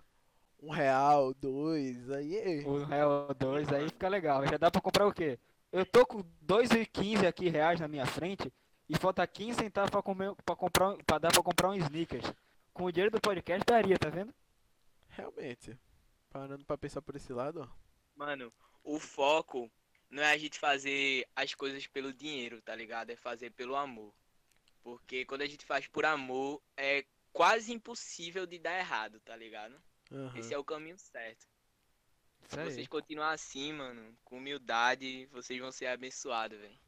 um 0.58 0.70
real, 0.70 1.34
dois, 1.34 2.10
aí. 2.10 2.64
O 2.64 2.84
real 2.84 3.34
2 3.38 3.70
aí 3.70 3.86
fica 3.90 4.08
legal. 4.08 4.46
Já 4.46 4.56
dá 4.56 4.70
pra 4.70 4.80
comprar 4.80 5.06
o 5.06 5.12
quê? 5.12 5.38
Eu 5.70 5.84
tô 5.84 6.06
com 6.06 6.24
2,15 6.40 7.26
aqui 7.26 7.50
reais 7.50 7.78
na 7.78 7.86
minha 7.86 8.06
frente 8.06 8.50
e 8.88 8.96
falta 8.98 9.26
15 9.26 9.58
centavos 9.58 9.90
pra, 9.90 10.02
comer, 10.02 10.34
pra, 10.44 10.54
comprar, 10.56 10.90
um- 10.90 10.98
pra 10.98 11.18
dar 11.18 11.32
pra 11.32 11.42
comprar 11.42 11.70
um 11.70 11.74
sneakers. 11.74 12.32
Com 12.72 12.84
o 12.84 12.92
dinheiro 12.92 13.10
do 13.12 13.20
podcast 13.20 13.64
daria, 13.64 13.98
tá 13.98 14.08
vendo? 14.10 14.34
Realmente. 15.08 15.78
Parando 16.30 16.64
pra 16.64 16.76
pensar 16.76 17.00
por 17.02 17.14
esse 17.16 17.32
lado, 17.32 17.60
ó. 17.62 17.68
Mano, 18.16 18.52
o 18.82 18.98
foco 18.98 19.70
não 20.10 20.22
é 20.22 20.32
a 20.32 20.38
gente 20.38 20.58
fazer 20.58 21.26
as 21.36 21.54
coisas 21.54 21.86
pelo 21.86 22.12
dinheiro, 22.12 22.60
tá 22.62 22.74
ligado? 22.74 23.10
É 23.10 23.16
fazer 23.16 23.50
pelo 23.50 23.76
amor. 23.76 24.12
Porque 24.82 25.24
quando 25.24 25.42
a 25.42 25.46
gente 25.46 25.64
faz 25.64 25.86
por 25.86 26.04
amor, 26.04 26.60
é 26.76 27.04
quase 27.32 27.72
impossível 27.72 28.46
de 28.46 28.58
dar 28.58 28.78
errado, 28.78 29.18
tá 29.20 29.34
ligado? 29.36 29.80
Aham. 30.12 30.38
Esse 30.38 30.52
é 30.52 30.58
o 30.58 30.64
caminho 30.64 30.98
certo. 30.98 31.46
Se 32.48 32.56
vocês 32.62 32.86
continuarem 32.88 33.34
assim, 33.34 33.72
mano, 33.72 34.14
com 34.24 34.36
humildade, 34.36 35.26
vocês 35.32 35.58
vão 35.58 35.72
ser 35.72 35.86
abençoados, 35.86 36.58
velho. 36.58 36.78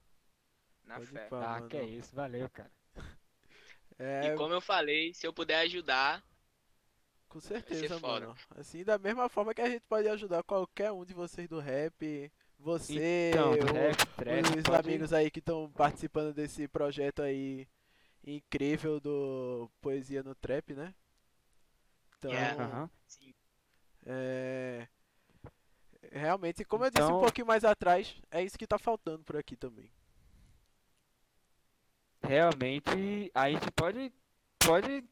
Na 0.86 0.96
Pode 0.96 1.06
fé. 1.08 1.26
pá, 1.28 1.44
Ah, 1.44 1.54
mano. 1.54 1.68
que 1.68 1.76
é 1.76 1.84
isso. 1.84 2.14
Valeu, 2.14 2.48
cara. 2.50 2.70
É, 3.98 4.26
E 4.26 4.36
como 4.36 4.52
eu 4.52 4.60
falei, 4.60 5.14
se 5.14 5.26
eu 5.26 5.32
puder 5.32 5.58
ajudar, 5.60 6.22
com 7.28 7.40
certeza, 7.40 7.98
mano. 7.98 8.36
Assim, 8.54 8.84
da 8.84 8.98
mesma 8.98 9.26
forma 9.26 9.54
que 9.54 9.62
a 9.62 9.70
gente 9.70 9.82
pode 9.88 10.06
ajudar 10.06 10.42
qualquer 10.42 10.92
um 10.92 11.02
de 11.02 11.14
vocês 11.14 11.48
do 11.48 11.58
rap, 11.58 12.30
você, 12.58 13.30
Então, 13.32 13.52
o- 13.52 13.72
rap, 13.72 14.06
trap, 14.16 14.58
os 14.58 14.62
pode- 14.64 14.88
amigos 14.88 15.12
aí 15.14 15.30
que 15.30 15.38
estão 15.38 15.70
participando 15.72 16.34
desse 16.34 16.68
projeto 16.68 17.22
aí 17.22 17.66
incrível 18.22 19.00
do 19.00 19.70
Poesia 19.80 20.22
no 20.22 20.34
Trap, 20.34 20.74
né? 20.74 20.94
Então, 22.18 22.30
Yeah. 22.30 22.64
Aham. 22.64 22.90
sim, 23.06 23.34
é... 24.04 24.86
Realmente, 26.12 26.66
como 26.66 26.84
eu 26.84 26.90
disse 26.90 27.02
um 27.02 27.06
Então- 27.06 27.20
pouquinho 27.20 27.46
mais 27.46 27.64
atrás, 27.64 28.14
é 28.30 28.42
isso 28.44 28.58
que 28.58 28.66
tá 28.66 28.78
faltando 28.78 29.24
por 29.24 29.36
aqui 29.38 29.56
também. 29.56 29.90
Realmente, 32.26 33.30
a 33.34 33.50
gente 33.50 33.70
pode, 33.72 34.12
pode, 34.58 35.04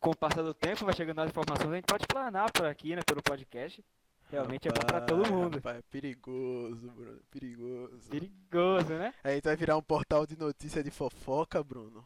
com 0.00 0.10
o 0.10 0.16
passar 0.16 0.42
do 0.42 0.54
tempo, 0.54 0.84
vai 0.84 0.94
chegando 0.94 1.20
as 1.20 1.30
informações, 1.30 1.70
a 1.70 1.74
gente 1.76 1.86
pode 1.86 2.06
planar 2.06 2.50
por 2.52 2.66
aqui, 2.66 2.94
né, 2.96 3.02
pelo 3.06 3.22
podcast. 3.22 3.84
Realmente 4.30 4.68
é 4.68 4.72
bom 4.72 4.80
pra 4.86 5.00
todo 5.00 5.22
Rapaz, 5.22 5.30
mundo. 5.30 5.54
rapaz, 5.56 5.78
é 5.78 5.82
perigoso, 5.82 6.90
Bruno, 6.90 7.20
perigoso. 7.30 8.10
Perigoso, 8.10 8.94
né? 8.94 9.14
A 9.22 9.30
gente 9.30 9.44
vai 9.44 9.56
virar 9.56 9.76
um 9.76 9.82
portal 9.82 10.26
de 10.26 10.36
notícia 10.36 10.82
de 10.82 10.90
fofoca, 10.90 11.62
Bruno. 11.62 12.04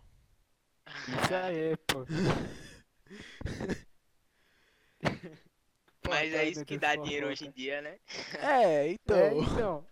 Isso 1.06 1.34
aí, 1.34 1.76
pô. 1.86 2.04
mas 6.08 6.32
é 6.32 6.48
isso 6.48 6.64
que 6.64 6.78
dá 6.78 6.96
dinheiro 6.96 7.28
hoje 7.28 7.46
em 7.46 7.50
dia, 7.50 7.82
né? 7.82 7.98
É, 8.40 8.88
então, 8.88 9.16
É, 9.16 9.34
então. 9.34 9.86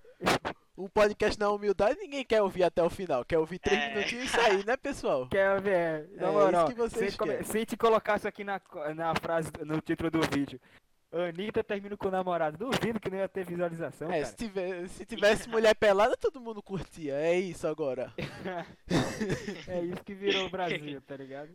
Um 0.76 0.88
podcast 0.88 1.38
na 1.38 1.50
humildade 1.50 1.98
ninguém 1.98 2.24
quer 2.24 2.42
ouvir 2.42 2.64
até 2.64 2.82
o 2.82 2.90
final. 2.90 3.24
Quer 3.24 3.38
ouvir 3.38 3.58
três 3.58 3.80
É. 3.80 3.94
minutinhos 3.94 4.24
e 4.24 4.28
sair, 4.28 4.64
né, 4.66 4.76
pessoal? 4.76 5.26
Quer 5.32 5.60
ver? 5.60 6.08
Na 6.14 6.28
É 6.28 6.30
moral, 6.30 6.64
isso 6.66 6.74
que 6.74 6.78
vocês 6.80 7.12
se, 7.14 7.44
se 7.44 7.56
a 7.56 7.60
gente 7.60 7.76
colocasse 7.76 8.26
aqui 8.28 8.44
na, 8.44 8.60
na 8.94 9.14
frase, 9.14 9.50
no 9.64 9.80
título 9.80 10.10
do 10.10 10.20
vídeo, 10.22 10.60
Anitta 11.12 11.62
termina 11.64 11.96
com 11.96 12.08
o 12.08 12.10
namorado, 12.10 12.58
duvido 12.58 13.00
que 13.00 13.08
não 13.08 13.16
ia 13.18 13.28
ter 13.28 13.44
visualização, 13.44 14.08
É, 14.10 14.20
cara. 14.20 14.26
se, 14.26 14.36
tiver, 14.36 14.88
se 14.88 15.06
tivesse 15.06 15.48
mulher 15.48 15.74
pelada, 15.74 16.14
todo 16.16 16.40
mundo 16.40 16.62
curtia. 16.62 17.14
É 17.14 17.38
isso 17.38 17.66
agora. 17.66 18.12
é 19.68 19.80
isso 19.82 20.04
que 20.04 20.14
virou 20.14 20.46
o 20.46 20.50
Brasil, 20.50 21.00
tá 21.02 21.16
ligado? 21.16 21.54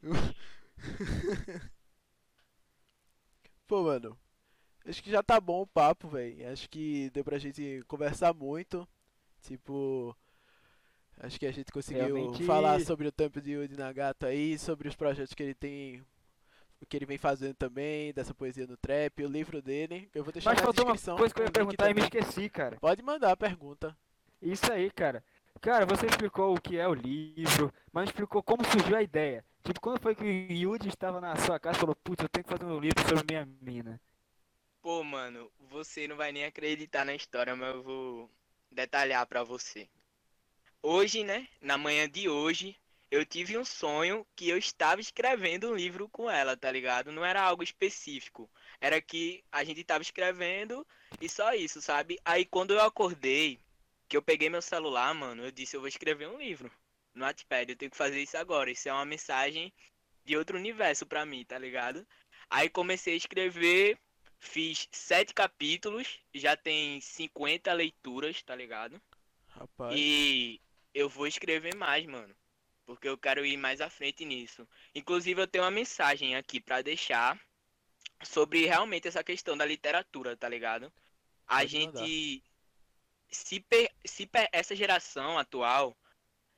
Pô, 3.68 3.84
mano. 3.84 4.18
Acho 4.88 5.01
que 5.03 5.11
já 5.11 5.21
tá 5.21 5.39
bom 5.39 5.61
o 5.61 5.67
papo, 5.67 6.07
velho. 6.07 6.51
Acho 6.51 6.69
que 6.69 7.09
deu 7.11 7.23
pra 7.23 7.38
gente 7.38 7.84
conversar 7.88 8.34
muito. 8.34 8.88
Tipo. 9.41 10.15
Acho 11.19 11.39
que 11.39 11.45
a 11.45 11.51
gente 11.51 11.71
conseguiu 11.71 12.03
Realmente- 12.15 12.43
falar 12.45 12.79
sobre 12.82 13.07
o 13.07 13.11
tempo 13.11 13.39
de 13.39 13.51
Yuji 13.51 13.77
Nagato 13.77 14.25
aí, 14.25 14.57
sobre 14.57 14.88
os 14.88 14.95
projetos 14.95 15.36
que 15.36 15.43
ele 15.43 15.53
tem, 15.53 16.01
o 16.82 16.86
que 16.88 16.97
ele 16.97 17.05
vem 17.05 17.17
fazendo 17.19 17.53
também, 17.53 18.11
dessa 18.11 18.34
poesia 18.34 18.65
no 18.65 18.75
trap, 18.75 19.23
o 19.23 19.27
livro 19.27 19.61
dele. 19.61 20.09
Eu 20.15 20.23
vou 20.23 20.34
deixar 20.34 20.49
Mas 20.49 20.57
na 20.57 20.63
faltou 20.63 20.84
uma 20.86 20.93
descrição. 20.93 21.17
coisa 21.17 21.32
que 21.34 21.41
eu 21.41 21.45
ia 21.45 21.51
perguntar 21.51 21.91
e 21.91 21.93
me 21.93 22.01
esqueci, 22.01 22.49
cara. 22.49 22.77
Pode 22.79 23.03
mandar 23.03 23.32
a 23.32 23.38
pergunta. 23.38 23.95
Isso 24.41 24.71
aí, 24.71 24.89
cara. 24.89 25.23
Cara, 25.59 25.86
você 25.86 26.07
explicou 26.07 26.55
o 26.55 26.59
que 26.61 26.79
é 26.79 26.88
o 26.88 26.93
livro, 26.95 27.71
mas 27.93 28.09
explicou 28.09 28.41
como 28.41 28.65
surgiu 28.65 28.95
a 28.97 29.03
ideia. 29.03 29.45
Tipo, 29.63 29.79
quando 29.79 29.99
foi 30.01 30.15
que 30.15 30.23
o 30.23 30.25
Yuji 30.51 30.89
estava 30.89 31.21
na 31.21 31.36
sua 31.36 31.59
casa 31.59 31.77
e 31.77 31.79
falou, 31.82 31.95
putz, 32.03 32.23
eu 32.23 32.29
tenho 32.29 32.43
que 32.43 32.49
fazer 32.49 32.65
um 32.65 32.79
livro 32.79 32.99
sobre 33.07 33.25
minha 33.29 33.47
mina. 33.61 34.01
Pô, 34.82 35.03
mano, 35.03 35.51
você 35.59 36.07
não 36.07 36.15
vai 36.15 36.32
nem 36.32 36.45
acreditar 36.45 37.05
na 37.05 37.13
história, 37.15 37.55
mas 37.55 37.69
eu 37.75 37.84
vou 37.84 38.29
detalhar 38.71 39.25
pra 39.27 39.43
você. 39.43 39.88
Hoje, 40.82 41.23
né, 41.23 41.47
na 41.61 41.77
manhã 41.77 42.09
de 42.09 42.27
hoje, 42.27 42.75
eu 43.11 43.25
tive 43.25 43.57
um 43.57 43.65
sonho 43.65 44.25
que 44.36 44.49
eu 44.49 44.57
estava 44.57 44.99
escrevendo 44.99 45.69
um 45.69 45.75
livro 45.75 46.09
com 46.09 46.29
ela, 46.29 46.57
tá 46.57 46.71
ligado? 46.71 47.11
Não 47.11 47.23
era 47.23 47.41
algo 47.41 47.61
específico. 47.63 48.49
Era 48.79 49.01
que 49.01 49.43
a 49.51 49.63
gente 49.63 49.84
tava 49.84 50.01
escrevendo 50.01 50.86
e 51.19 51.29
só 51.29 51.53
isso, 51.53 51.82
sabe? 51.82 52.19
Aí 52.25 52.45
quando 52.45 52.73
eu 52.73 52.82
acordei, 52.82 53.59
que 54.07 54.17
eu 54.17 54.21
peguei 54.21 54.49
meu 54.49 54.61
celular, 54.61 55.13
mano, 55.13 55.45
eu 55.45 55.51
disse, 55.51 55.75
eu 55.75 55.82
vou 55.82 55.89
escrever 55.89 56.27
um 56.27 56.39
livro 56.39 56.71
no 57.13 57.25
Wattpad, 57.25 57.71
eu 57.71 57.77
tenho 57.77 57.91
que 57.91 57.97
fazer 57.97 58.21
isso 58.21 58.38
agora. 58.38 58.71
Isso 58.71 58.89
é 58.89 58.93
uma 58.93 59.05
mensagem 59.05 59.71
de 60.25 60.36
outro 60.38 60.57
universo 60.57 61.05
pra 61.05 61.25
mim, 61.25 61.45
tá 61.45 61.59
ligado? 61.59 62.05
Aí 62.49 62.69
comecei 62.69 63.13
a 63.13 63.17
escrever, 63.17 63.99
fiz 64.41 64.89
sete 64.91 65.33
capítulos, 65.33 66.19
já 66.33 66.57
tem 66.57 66.99
50 66.99 67.71
leituras, 67.71 68.41
tá 68.41 68.55
ligado? 68.55 68.99
Rapaz. 69.47 69.95
E 69.95 70.59
eu 70.93 71.07
vou 71.07 71.27
escrever 71.27 71.75
mais, 71.75 72.05
mano. 72.05 72.35
Porque 72.85 73.07
eu 73.07 73.17
quero 73.17 73.45
ir 73.45 73.55
mais 73.55 73.79
à 73.79 73.89
frente 73.89 74.25
nisso. 74.25 74.67
Inclusive, 74.93 75.39
eu 75.39 75.47
tenho 75.47 75.63
uma 75.63 75.71
mensagem 75.71 76.35
aqui 76.35 76.59
pra 76.59 76.81
deixar 76.81 77.39
sobre 78.23 78.65
realmente 78.65 79.07
essa 79.07 79.23
questão 79.23 79.55
da 79.55 79.63
literatura, 79.63 80.35
tá 80.35 80.49
ligado? 80.49 80.91
A 81.47 81.59
Pode 81.59 81.67
gente. 81.67 82.43
Se, 83.29 83.59
per- 83.61 83.93
se 84.03 84.25
per- 84.25 84.49
essa 84.51 84.75
geração 84.75 85.37
atual 85.37 85.95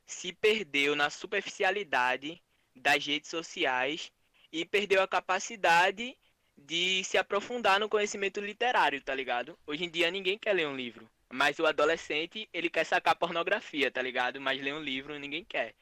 se 0.05 0.33
perdeu 0.33 0.95
na 0.95 1.09
superficialidade 1.09 2.41
das 2.75 3.05
redes 3.05 3.29
sociais 3.29 4.11
e 4.51 4.65
perdeu 4.65 5.01
a 5.01 5.07
capacidade 5.07 6.17
de 6.57 7.03
se 7.03 7.17
aprofundar 7.17 7.79
no 7.79 7.89
conhecimento 7.89 8.39
literário, 8.39 9.01
tá 9.01 9.13
ligado? 9.13 9.57
Hoje 9.67 9.85
em 9.85 9.89
dia 9.89 10.09
ninguém 10.11 10.37
quer 10.37 10.53
ler 10.53 10.67
um 10.67 10.75
livro. 10.75 11.09
Mas 11.31 11.57
o 11.59 11.65
adolescente, 11.65 12.47
ele 12.53 12.69
quer 12.69 12.85
sacar 12.85 13.15
pornografia, 13.15 13.89
tá 13.89 14.01
ligado? 14.01 14.39
Mas 14.39 14.61
ler 14.61 14.73
um 14.73 14.81
livro 14.81 15.17
ninguém 15.17 15.43
quer. 15.43 15.73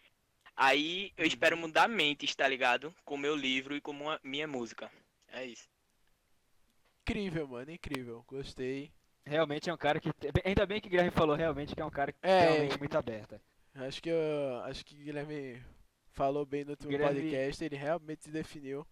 Aí 0.55 1.11
eu 1.17 1.25
espero 1.25 1.57
mudar 1.57 1.87
mentes, 1.89 2.33
tá 2.35 2.47
ligado? 2.47 2.93
Com 3.03 3.15
o 3.15 3.17
meu 3.17 3.35
livro 3.35 3.75
e 3.75 3.81
com 3.81 4.09
a 4.09 4.19
minha 4.23 4.47
música. 4.47 4.89
É 5.27 5.45
isso. 5.45 5.67
Incrível, 7.01 7.47
mano, 7.47 7.71
incrível. 7.71 8.23
Gostei. 8.27 8.91
Realmente 9.25 9.69
é 9.69 9.73
um 9.73 9.77
cara 9.77 9.99
que. 9.99 10.09
Ainda 10.45 10.65
bem 10.65 10.79
que 10.79 10.87
o 10.87 10.89
Guilherme 10.91 11.11
falou 11.11 11.35
realmente 11.35 11.75
que 11.75 11.81
é 11.81 11.85
um 11.85 11.89
cara 11.91 12.11
que 12.11 12.19
É. 12.21 12.41
realmente 12.51 12.79
muito 12.79 12.97
aberta. 12.97 13.41
Acho 13.75 14.01
que 14.01 14.09
eu, 14.09 14.61
acho 14.65 14.85
que 14.85 14.95
o 14.95 14.97
Guilherme 14.97 15.61
falou 16.11 16.45
bem 16.45 16.63
no 16.63 16.71
último 16.71 16.89
Guilherme- 16.89 17.21
podcast, 17.21 17.63
ele 17.63 17.75
realmente 17.75 18.23
se 18.23 18.31
definiu. 18.31 18.85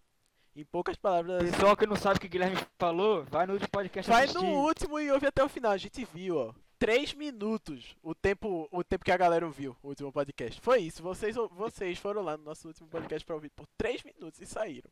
Em 0.56 0.64
poucas 0.64 0.96
palavras, 0.96 1.48
Pessoal 1.50 1.76
que 1.76 1.86
não 1.86 1.96
sabe 1.96 2.16
o 2.16 2.20
que 2.20 2.26
o 2.26 2.30
Guilherme 2.30 2.56
falou, 2.78 3.24
vai 3.24 3.46
no 3.46 3.52
último 3.54 3.70
podcast 3.70 4.10
Vai 4.10 4.24
assistir. 4.24 4.42
no 4.42 4.50
último 4.66 4.98
e 4.98 5.10
ouve 5.10 5.26
até 5.26 5.42
o 5.44 5.48
final. 5.48 5.72
A 5.72 5.76
gente 5.76 6.04
viu, 6.12 6.36
ó. 6.36 6.54
Três 6.78 7.12
minutos. 7.14 7.94
O 8.02 8.14
tempo, 8.14 8.68
o 8.72 8.82
tempo 8.82 9.04
que 9.04 9.12
a 9.12 9.16
galera 9.16 9.46
ouviu 9.46 9.76
o 9.82 9.88
último 9.88 10.12
podcast. 10.12 10.60
Foi 10.60 10.80
isso. 10.80 11.02
Vocês, 11.02 11.36
vocês 11.52 11.98
foram 11.98 12.22
lá 12.22 12.36
no 12.36 12.44
nosso 12.44 12.66
último 12.68 12.88
podcast 12.88 13.24
pra 13.24 13.34
ouvir 13.34 13.50
por 13.50 13.66
três 13.78 14.02
minutos 14.02 14.40
e 14.40 14.46
saíram. 14.46 14.90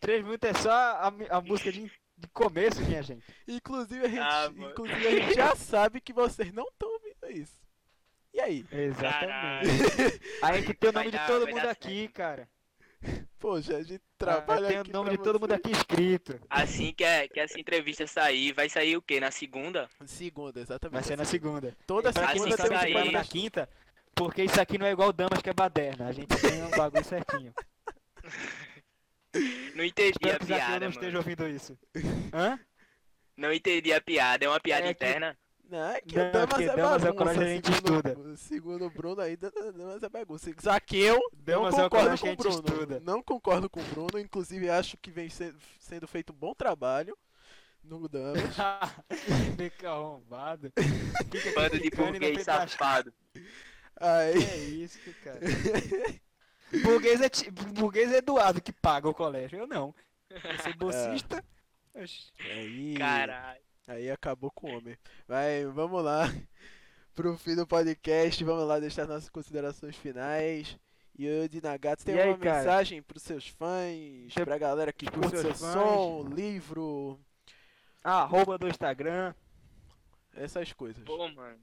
Três 0.00 0.22
minutos 0.22 0.48
é 0.50 0.54
só 0.54 0.70
a, 0.70 1.12
a 1.30 1.40
música 1.40 1.72
de, 1.72 1.90
de 2.18 2.28
começo, 2.32 2.82
minha 2.82 3.02
gente. 3.02 3.24
Inclusive 3.48 4.04
a 4.04 4.08
gente, 4.08 4.20
Ah, 4.20 4.50
inclusive 4.54 5.06
a 5.06 5.10
gente 5.10 5.34
já 5.34 5.56
sabe 5.56 6.00
que 6.00 6.12
vocês 6.12 6.52
não 6.52 6.64
estão 6.68 6.88
ouvindo 6.92 7.30
isso. 7.40 7.60
E 8.34 8.40
aí? 8.40 8.64
Exatamente. 8.70 10.20
A 10.42 10.52
gente 10.58 10.74
tem 10.74 10.90
o 10.90 10.92
Vai 10.92 11.02
nome 11.04 11.10
de 11.12 11.16
dar- 11.18 11.26
todo 11.26 11.48
mundo 11.48 11.66
aqui, 11.66 12.08
cara. 12.08 12.48
Poxa, 13.42 13.76
a 13.76 13.82
gente 13.82 14.00
Ah, 14.04 14.16
trabalha 14.18 14.68
tem 14.68 14.78
aqui 14.78 14.90
o 14.90 14.92
nome 14.92 15.10
de 15.10 15.18
todo 15.18 15.32
você. 15.32 15.38
mundo 15.40 15.52
aqui 15.52 15.70
escrito. 15.72 16.40
Assim 16.48 16.94
que, 16.94 17.02
é, 17.02 17.26
que 17.28 17.40
essa 17.40 17.58
entrevista 17.58 18.06
sair, 18.06 18.52
vai 18.52 18.68
sair 18.68 18.96
o 18.96 19.02
quê? 19.02 19.18
Na 19.18 19.30
segunda? 19.32 19.90
Segunda, 20.06 20.60
exatamente. 20.60 20.94
Vai 20.94 21.02
ser 21.02 21.16
na 21.16 21.24
segunda. 21.24 21.76
Toda 21.86 22.10
assim 22.10 22.20
não 22.20 22.28
segunda 22.28 22.50
que 22.56 22.56
sabe, 22.62 22.68
temos 22.68 22.80
a 23.00 23.02
sair. 23.02 23.12
na 23.12 23.24
quinta, 23.24 23.68
porque 24.14 24.44
isso 24.44 24.60
aqui 24.60 24.78
não 24.78 24.86
é 24.86 24.92
igual 24.92 25.12
Damas 25.12 25.42
que 25.42 25.50
é 25.50 25.52
baderna. 25.52 26.06
A 26.06 26.12
gente 26.12 26.28
tem 26.40 26.62
um 26.62 26.70
bagulho 26.70 27.04
certinho. 27.04 27.52
Não 29.74 29.82
entendi 29.82 30.10
Espero 30.10 30.36
a 30.36 30.38
que 30.38 30.44
piada, 30.46 30.72
não 30.72 30.78
mano. 30.80 30.90
esteja 30.90 31.16
ouvindo 31.16 31.48
isso. 31.48 31.78
Hã? 32.34 32.60
Não 33.34 33.50
entendi 33.50 33.90
a 33.92 33.98
piada. 34.00 34.44
É 34.44 34.48
uma 34.48 34.60
piada 34.60 34.82
É 34.86 34.92
que- 34.94 35.04
interna? 35.04 35.38
Não, 35.72 35.86
é 35.90 36.00
que 36.02 36.14
Não, 36.16 36.28
o 36.28 36.32
Damas 36.32 36.60
é 36.60 36.76
Damas 36.76 37.04
é 37.04 37.10
o 37.10 37.14
bagunça, 37.14 37.32
que 37.34 37.40
a 37.40 37.48
gente 37.48 37.74
segundo, 37.74 37.96
estuda. 38.10 38.36
Segundo 38.36 38.84
o 38.84 38.90
Bruno 38.90 39.20
aí, 39.22 39.36
Damas 39.38 40.02
é 40.02 40.08
bagunça. 40.10 40.50
Zaqueu, 40.60 41.14
não 41.14 41.30
Damas 41.42 41.78
é 41.78 41.86
o 41.86 41.88
concordo 41.88 42.14
que 42.14 42.20
com 42.20 42.32
o 42.32 42.36
Bruno. 42.36 42.54
estuda. 42.56 43.00
Não 43.00 43.22
concordo 43.22 43.70
com 43.70 43.80
o 43.80 43.84
Bruno, 43.84 44.18
inclusive 44.18 44.68
acho 44.68 44.98
que 44.98 45.10
vem 45.10 45.30
se- 45.30 45.54
sendo 45.78 46.06
feito 46.06 46.30
um 46.30 46.36
bom 46.36 46.54
trabalho 46.54 47.16
no 47.82 48.06
Damas. 48.06 48.42
Fica 49.56 49.90
arrombado. 49.90 50.70
Fica 51.30 51.52
Bando 51.58 51.80
de 51.80 51.88
burguês 51.90 52.42
safado. 52.42 53.10
Aí, 53.96 54.44
É 54.44 54.56
isso, 54.58 54.98
cara. 55.24 55.40
burguês, 56.82 57.20
é, 57.22 57.28
ti- 57.30 57.50
burguês 57.50 58.12
é 58.12 58.18
Eduardo 58.18 58.60
que 58.60 58.72
paga 58.74 59.08
o 59.08 59.14
colégio. 59.14 59.58
Eu 59.58 59.66
não. 59.66 59.94
Eu 60.28 60.38
sou 60.62 60.74
bolsista. 60.74 61.42
Oxi. 61.94 62.30
aí, 62.40 62.94
Caralho. 62.98 63.60
Aí 63.92 64.10
acabou 64.10 64.50
com 64.50 64.68
o 64.72 64.76
homem. 64.78 64.96
Vai, 65.26 65.64
vamos 65.66 66.02
lá 66.04 66.24
pro 67.14 67.36
fim 67.38 67.54
do 67.56 67.66
podcast, 67.66 68.42
vamos 68.44 68.66
lá 68.66 68.78
deixar 68.80 69.06
nossas 69.06 69.28
considerações 69.30 69.96
finais. 69.96 70.76
E 71.18 71.28
o 71.28 71.48
de 71.48 71.60
Nagato 71.62 72.04
tem 72.04 72.14
E 72.14 72.20
aí, 72.20 72.28
uma 72.30 72.38
cara? 72.38 72.58
mensagem 72.58 73.02
pros 73.02 73.22
seus 73.22 73.46
fãs, 73.48 74.32
pra 74.44 74.56
galera 74.58 74.92
que 74.92 75.06
curte 75.10 75.38
seu 75.38 75.54
seus 75.54 75.60
fãs. 75.60 75.72
som, 75.74 76.24
livro, 76.34 77.20
Arroba 78.02 78.56
do 78.58 78.66
Instagram. 78.68 79.34
essas 80.34 80.72
coisas. 80.72 81.04
Pô, 81.04 81.28
mano. 81.28 81.60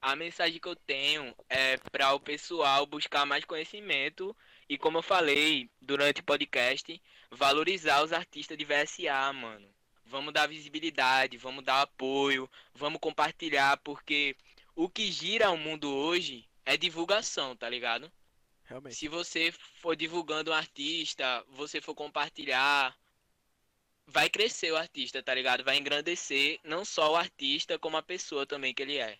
A 0.00 0.16
mensagem 0.16 0.58
que 0.58 0.68
eu 0.68 0.76
tenho 0.76 1.34
é 1.48 1.76
para 1.76 2.14
o 2.14 2.20
pessoal 2.20 2.86
buscar 2.86 3.26
mais 3.26 3.44
conhecimento 3.44 4.34
e, 4.68 4.78
como 4.78 4.98
eu 4.98 5.02
falei 5.02 5.68
durante 5.80 6.20
o 6.22 6.24
podcast, 6.24 7.02
valorizar 7.30 8.02
os 8.02 8.12
artistas 8.12 8.56
de 8.56 8.64
VSA, 8.64 9.32
mano. 9.34 9.68
Vamos 10.10 10.34
dar 10.34 10.48
visibilidade, 10.48 11.36
vamos 11.38 11.64
dar 11.64 11.82
apoio, 11.82 12.50
vamos 12.74 12.98
compartilhar, 13.00 13.76
porque 13.78 14.36
o 14.74 14.88
que 14.88 15.10
gira 15.10 15.50
o 15.50 15.56
mundo 15.56 15.88
hoje 15.88 16.44
é 16.66 16.76
divulgação, 16.76 17.54
tá 17.54 17.68
ligado? 17.68 18.10
Realmente. 18.64 18.96
Se 18.96 19.06
você 19.06 19.52
for 19.52 19.94
divulgando 19.94 20.50
um 20.50 20.54
artista, 20.54 21.44
você 21.50 21.80
for 21.80 21.94
compartilhar, 21.94 22.96
vai 24.04 24.28
crescer 24.28 24.72
o 24.72 24.76
artista, 24.76 25.22
tá 25.22 25.32
ligado? 25.32 25.62
Vai 25.62 25.76
engrandecer 25.76 26.58
não 26.64 26.84
só 26.84 27.12
o 27.12 27.16
artista, 27.16 27.78
como 27.78 27.96
a 27.96 28.02
pessoa 28.02 28.44
também 28.44 28.74
que 28.74 28.82
ele 28.82 28.98
é. 28.98 29.16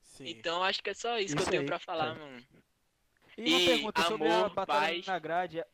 Sim. 0.00 0.28
Então 0.28 0.62
acho 0.62 0.80
que 0.80 0.90
é 0.90 0.94
só 0.94 1.18
isso, 1.18 1.34
que 1.34 1.40
Isso 1.42 1.48
eu 1.48 1.50
tenho 1.50 1.62
aí, 1.62 1.66
pra 1.66 1.78
falar, 1.80 2.14
cara. 2.14 2.18
mano. 2.20 2.46
E 3.36 3.48
uma 3.48 3.60
E 3.60 3.66
pergunta 3.66 4.02
sobre 4.04 4.28
a 4.28 4.36
amor, 4.36 4.50
Batalha 4.50 4.94
paz. 4.94 5.06
na 5.06 5.18
Grade. 5.18 5.64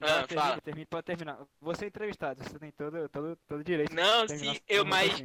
Ah, 0.00 0.20
Não, 0.20 0.26
termina, 0.26 0.60
termina, 0.60 0.86
pode 0.90 1.04
terminar. 1.04 1.38
Você 1.60 1.84
é 1.86 1.88
entrevistado, 1.88 2.42
você 2.44 2.58
tem 2.58 2.70
todo, 2.70 3.08
todo, 3.08 3.36
todo 3.48 3.64
direito. 3.64 3.94
Não, 3.94 4.28
sim, 4.28 4.58
eu 4.68 4.84
mais. 4.84 5.22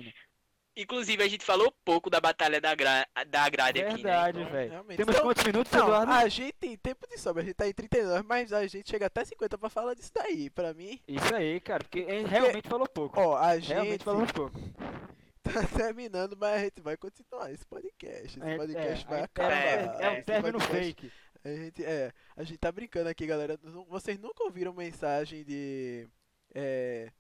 Inclusive 0.73 1.21
a 1.21 1.27
gente 1.27 1.43
falou 1.43 1.69
pouco 1.83 2.09
da 2.09 2.21
batalha 2.21 2.61
da, 2.61 2.73
gra... 2.73 3.05
da 3.27 3.49
grade 3.49 3.81
aqui, 3.81 4.01
né? 4.01 4.03
Verdade, 4.03 4.39
Então, 4.39 4.51
velho. 4.53 4.71
Realmente. 4.71 4.97
Temos 4.97 5.13
Então, 5.15 5.25
quantos 5.27 5.43
minutos, 5.43 5.71
Não, 5.73 5.83
Eduardo? 5.83 6.11
a 6.13 6.29
gente 6.29 6.53
tem 6.53 6.77
tempo 6.77 7.05
de 7.09 7.17
sobra, 7.17 7.43
a 7.43 7.45
gente 7.45 7.55
tá 7.55 7.67
em 7.67 7.73
39, 7.73 8.23
mas 8.25 8.53
a 8.53 8.65
gente 8.65 8.89
chega 8.89 9.07
até 9.07 9.25
50 9.25 9.57
pra 9.57 9.69
falar 9.69 9.93
disso 9.95 10.11
daí. 10.15 10.49
Pra 10.49 10.73
mim, 10.73 10.97
Isso 11.05 11.35
aí, 11.35 11.59
cara, 11.59 11.83
porque 11.83 11.99
ele 11.99 12.25
realmente 12.25 12.69
falou 12.69 12.87
pouco. 12.87 13.19
ó, 13.19 13.35
a 13.35 13.55
realmente 13.55 13.91
gente 13.91 14.03
falou 14.05 14.25
pouco. 14.27 14.57
tá 15.43 15.67
terminando, 15.77 16.37
mas 16.39 16.61
a 16.61 16.63
gente 16.63 16.79
vai 16.81 16.95
continuar 16.95 17.51
esse 17.51 17.65
podcast. 17.65 18.39
Esse 18.39 18.41
É, 18.41 18.55
podcast 18.55 19.05
é, 19.05 19.09
vai 19.09 19.19
é, 19.19 19.23
acabar. 19.23 19.51
é, 19.51 19.97
é 19.99 20.09
um 20.09 20.13
Esse 20.13 20.23
término 20.23 20.57
podcast- 20.59 20.85
fake. 20.85 21.11
A 21.43 21.49
gente, 21.49 21.83
é, 21.83 22.11
a 22.35 22.43
gente 22.43 22.57
tá 22.59 22.71
brincando 22.71 23.09
aqui, 23.09 23.25
galera. 23.25 23.59
Vocês 23.89 24.19
nunca 24.19 24.43
ouviram 24.43 24.73
mensagem 24.73 25.43
de. 25.43 26.07
É. 26.53 27.11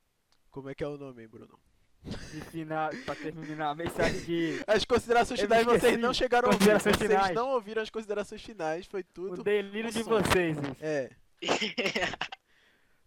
Como 0.51 0.69
é 0.69 0.75
que 0.75 0.83
é 0.83 0.87
o 0.87 0.97
nome, 0.97 1.27
Bruno? 1.27 1.59
De 2.03 2.41
final, 2.51 2.89
pra 3.05 3.15
terminar 3.15 3.69
a 3.69 3.75
mensagem 3.75 4.21
de. 4.21 4.59
As 4.67 4.83
considerações 4.85 5.39
Eu 5.39 5.45
finais 5.47 5.65
vocês 5.65 5.97
não 5.99 6.13
chegaram 6.13 6.49
a 6.49 6.51
ouvir. 6.53 6.57
Considerações 6.59 6.97
Vocês 6.97 7.11
finais. 7.11 7.35
não 7.35 7.49
ouviram 7.49 7.81
as 7.81 7.89
considerações 7.89 8.41
finais, 8.43 8.85
foi 8.87 9.01
O 9.01 9.05
tudo. 9.13 9.43
delírio 9.43 9.91
de 9.91 10.03
som. 10.03 10.09
vocês. 10.09 10.57
isso. 10.57 10.75
É. 10.81 11.09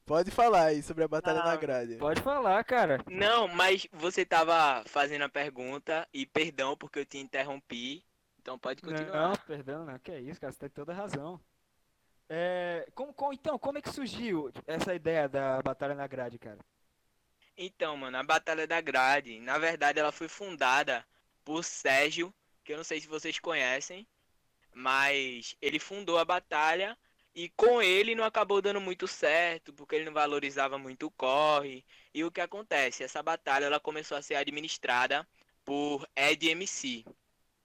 Pode 0.07 0.31
falar 0.31 0.67
aí 0.67 0.83
sobre 0.83 1.03
a 1.03 1.09
Batalha 1.09 1.41
Ah, 1.41 1.47
na 1.47 1.57
Grade. 1.57 1.97
Pode 1.97 2.21
falar, 2.21 2.63
cara. 2.65 3.03
Não, 3.11 3.49
mas 3.49 3.87
você 3.93 4.25
tava 4.25 4.85
fazendo 4.87 5.23
a 5.23 5.29
pergunta 5.31 6.07
e 6.13 6.27
perdão 6.27 6.77
porque 6.77 6.99
eu 6.99 7.07
te 7.07 7.17
interrompi. 7.19 8.05
Então 8.45 8.59
pode 8.59 8.83
continuar. 8.83 9.29
Não, 9.31 9.33
perdão, 9.47 9.87
não, 9.87 9.99
que 9.99 10.13
é 10.13 10.21
isso, 10.21 10.39
cara, 10.39 10.53
você 10.53 10.59
tem 10.59 10.69
toda 10.69 10.93
a 10.93 10.95
razão. 10.95 11.41
É, 12.29 12.87
como, 12.95 13.15
como- 13.15 13.33
então, 13.33 13.59
como 13.59 13.79
é 13.79 13.81
que 13.83 13.89
surgiu 13.89 14.53
essa 14.67 14.95
ideia 14.95 15.27
da 15.27 15.63
Batalha 15.63 15.95
na 15.95 16.07
Grade, 16.07 16.39
cara? 16.39 16.59
Então, 17.57 17.97
mano, 17.97 18.19
a 18.19 18.23
Batalha 18.23 18.67
da 18.67 18.83
Grade, 18.83 19.41
na 19.41 19.57
verdade, 19.57 19.99
ela 19.99 20.13
foi 20.13 20.29
fundada 20.29 21.07
por 21.43 21.65
Sérgio, 21.65 22.35
que 22.63 22.75
eu 22.75 22.77
não 22.77 22.85
sei 22.85 23.01
se 23.01 23.09
vocês 23.09 23.39
conhecem, 23.39 24.07
mas 24.75 25.57
ele 25.63 25.79
fundou 25.79 26.19
a 26.19 26.25
batalha 26.25 26.99
e 27.35 27.49
com 27.49 27.81
ele 27.81 28.15
não 28.15 28.25
acabou 28.25 28.61
dando 28.61 28.81
muito 28.81 29.09
certo, 29.09 29.73
porque 29.73 29.95
ele 29.97 30.05
não 30.05 30.13
valorizava 30.13 30.77
muito 30.77 31.07
o 31.07 31.11
corre. 31.11 31.83
E 32.13 32.23
o 32.25 32.31
que 32.31 32.43
acontece? 32.43 33.03
Essa 33.05 33.23
batalha 33.23 33.65
ela 33.65 33.81
começou 33.81 34.19
a 34.19 34.23
ser 34.23 34.35
administrada 34.35 35.27
por 35.65 36.07
Ed 36.15 36.47
MC, 36.51 37.05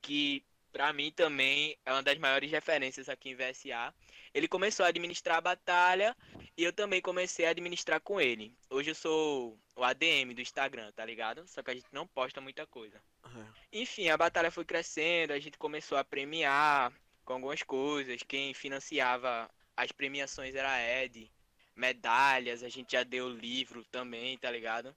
que 0.01 0.45
pra 0.71 0.93
mim 0.93 1.11
também 1.11 1.77
é 1.85 1.91
uma 1.91 2.03
das 2.03 2.17
maiores 2.17 2.49
referências 2.51 3.09
aqui 3.09 3.29
em 3.29 3.35
VSA. 3.35 3.93
Ele 4.33 4.47
começou 4.47 4.85
a 4.85 4.89
administrar 4.89 5.37
a 5.37 5.41
batalha 5.41 6.15
e 6.57 6.63
eu 6.63 6.71
também 6.71 7.01
comecei 7.01 7.45
a 7.45 7.49
administrar 7.49 7.99
com 8.01 8.19
ele. 8.21 8.53
Hoje 8.69 8.91
eu 8.91 8.95
sou 8.95 9.59
o 9.75 9.83
ADM 9.83 10.33
do 10.33 10.41
Instagram, 10.41 10.91
tá 10.91 11.03
ligado? 11.05 11.47
Só 11.47 11.63
que 11.63 11.71
a 11.71 11.73
gente 11.73 11.87
não 11.91 12.05
posta 12.07 12.39
muita 12.39 12.65
coisa. 12.67 13.01
É. 13.25 13.45
Enfim, 13.81 14.09
a 14.09 14.17
batalha 14.17 14.51
foi 14.51 14.65
crescendo, 14.65 15.33
a 15.33 15.39
gente 15.39 15.57
começou 15.57 15.97
a 15.97 16.03
premiar 16.03 16.93
com 17.25 17.33
algumas 17.33 17.63
coisas. 17.63 18.21
Quem 18.23 18.53
financiava 18.53 19.49
as 19.75 19.91
premiações 19.91 20.53
era 20.55 20.71
a 20.71 21.03
Ed. 21.03 21.31
Medalhas, 21.75 22.61
a 22.63 22.69
gente 22.69 22.91
já 22.91 23.03
deu 23.03 23.29
livro 23.29 23.85
também, 23.85 24.37
tá 24.37 24.51
ligado? 24.51 24.93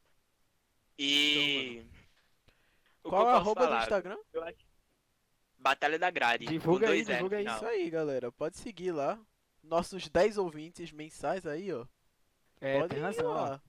E. 0.98 1.82
O 3.04 3.08
que 3.08 3.10
Qual 3.10 3.22
é 3.22 3.24
posso 3.24 3.36
arroba 3.36 3.60
do 3.62 3.66
falar? 3.68 3.82
Instagram? 3.82 4.18
Eu 4.32 4.44
acho- 4.44 4.71
Batalha 5.62 5.98
da 5.98 6.10
Grade. 6.10 6.46
Divulga 6.46 6.90
aí, 6.90 7.04
divulga. 7.04 7.40
Isso 7.40 7.64
aí, 7.64 7.88
galera. 7.88 8.30
Pode 8.32 8.58
seguir 8.58 8.90
lá. 8.92 9.18
Nossos 9.62 10.08
10 10.08 10.38
ouvintes 10.38 10.90
mensais 10.90 11.46
aí, 11.46 11.72
ó. 11.72 11.86
É, 12.60 12.78
Pode 12.80 12.90
tem 12.90 12.98
ir 12.98 13.02
razão. 13.02 13.30
lá. 13.32 13.62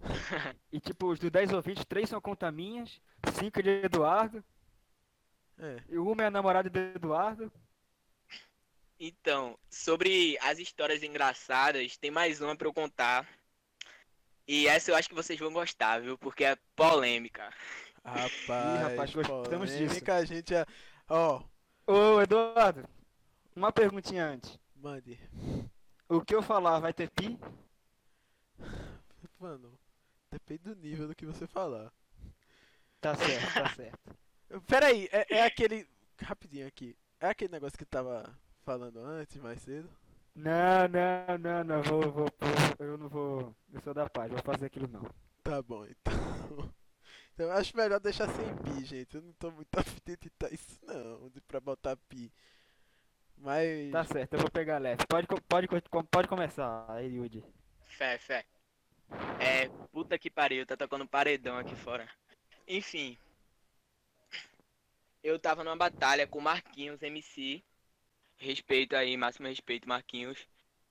E 0.72 0.78
tipo, 0.80 1.06
os 1.10 1.18
do 1.18 1.28
10 1.28 1.52
ouvintes, 1.52 1.84
3 1.84 2.08
são 2.08 2.20
conta 2.20 2.52
minhas, 2.52 3.00
5 3.34 3.60
de 3.62 3.68
Eduardo, 3.82 4.44
É. 5.58 5.82
e 5.88 5.98
uma 5.98 6.22
é 6.22 6.26
a 6.26 6.30
namorada 6.30 6.70
do 6.70 6.78
Eduardo. 6.78 7.52
Então, 9.00 9.58
sobre 9.70 10.36
as 10.40 10.58
histórias 10.58 11.02
engraçadas, 11.02 11.96
tem 11.96 12.10
mais 12.10 12.40
uma 12.40 12.56
pra 12.56 12.68
eu 12.68 12.72
contar. 12.72 13.26
E 14.46 14.66
essa 14.68 14.90
eu 14.90 14.96
acho 14.96 15.08
que 15.08 15.14
vocês 15.14 15.38
vão 15.38 15.52
gostar, 15.52 16.00
viu? 16.00 16.16
Porque 16.16 16.44
é 16.44 16.56
polêmica. 16.76 17.52
Rapaz, 18.04 18.80
rapaz, 18.82 19.14
gostamos 19.14 19.70
disso. 19.70 19.84
polêmica, 19.86 20.14
a 20.14 20.24
gente 20.24 20.54
é... 20.54 20.64
Ó, 21.08 21.42
Ô, 21.86 22.20
Eduardo, 22.22 22.88
uma 23.56 23.72
perguntinha 23.72 24.26
antes. 24.26 24.58
mande. 24.74 25.18
O 26.08 26.20
que 26.22 26.34
eu 26.34 26.42
falar 26.42 26.80
vai 26.80 26.92
ter 26.92 27.10
pi? 27.10 27.38
Mano, 29.38 29.78
depende 30.30 30.64
do 30.64 30.74
nível 30.76 31.08
do 31.08 31.14
que 31.14 31.26
você 31.26 31.46
falar. 31.46 31.92
Tá 33.00 33.14
certo, 33.14 33.54
tá 33.54 33.68
certo. 33.68 34.16
Pera 34.66 34.86
aí, 34.86 35.08
é, 35.12 35.36
é 35.38 35.44
aquele... 35.44 35.86
Rapidinho 36.20 36.66
aqui. 36.66 36.96
É 37.20 37.28
aquele 37.28 37.52
negócio 37.52 37.78
que 37.78 37.84
tava 37.84 38.28
falando 38.64 38.98
antes, 38.98 39.36
mais 39.40 39.60
cedo? 39.62 39.88
Não, 40.34 40.88
não, 40.88 41.38
não, 41.38 41.64
não, 41.64 41.82
vou, 41.82 42.00
vou, 42.12 42.26
vou- 42.38 42.86
eu 42.86 42.96
não 42.96 43.08
vou, 43.08 43.54
eu 43.72 43.80
sou 43.82 43.92
da 43.92 44.08
paz, 44.08 44.30
vou 44.30 44.40
fazer 44.42 44.66
aquilo 44.66 44.88
não. 44.88 45.02
Tá 45.42 45.60
bom, 45.62 45.84
então... 45.84 46.12
Então 47.38 47.46
eu 47.46 47.52
acho 47.52 47.76
melhor 47.76 48.00
deixar 48.00 48.26
sem 48.26 48.56
pi, 48.56 48.84
gente. 48.84 49.14
Eu 49.14 49.22
não 49.22 49.32
tô 49.34 49.52
muito 49.52 49.68
afim 49.78 50.00
de 50.04 50.12
editar 50.14 50.52
isso, 50.52 50.80
não. 50.82 51.28
De 51.28 51.40
pra 51.40 51.60
botar 51.60 51.96
pi. 51.96 52.32
Mas... 53.36 53.92
Tá 53.92 54.04
certo, 54.04 54.34
eu 54.34 54.40
vou 54.40 54.50
pegar 54.50 54.78
leve. 54.78 55.06
Pode, 55.06 55.28
pode, 55.48 55.68
pode 56.10 56.26
começar, 56.26 56.84
aí, 56.90 57.14
Yudi. 57.14 57.44
Fé, 57.86 58.18
fé. 58.18 58.44
É, 59.38 59.68
puta 59.92 60.18
que 60.18 60.28
pariu, 60.28 60.66
tá 60.66 60.76
tocando 60.76 61.06
paredão 61.06 61.56
aqui 61.56 61.76
fora. 61.76 62.10
Enfim. 62.66 63.16
Eu 65.22 65.38
tava 65.38 65.62
numa 65.62 65.76
batalha 65.76 66.26
com 66.26 66.40
Marquinhos 66.40 67.00
MC. 67.00 67.62
Respeito 68.36 68.96
aí, 68.96 69.16
máximo 69.16 69.46
respeito, 69.46 69.88
Marquinhos. 69.88 70.44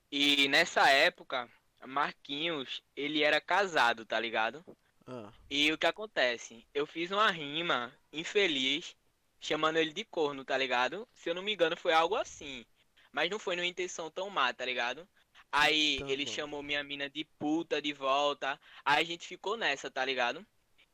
E 0.09 0.47
nessa 0.47 0.89
época, 0.89 1.49
Marquinhos, 1.85 2.81
ele 2.95 3.21
era 3.21 3.41
casado, 3.41 4.05
tá 4.05 4.17
ligado? 4.17 4.63
Ah, 5.07 5.31
E 5.49 5.71
o 5.71 5.77
que 5.77 5.85
acontece? 5.87 6.67
Eu 6.73 6.85
fiz 6.85 7.11
uma 7.11 7.29
rima 7.31 7.93
infeliz, 8.11 8.95
chamando 9.39 9.77
ele 9.77 9.93
de 9.93 10.03
corno, 10.05 10.43
tá 10.45 10.57
ligado? 10.57 11.07
Se 11.13 11.29
eu 11.29 11.35
não 11.35 11.41
me 11.43 11.53
engano, 11.53 11.77
foi 11.77 11.93
algo 11.93 12.15
assim. 12.15 12.65
Mas 13.11 13.29
não 13.29 13.39
foi 13.39 13.55
numa 13.55 13.65
intenção 13.65 14.11
tão 14.11 14.29
má, 14.29 14.53
tá 14.53 14.65
ligado? 14.65 15.07
Aí 15.51 16.03
Tá 16.03 16.05
ele 16.07 16.25
bom. 16.25 16.27
chamou 16.27 16.61
minha 16.61 16.83
mina 16.83 17.09
de 17.09 17.23
puta 17.39 17.81
de 17.81 17.93
volta. 17.93 18.59
Aí 18.85 19.01
a 19.03 19.05
gente 19.05 19.27
ficou 19.27 19.55
nessa, 19.57 19.89
tá 19.89 20.03
ligado? 20.05 20.45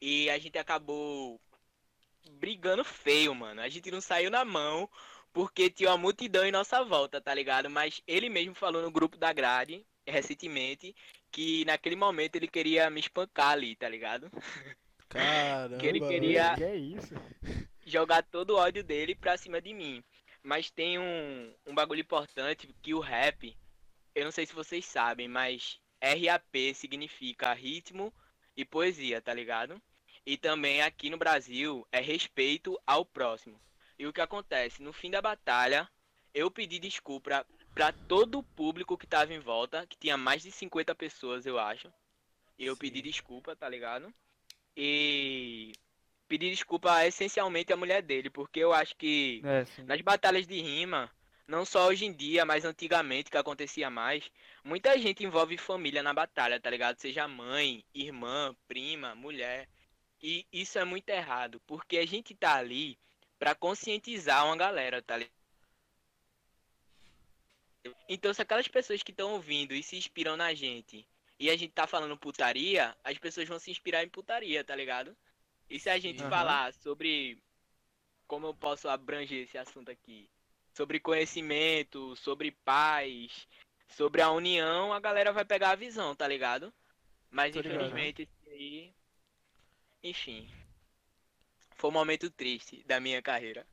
E 0.01 0.30
a 0.30 0.38
gente 0.38 0.57
acabou 0.57 1.41
brigando 2.39 2.84
feio, 2.84 3.34
mano. 3.36 3.61
A 3.61 3.70
gente 3.70 3.91
não 3.91 4.01
saiu 4.01 4.30
na 4.32 4.43
mão 4.45 4.89
porque 5.32 5.70
tinha 5.70 5.89
uma 5.89 5.97
multidão 5.97 6.45
em 6.45 6.51
nossa 6.51 6.84
volta, 6.84 7.20
tá 7.22 7.34
ligado? 7.34 7.70
Mas 7.70 8.01
ele 8.07 8.30
mesmo 8.30 8.55
falou 8.55 8.82
no 8.82 8.91
grupo 8.91 9.18
da 9.18 9.34
grade, 9.34 9.86
recentemente, 10.07 10.95
que 11.34 11.65
naquele 11.65 11.95
momento 11.95 12.36
ele 12.36 12.47
queria 12.47 12.89
me 12.91 12.99
espancar 12.99 13.49
ali, 13.49 13.75
tá 13.75 13.89
ligado? 13.89 14.29
caramba. 15.09 15.77
Que 15.79 15.88
ele 15.88 15.99
queria- 15.99 16.53
Que 16.55 16.63
é 16.63 16.75
isso? 16.75 17.15
jogar 17.86 18.21
todo 18.23 18.51
o 18.51 18.57
ódio 18.57 18.84
dele 18.84 19.15
pra 19.15 19.36
cima 19.36 19.59
de 19.59 19.73
mim. 19.73 20.01
Mas 20.41 20.69
tem 20.69 20.99
um, 20.99 21.53
um 21.65 21.73
bagulho 21.73 22.01
importante 22.01 22.73
que 22.81 22.93
o 22.93 22.99
rap, 22.99 23.57
eu 24.13 24.23
não 24.23 24.31
sei 24.31 24.45
se 24.45 24.53
vocês 24.53 24.86
sabem, 24.86 25.27
mas 25.27 25.79
RAP 26.01 26.73
significa 26.75 27.53
ritmo 27.53 28.13
e 28.55 28.63
poesia, 28.63 29.21
tá 29.21 29.34
ligado? 29.34 29.81
E 30.25 30.38
também 30.38 30.81
aqui 30.81 31.09
no 31.09 31.17
Brasil 31.17 31.86
é 31.91 31.99
respeito 31.99 32.79
ao 32.86 33.03
próximo. 33.05 33.59
E 33.97 34.05
o 34.05 34.13
que 34.13 34.21
acontece? 34.21 34.84
No 34.84 34.93
fim 34.93 35.09
da 35.09 35.21
batalha, 35.21 35.89
eu 36.34 36.51
pedi 36.51 36.77
desculpa 36.79 37.45
pra 37.74 37.91
todo 37.91 38.39
o 38.39 38.43
público 38.43 38.97
que 38.97 39.07
tava 39.07 39.34
em 39.34 39.39
volta, 39.39 39.86
que 39.88 39.97
tinha 39.97 40.17
mais 40.17 40.41
de 40.43 40.51
50 40.51 40.95
pessoas, 40.95 41.45
eu 41.45 41.59
acho. 41.59 41.91
E 42.57 42.65
eu 42.65 42.76
Sim. 42.76 42.80
pedi 42.80 43.01
desculpa, 43.01 43.55
tá 43.55 43.67
ligado? 43.69 44.13
E 44.76 45.74
pedir 46.28 46.51
desculpa 46.51 47.05
essencialmente 47.05 47.74
à 47.74 47.78
mulher 47.78 48.01
dele, 48.01 48.30
porque 48.30 48.59
eu 48.59 48.74
acho 48.74 48.95
que 48.97 49.45
É, 49.45 49.65
nas 49.88 50.01
batalhas 50.01 50.47
de 50.47 50.61
rima, 50.61 51.11
não 51.47 51.65
só 51.65 51.88
hoje 51.88 52.05
em 52.05 52.13
dia, 52.13 52.45
mas 52.45 52.65
antigamente 52.65 53.30
que 53.30 53.38
acontecia 53.38 53.89
mais, 53.89 54.32
muita 54.63 54.97
gente 54.99 55.24
envolve 55.24 55.57
família 55.57 56.03
na 56.03 56.13
batalha, 56.13 56.59
tá 56.59 56.69
ligado? 56.69 56.99
Seja 56.99 57.28
mãe, 57.28 57.86
irmã, 57.93 58.55
prima, 58.67 59.15
mulher. 59.15 59.69
E 60.21 60.47
isso 60.51 60.80
é 60.80 60.86
muito 60.86 61.09
errado, 61.09 61.61
porque 61.67 61.97
a 61.97 62.05
gente 62.07 62.34
tá 62.36 62.55
ali 62.55 62.97
pra 63.39 63.53
conscientizar 63.55 64.45
uma 64.45 64.57
galera, 64.57 65.01
tá 65.03 65.17
ligado? 65.17 65.43
Então, 68.07 68.34
se 68.34 68.41
aquelas 68.41 68.67
pessoas 68.67 69.03
que 69.03 69.11
estão 69.11 69.34
ouvindo 69.34 69.73
e 69.73 69.84
se 69.84 69.95
inspiram 69.95 70.38
na 70.38 70.53
gente, 70.53 71.07
e 71.39 71.49
a 71.49 71.57
gente 71.57 71.73
tá 71.73 71.86
falando 71.86 72.17
putaria, 72.17 72.95
as 73.03 73.17
pessoas 73.17 73.47
vão 73.47 73.59
se 73.59 73.71
inspirar 73.71 74.03
em 74.03 74.09
putaria, 74.09 74.63
tá 74.63 74.75
ligado? 74.75 75.15
E 75.69 75.79
se 75.79 75.89
a 75.89 75.99
gente 75.99 76.19
Aham. 76.21 76.29
falar 76.29 76.73
sobre 76.73 77.38
como 78.27 78.47
eu 78.47 78.53
posso 78.53 78.88
abranger 78.88 79.43
esse 79.43 79.57
assunto 79.57 79.91
aqui? 79.91 80.29
Sobre 80.73 80.99
conhecimento, 80.99 82.15
sobre 82.15 82.51
paz, 82.51 83.47
sobre 83.89 84.21
a 84.21 84.31
união, 84.31 84.91
a 84.93 84.99
galera 84.99 85.31
vai 85.31 85.45
pegar 85.45 85.71
a 85.71 85.75
visão, 85.75 86.15
tá 86.15 86.27
ligado? 86.27 86.73
Mas 87.29 87.53
Tô 87.53 87.61
ligado. 87.61 87.75
infelizmente 87.75 88.21
esse 88.23 88.49
aí. 88.49 88.93
Enfim. 90.03 90.49
Foi 91.75 91.89
um 91.89 91.93
momento 91.93 92.29
triste 92.31 92.84
da 92.86 92.99
minha 92.99 93.21
carreira. 93.21 93.67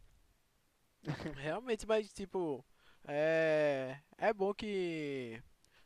Realmente, 1.36 1.86
mas 1.86 2.12
tipo, 2.12 2.64
é. 3.06 3.96
É 4.18 4.32
bom 4.32 4.52
que 4.52 5.42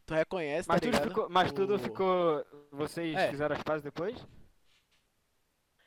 tu 0.06 0.14
reconhece, 0.14 0.68
Mas 0.68 0.80
tá 0.80 0.90
tudo 0.90 1.02
ficou, 1.08 1.28
mas 1.30 1.52
tudo 1.52 1.74
O- 1.76 1.78
ficou, 1.78 2.44
vocês 2.72 3.14
É. 3.16 3.30
fizeram 3.30 3.54
as 3.56 3.62
pazes 3.62 3.82
depois? 3.82 4.16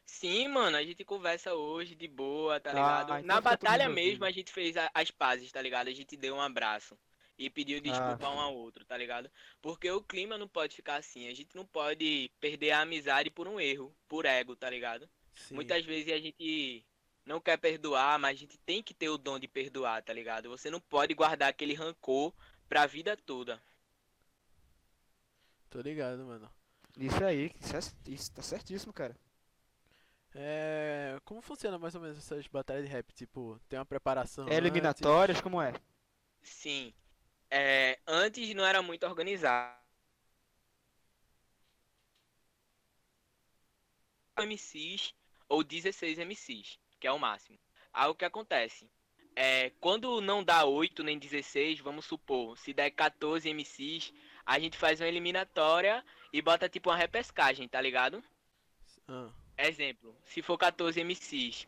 Sim, 0.06 0.48
mano, 0.48 0.78
a 0.78 0.84
gente 0.84 1.04
conversa 1.04 1.54
hoje 1.54 1.94
de 1.94 2.08
boa, 2.08 2.60
tá 2.60 2.70
Ah, 2.72 2.74
ligado? 2.74 3.04
então 3.20 3.24
Na 3.24 3.36
tudo 3.36 3.44
batalha 3.44 3.90
mesmo 3.90 4.24
a 4.26 4.32
gente 4.32 4.52
fez 4.52 4.76
a- 4.78 4.90
as 4.94 5.12
pazes, 5.12 5.52
tá 5.52 5.62
ligado? 5.62 5.90
A 5.90 5.94
gente 5.94 6.16
deu 6.16 6.36
um 6.36 6.42
abraço 6.42 6.98
e 7.38 7.50
pediu 7.50 7.80
desculpa 7.82 8.26
Ah. 8.26 8.32
um 8.32 8.40
ao 8.40 8.56
outro, 8.56 8.86
tá 8.86 8.98
ligado? 8.98 9.30
Porque 9.62 9.92
o 9.92 10.02
clima 10.02 10.38
não 10.38 10.48
pode 10.48 10.76
ficar 10.76 10.96
assim, 10.96 11.28
a 11.28 11.36
gente 11.36 11.56
não 11.56 11.66
pode 11.66 12.32
perder 12.40 12.72
a 12.72 12.82
amizade 12.82 13.30
por 13.30 13.48
um 13.48 13.60
erro, 13.60 13.94
por 14.08 14.26
ego, 14.26 14.56
tá 14.56 14.70
ligado? 14.70 15.08
Sim. 15.36 15.56
Muitas 15.56 15.86
vezes 15.86 16.12
a 16.12 16.18
gente 16.20 16.84
não 17.28 17.40
quer 17.42 17.58
perdoar, 17.58 18.18
mas 18.20 18.38
a 18.38 18.40
gente 18.40 18.58
tem 18.60 18.82
que 18.84 18.94
ter 18.94 19.10
o 19.10 19.18
dom 19.18 19.38
de 19.40 19.48
perdoar, 19.48 20.02
tá 20.04 20.14
ligado? 20.14 20.50
Você 20.50 20.70
não 20.72 20.80
pode 20.82 21.14
guardar 21.14 21.50
aquele 21.50 21.74
rancor 21.74 22.34
pra 22.70 22.86
vida 22.88 23.16
toda. 23.18 23.62
Tô 25.70 25.80
ligado, 25.82 26.26
mano. 26.26 26.50
Isso 26.98 27.24
aí, 27.24 27.52
isso, 27.62 27.76
é- 27.76 28.12
isso 28.12 28.32
tá 28.34 28.42
certíssimo, 28.42 28.92
cara. 28.94 29.16
É, 30.36 31.20
como 31.26 31.42
funciona 31.42 31.80
mais 31.80 31.96
ou 31.96 32.02
menos 32.02 32.18
essas 32.18 32.48
batalhas 32.48 32.86
de 32.86 32.92
rap? 32.92 33.12
Tipo, 33.14 33.60
tem 33.68 33.80
uma 33.80 33.86
preparação 33.86 34.48
É 34.48 34.56
antes? 34.56 35.04
eliminatórias, 35.04 35.40
como 35.42 35.62
é? 35.62 35.74
Sim. 36.42 36.94
É, 37.52 38.00
antes 38.08 38.54
não 38.56 38.66
era 38.66 38.82
muito 38.82 39.06
organizado. 39.06 39.78
MCs 44.38 45.14
ou 45.48 45.64
16 45.64 46.18
MCs, 46.20 46.78
que 47.00 47.08
é 47.08 47.12
o 47.12 47.20
máximo. 47.20 47.58
Aí 47.94 48.10
o 48.10 48.16
que 48.16 48.26
acontece? 48.26 48.90
É, 49.36 49.70
quando 49.80 50.20
não 50.20 50.44
dá 50.44 50.66
8 50.66 51.04
nem 51.04 51.20
16, 51.20 51.80
vamos 51.80 52.06
supor, 52.06 52.58
se 52.58 52.74
der 52.74 52.90
14 52.90 53.48
MCs, 53.54 54.12
a 54.46 54.58
gente 54.58 54.78
faz 54.78 55.00
uma 55.00 55.08
eliminatória 55.08 56.04
e 56.34 56.42
bota 56.42 56.68
tipo 56.68 56.90
uma 56.90 56.96
repescagem, 56.96 57.68
tá 57.68 57.80
ligado? 57.80 58.24
Ah, 59.08 59.30
Exemplo, 59.58 60.16
se 60.24 60.42
for 60.42 60.58
14 60.58 61.00
MCs 61.04 61.68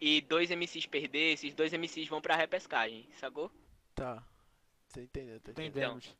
e 0.00 0.20
dois 0.20 0.50
MCs 0.50 0.86
perder, 0.86 1.32
esses 1.32 1.54
dois 1.54 1.72
MCs 1.72 2.08
vão 2.08 2.20
pra 2.20 2.36
repescagem, 2.36 3.08
sacou? 3.14 3.50
tá. 3.94 4.22
Você 4.88 5.02
entendeu, 5.02 5.38
tá 5.40 5.50
entendendo. 5.50 5.76
Entendemos. 5.76 6.16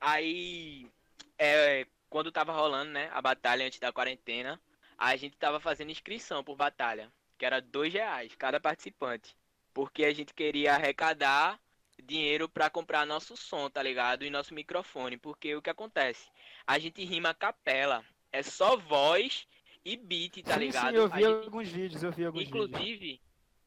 Aí, 0.00 0.90
é, 1.36 1.86
quando 2.08 2.32
tava 2.32 2.52
rolando, 2.52 2.90
né, 2.90 3.10
a 3.12 3.20
batalha 3.20 3.66
antes 3.66 3.78
da 3.78 3.92
quarentena, 3.92 4.60
a 4.96 5.14
gente 5.16 5.36
tava 5.36 5.60
fazendo 5.60 5.90
inscrição 5.90 6.42
por 6.42 6.56
batalha, 6.56 7.12
que 7.38 7.46
era 7.46 7.60
dois 7.60 7.92
reais 7.92 8.34
cada 8.36 8.58
participante, 8.60 9.36
porque 9.72 10.04
a 10.04 10.12
gente 10.12 10.34
queria 10.34 10.74
arrecadar 10.74 11.58
dinheiro 12.02 12.48
pra 12.48 12.68
comprar 12.68 13.06
nosso 13.06 13.36
som, 13.36 13.70
tá 13.70 13.82
ligado? 13.82 14.24
E 14.24 14.30
nosso 14.30 14.52
microfone, 14.54 15.16
porque 15.16 15.54
o 15.54 15.62
que 15.62 15.70
acontece? 15.70 16.28
A 16.66 16.78
gente 16.78 17.04
rima 17.04 17.30
a 17.30 17.34
capela, 17.34 18.04
é 18.32 18.42
só 18.42 18.76
voz 18.76 19.46
e 19.84 19.96
beat, 19.96 20.42
tá 20.42 20.54
sim, 20.54 20.60
ligado? 20.60 20.90
sim, 20.90 20.96
eu 20.96 21.08
vi 21.08 21.22
gente- 21.22 21.44
alguns 21.44 21.68
vídeos, 21.68 22.02
eu 22.02 22.12
vi 22.12 22.24
alguns 22.24 22.44
vídeos. 22.44 22.64
Inclusive, 22.68 23.20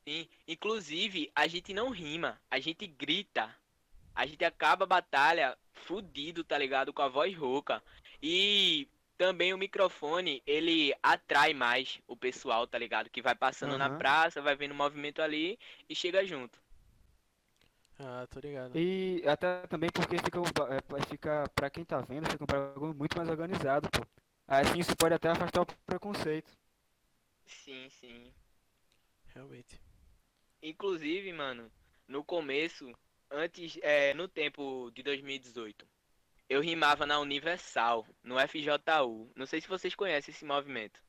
sim, 0.08 0.30
inclusive, 0.48 1.32
a 1.36 1.48
gente 1.48 1.74
não 1.74 1.90
rima, 1.90 2.40
a 2.50 2.60
gente 2.60 2.86
grita. 2.86 3.56
A 4.14 4.26
gente 4.26 4.44
acaba 4.44 4.84
a 4.84 4.88
batalha 4.88 5.58
fudido, 5.74 6.44
tá 6.44 6.58
ligado? 6.58 6.92
Com 6.92 7.02
a 7.02 7.08
voz 7.08 7.34
rouca. 7.36 7.82
E 8.22 8.88
também 9.22 9.54
o 9.54 9.58
microfone, 9.58 10.42
ele 10.48 10.96
atrai 11.04 11.54
mais 11.54 12.02
o 12.08 12.18
pessoal, 12.18 12.66
tá 12.66 12.76
ligado? 12.80 13.08
Que 13.08 13.22
vai 13.22 13.36
passando 13.36 13.78
na 13.78 13.88
Aham. 13.88 13.98
praça, 14.00 14.42
vai 14.42 14.56
vendo 14.56 14.72
o 14.72 14.76
movimento 14.76 15.22
ali 15.22 15.60
e 15.88 15.94
chega 15.94 16.26
junto. 16.26 16.60
Ah, 18.00 18.26
tô 18.32 18.40
ligado. 18.40 18.76
E 18.76 19.22
até 19.28 19.68
também 19.68 19.92
porque 19.92 20.18
fica, 20.18 20.40
um 20.40 20.44
é, 20.44 21.06
fica 21.08 21.48
pra 21.54 21.70
quem 21.70 21.86
tá 21.86 22.02
vendo, 22.02 22.28
fica 22.32 22.44
um 22.44 22.48
bagulho 22.48 22.96
muito 22.96 23.16
mais 23.16 23.30
organizado, 23.30 23.88
pô. 23.92 24.04
Assim 24.48 24.80
isso 24.80 24.96
pode 24.98 25.14
até 25.14 25.30
afastar 25.30 25.62
o 25.62 25.68
preconceito. 25.86 26.52
Sim, 27.46 27.88
sim. 27.90 28.34
Realmente. 29.36 29.80
Inclusive, 30.64 31.32
mano, 31.34 31.72
no 32.08 32.24
começo, 32.24 32.92
antes, 33.30 33.78
é, 33.84 34.14
no 34.16 34.28
tempo 34.28 34.90
de 34.92 35.04
2018, 35.04 35.88
eu 36.52 36.60
rimava 36.60 37.06
na 37.06 37.18
Universal, 37.18 38.06
no 38.22 38.36
FJU. 38.38 39.32
Não 39.38 39.46
sei 39.46 39.62
se 39.62 39.70
vocês 39.70 39.96
conhecem 39.96 40.34
esse 40.34 40.44
movimento. 40.44 41.02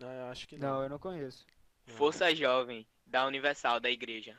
Ah, 0.00 0.12
eu 0.12 0.24
acho 0.26 0.48
que 0.48 0.58
não. 0.58 0.68
Não, 0.68 0.82
eu 0.82 0.88
não 0.88 0.98
conheço. 0.98 1.46
Não. 1.86 1.94
Força 1.94 2.34
Jovem, 2.34 2.84
da 3.06 3.24
Universal, 3.24 3.78
da 3.78 3.88
igreja. 3.88 4.36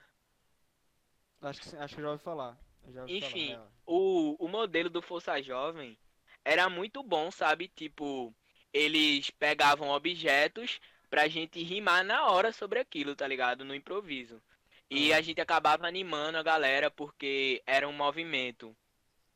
Acho 1.42 1.62
que, 1.62 1.76
acho 1.78 1.96
que 1.96 2.02
eu 2.02 2.06
já 2.06 2.12
ouvi 2.12 2.24
falar. 2.24 2.58
Já 2.92 3.02
ouvi 3.04 3.18
Enfim. 3.18 3.54
falar, 3.54 3.66
é. 3.66 3.70
O, 3.86 4.36
o 4.46 4.48
modelo 4.50 4.90
do 4.90 5.02
Força 5.02 5.42
Jovem 5.42 5.98
era 6.44 6.68
muito 6.68 7.02
bom, 7.02 7.32
sabe? 7.32 7.70
Tipo, 7.70 8.36
eles 8.74 9.30
pegavam 9.32 9.88
objetos 9.88 10.82
pra 11.10 11.30
gente 11.30 11.64
rimar 11.64 12.04
na 12.04 12.26
hora 12.26 12.52
sobre 12.52 12.78
aquilo, 12.78 13.16
tá 13.16 13.26
ligado? 13.26 13.64
No 13.64 13.74
improviso. 13.74 14.42
E 14.90 15.14
Ah. 15.14 15.18
a 15.18 15.22
gente 15.22 15.40
acabava 15.40 15.88
animando 15.88 16.38
a 16.38 16.44
galera 16.44 16.92
porque 16.92 17.64
era 17.66 17.88
um 17.88 17.94
movimento 17.94 18.76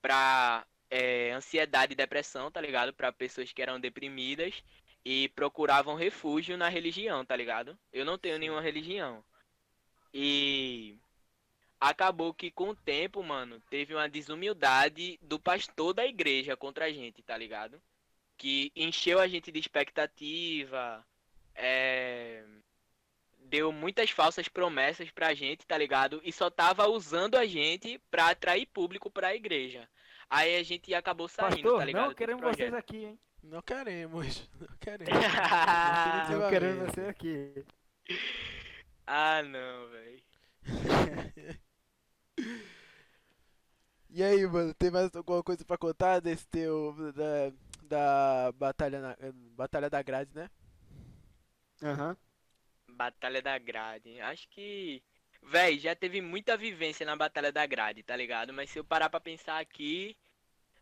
pra 0.02 0.66
é, 0.89 1.32
ansiedade 1.32 1.93
e 1.93 1.95
depressão, 1.95 2.52
tá 2.52 2.60
ligado? 2.60 2.93
Pra 2.93 3.12
pessoas 3.12 3.52
que 3.52 3.62
eram 3.62 3.80
deprimidas 3.80 4.64
e 5.06 5.30
procuravam 5.30 5.95
refúgio 5.95 6.58
na 6.58 6.70
religião, 6.70 7.26
tá 7.26 7.36
ligado? 7.36 7.78
Eu 7.91 8.06
não 8.06 8.18
tenho 8.18 8.39
nenhuma 8.39 8.62
religião. 8.62 9.24
E 10.14 10.97
acabou 11.80 12.34
que 12.34 12.52
com 12.52 12.70
o 12.70 12.76
tempo, 12.76 13.24
mano, 13.24 13.62
teve 13.70 13.93
uma 13.93 14.10
desumildade 14.10 15.18
do 15.22 15.39
pastor 15.39 15.93
da 15.93 16.06
igreja 16.06 16.58
contra 16.58 16.86
a 16.86 16.91
gente, 16.91 17.22
tá 17.22 17.38
ligado? 17.38 17.82
Que 18.38 18.72
encheu 18.76 19.20
a 19.20 19.28
gente 19.28 19.52
de 19.52 19.60
expectativa, 19.60 21.06
é, 21.56 22.43
deu 23.50 23.72
muitas 23.72 24.12
falsas 24.12 24.47
promessas 24.47 25.10
pra 25.10 25.34
gente, 25.34 25.66
tá 25.66 25.78
ligado? 25.78 26.22
E 26.24 26.32
só 26.32 26.50
tava 26.50 26.88
usando 26.88 27.36
a 27.36 27.45
gente 27.45 28.00
pra 28.12 28.30
atrair 28.30 28.68
público 28.68 29.10
pra 29.10 29.36
igreja. 29.36 29.89
Aí 30.30 30.56
a 30.58 30.64
gente 30.64 30.93
acabou 30.93 31.28
saindo, 31.28 31.56
Pastor, 31.56 31.80
tá 31.80 31.86
ligado? 31.86 32.08
não 32.08 32.14
queremos 32.14 32.41
vocês 32.43 32.74
aqui, 32.74 33.06
hein? 33.06 33.20
Não 33.41 33.62
queremos. 33.62 34.50
Não 34.60 34.78
queremos. 34.80 35.14
Não 36.30 36.50
queremos 36.50 36.89
vocês 36.89 37.08
aqui. 37.08 37.66
ah, 39.08 39.41
não, 39.41 39.89
velho. 39.89 40.24
E 44.10 44.24
aí, 44.24 44.45
mano, 44.45 44.74
tem 44.74 44.91
mais 44.91 45.16
alguma 45.16 45.41
coisa 45.41 45.64
pra 45.64 45.78
contar 45.78 46.20
desse 46.20 46.47
teu. 46.47 46.93
da, 47.14 47.54
da 47.84 48.52
batalha, 48.52 49.00
na, 49.00 49.16
batalha 49.56 49.89
da 49.89 50.02
grade, 50.02 50.32
né? 50.36 50.50
Aham. 51.82 52.18
Batalha 53.04 53.41
da 53.41 53.58
Grade. 53.58 54.20
Acho 54.20 54.45
que. 54.50 55.02
Véi, 55.41 55.80
já 55.80 55.95
teve 55.95 56.20
muita 56.20 56.58
vivência 56.58 57.06
na 57.06 57.16
Batalha 57.16 57.50
da 57.50 57.66
Grade, 57.66 58.04
tá 58.04 58.14
ligado? 58.14 58.52
Mas 58.52 58.70
se 58.70 58.78
eu 58.78 58.84
parar 58.84 59.10
pra 59.10 59.22
pensar 59.22 59.58
aqui, 59.58 60.18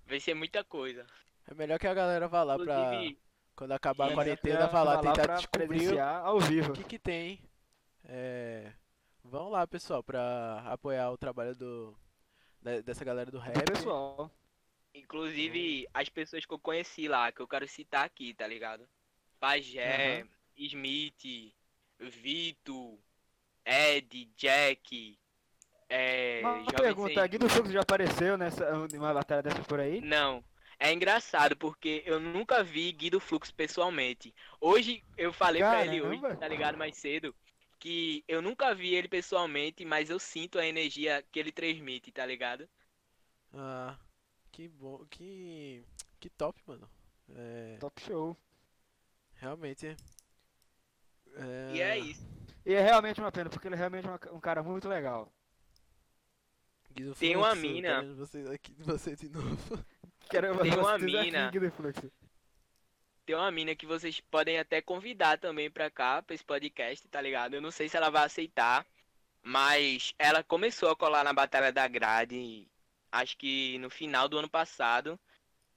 vai 0.08 0.20
ser 0.20 0.34
muita 0.34 0.64
coisa. 0.64 1.06
É 1.48 1.54
melhor 1.54 1.78
que 1.78 1.86
a 1.86 1.94
galera 1.94 2.28
vá 2.28 2.42
lá 2.42 2.58
pra. 2.58 2.74
Inclusive, 2.86 3.20
Quando 3.56 3.72
acabar 3.74 4.10
a 4.10 4.14
quarentena, 4.16 4.66
vá 4.66 4.82
lá 4.82 4.98
tentar 5.00 5.24
pra 5.28 5.36
descobrir 5.36 6.00
ao 6.00 6.40
vivo. 6.40 6.72
o 6.72 6.74
que 6.74 6.84
que 6.84 6.98
tem. 6.98 7.40
É. 8.04 8.72
Vão 9.24 9.50
lá, 9.50 9.68
pessoal, 9.68 10.02
pra 10.02 10.64
apoiar 10.66 11.12
o 11.12 11.18
trabalho 11.18 11.56
do. 11.56 11.96
dessa 12.84 13.06
galera 13.06 13.30
do 13.30 13.38
Do 13.38 13.44
rap. 13.44 13.64
pessoal. 13.72 14.32
inclusive 14.96 15.88
as 15.94 16.10
pessoas 16.10 16.46
que 16.48 16.54
eu 16.54 16.58
conheci 16.60 17.08
lá, 17.08 17.32
que 17.32 17.42
eu 17.42 17.48
quero 17.48 17.68
citar 17.68 18.04
aqui, 18.06 18.34
tá 18.34 18.48
ligado? 18.48 18.90
Pajé, 19.40 20.26
Smith, 20.58 21.54
Vito, 22.00 23.00
Ed, 23.66 24.26
Jack, 24.38 25.18
é. 25.90 26.42
Uma 26.44 26.66
pergunta, 26.74 27.22
Sem 27.22 27.30
Guido 27.30 27.50
Fluxo 27.50 27.72
já 27.72 27.82
apareceu 27.82 28.38
nessa 28.38 28.88
numa 28.88 29.14
batalha 29.14 29.42
dessas 29.42 29.66
por 29.66 29.80
aí? 29.80 30.02
Não. 30.02 30.44
É 30.80 30.94
engraçado 30.94 31.56
porque 31.56 32.04
eu 32.06 32.20
nunca 32.20 32.64
vi 32.64 32.92
Guido 32.92 33.20
Fluxo 33.20 33.54
pessoalmente. 33.54 34.34
Hoje 34.62 35.04
eu 35.18 35.34
falei 35.34 35.62
pra 35.62 35.86
ele 35.86 36.02
hoje, 36.02 36.22
tá 36.38 36.48
ligado, 36.48 36.78
mais 36.78 36.96
cedo, 36.98 37.34
que 37.80 38.24
eu 38.28 38.42
nunca 38.42 38.76
vi 38.76 38.94
ele 38.94 39.08
pessoalmente, 39.08 39.84
mas 39.86 40.10
eu 40.10 40.20
sinto 40.20 40.60
a 40.60 40.68
energia 40.68 41.24
que 41.32 41.40
ele 41.40 41.52
transmite, 41.52 42.12
tá 42.12 42.26
ligado? 42.26 42.70
Ah, 43.54 43.98
que 44.52 44.68
bom. 44.68 45.04
Que. 45.10 45.84
Que 46.20 46.30
top, 46.30 46.60
mano. 46.68 46.88
É. 47.36 47.78
Top 47.80 48.00
show. 48.02 48.38
Realmente. 49.36 49.96
É... 51.40 51.72
E 51.76 51.82
é 51.82 52.00
isso. 52.00 52.28
E 52.66 52.74
é 52.74 52.82
realmente 52.82 53.20
uma 53.20 53.32
pena, 53.32 53.50
porque 53.50 53.68
ele 53.68 53.76
é 53.76 53.78
realmente 53.78 54.08
uma- 54.08 54.20
um 54.34 54.40
cara 54.40 54.62
muito 54.62 54.88
legal. 54.90 55.32
Guido 56.92 57.16
Tem 57.16 57.36
uma 57.36 57.54
mina. 57.56 57.96
querendo 58.02 58.16
Você, 58.16 58.44
aqui, 58.54 58.74
você 58.80 59.16
de 59.16 59.30
novo. 59.30 59.86
Quero 60.30 60.58
Tem 60.58 60.74
uma 60.74 60.98
vocês 60.98 61.16
aqui, 61.16 61.26
mina. 61.32 61.72
Fluxo. 61.72 62.12
Tem 63.26 63.36
uma 63.36 63.52
mina 63.52 63.76
que 63.76 63.86
vocês 63.86 64.20
podem 64.22 64.58
até 64.58 64.82
convidar 64.82 65.38
também 65.38 65.70
pra 65.70 65.90
cá, 65.92 66.22
pra 66.22 66.34
esse 66.34 66.44
podcast, 66.44 67.08
tá 67.08 67.22
ligado? 67.22 67.54
Eu 67.56 67.62
não 67.62 67.72
sei 67.72 67.88
se 67.90 67.96
ela 67.98 68.10
vai 68.10 68.26
aceitar, 68.26 68.86
mas 69.44 70.14
ela 70.18 70.44
começou 70.44 70.90
a 70.90 70.96
colar 70.96 71.24
na 71.24 71.34
Batalha 71.34 71.72
da 71.72 71.88
Grade, 71.88 72.68
acho 73.12 73.38
que 73.38 73.78
no 73.80 73.90
final 73.90 74.28
do 74.30 74.38
ano 74.38 74.50
passado. 74.50 75.20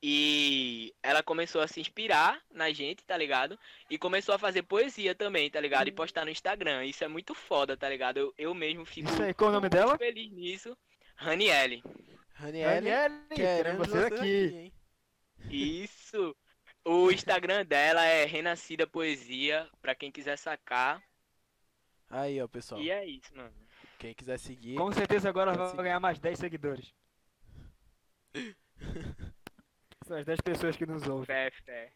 E 0.03 0.95
ela 1.03 1.23
começou 1.23 1.61
a 1.61 1.69
se 1.69 1.79
inspirar 1.79 2.41
na 2.51 2.73
gente, 2.73 3.05
tá 3.05 3.17
ligado? 3.17 3.59
E 3.91 3.99
começou 3.99 4.35
a 4.35 4.39
fazer 4.39 4.63
poesia 4.63 5.15
também, 5.15 5.51
tá 5.51 5.61
ligado? 5.61 5.89
E 5.89 5.93
postar 5.93 6.25
no 6.25 6.31
Instagram. 6.31 6.87
Isso 6.87 7.05
é 7.05 7.09
muito 7.09 7.35
foda, 7.35 7.77
tá 7.77 7.89
ligado? 7.89 8.17
Eu, 8.17 8.35
eu 8.39 8.55
mesmo 8.55 8.87
fico 8.87 9.11
Isso 9.11 9.23
aí, 9.23 9.35
qual 9.35 9.51
o 9.51 9.53
nome 9.53 9.65
muito 9.65 9.73
dela? 9.77 9.99
feliz 9.99 10.33
nisso. 10.33 10.77
Raniele. 11.17 11.83
Raniele, 12.33 12.89
querendo 13.35 13.35
queremos 13.35 13.89
você 13.89 14.05
aqui. 14.07 14.55
hein? 14.57 14.73
Isso. 15.51 16.35
O 16.83 17.11
Instagram 17.11 17.67
dela 17.67 18.03
é 18.07 18.25
Renascida 18.25 18.87
Poesia, 18.87 19.69
pra 19.83 19.95
quem 19.95 20.11
quiser 20.11 20.39
sacar. 20.39 21.03
Aí, 22.09 22.41
ó, 22.41 22.49
pessoal. 22.49 22.81
E 22.81 22.91
é 22.91 23.05
isso, 23.05 23.37
mano. 23.37 23.53
Quem 23.99 24.15
quiser 24.15 24.39
seguir. 24.39 24.77
Com 24.77 24.91
certeza 24.93 25.29
agora 25.29 25.53
vai 25.53 25.77
ganhar 25.85 26.01
mais 26.01 26.19
10 26.19 26.39
seguidores. 26.39 26.95
São 30.11 30.19
as 30.19 30.27
10 30.27 30.41
pessoas 30.41 30.77
que 30.77 30.85
nos 30.85 31.07
ouvem. 31.07 31.25
Fé. 31.25 31.93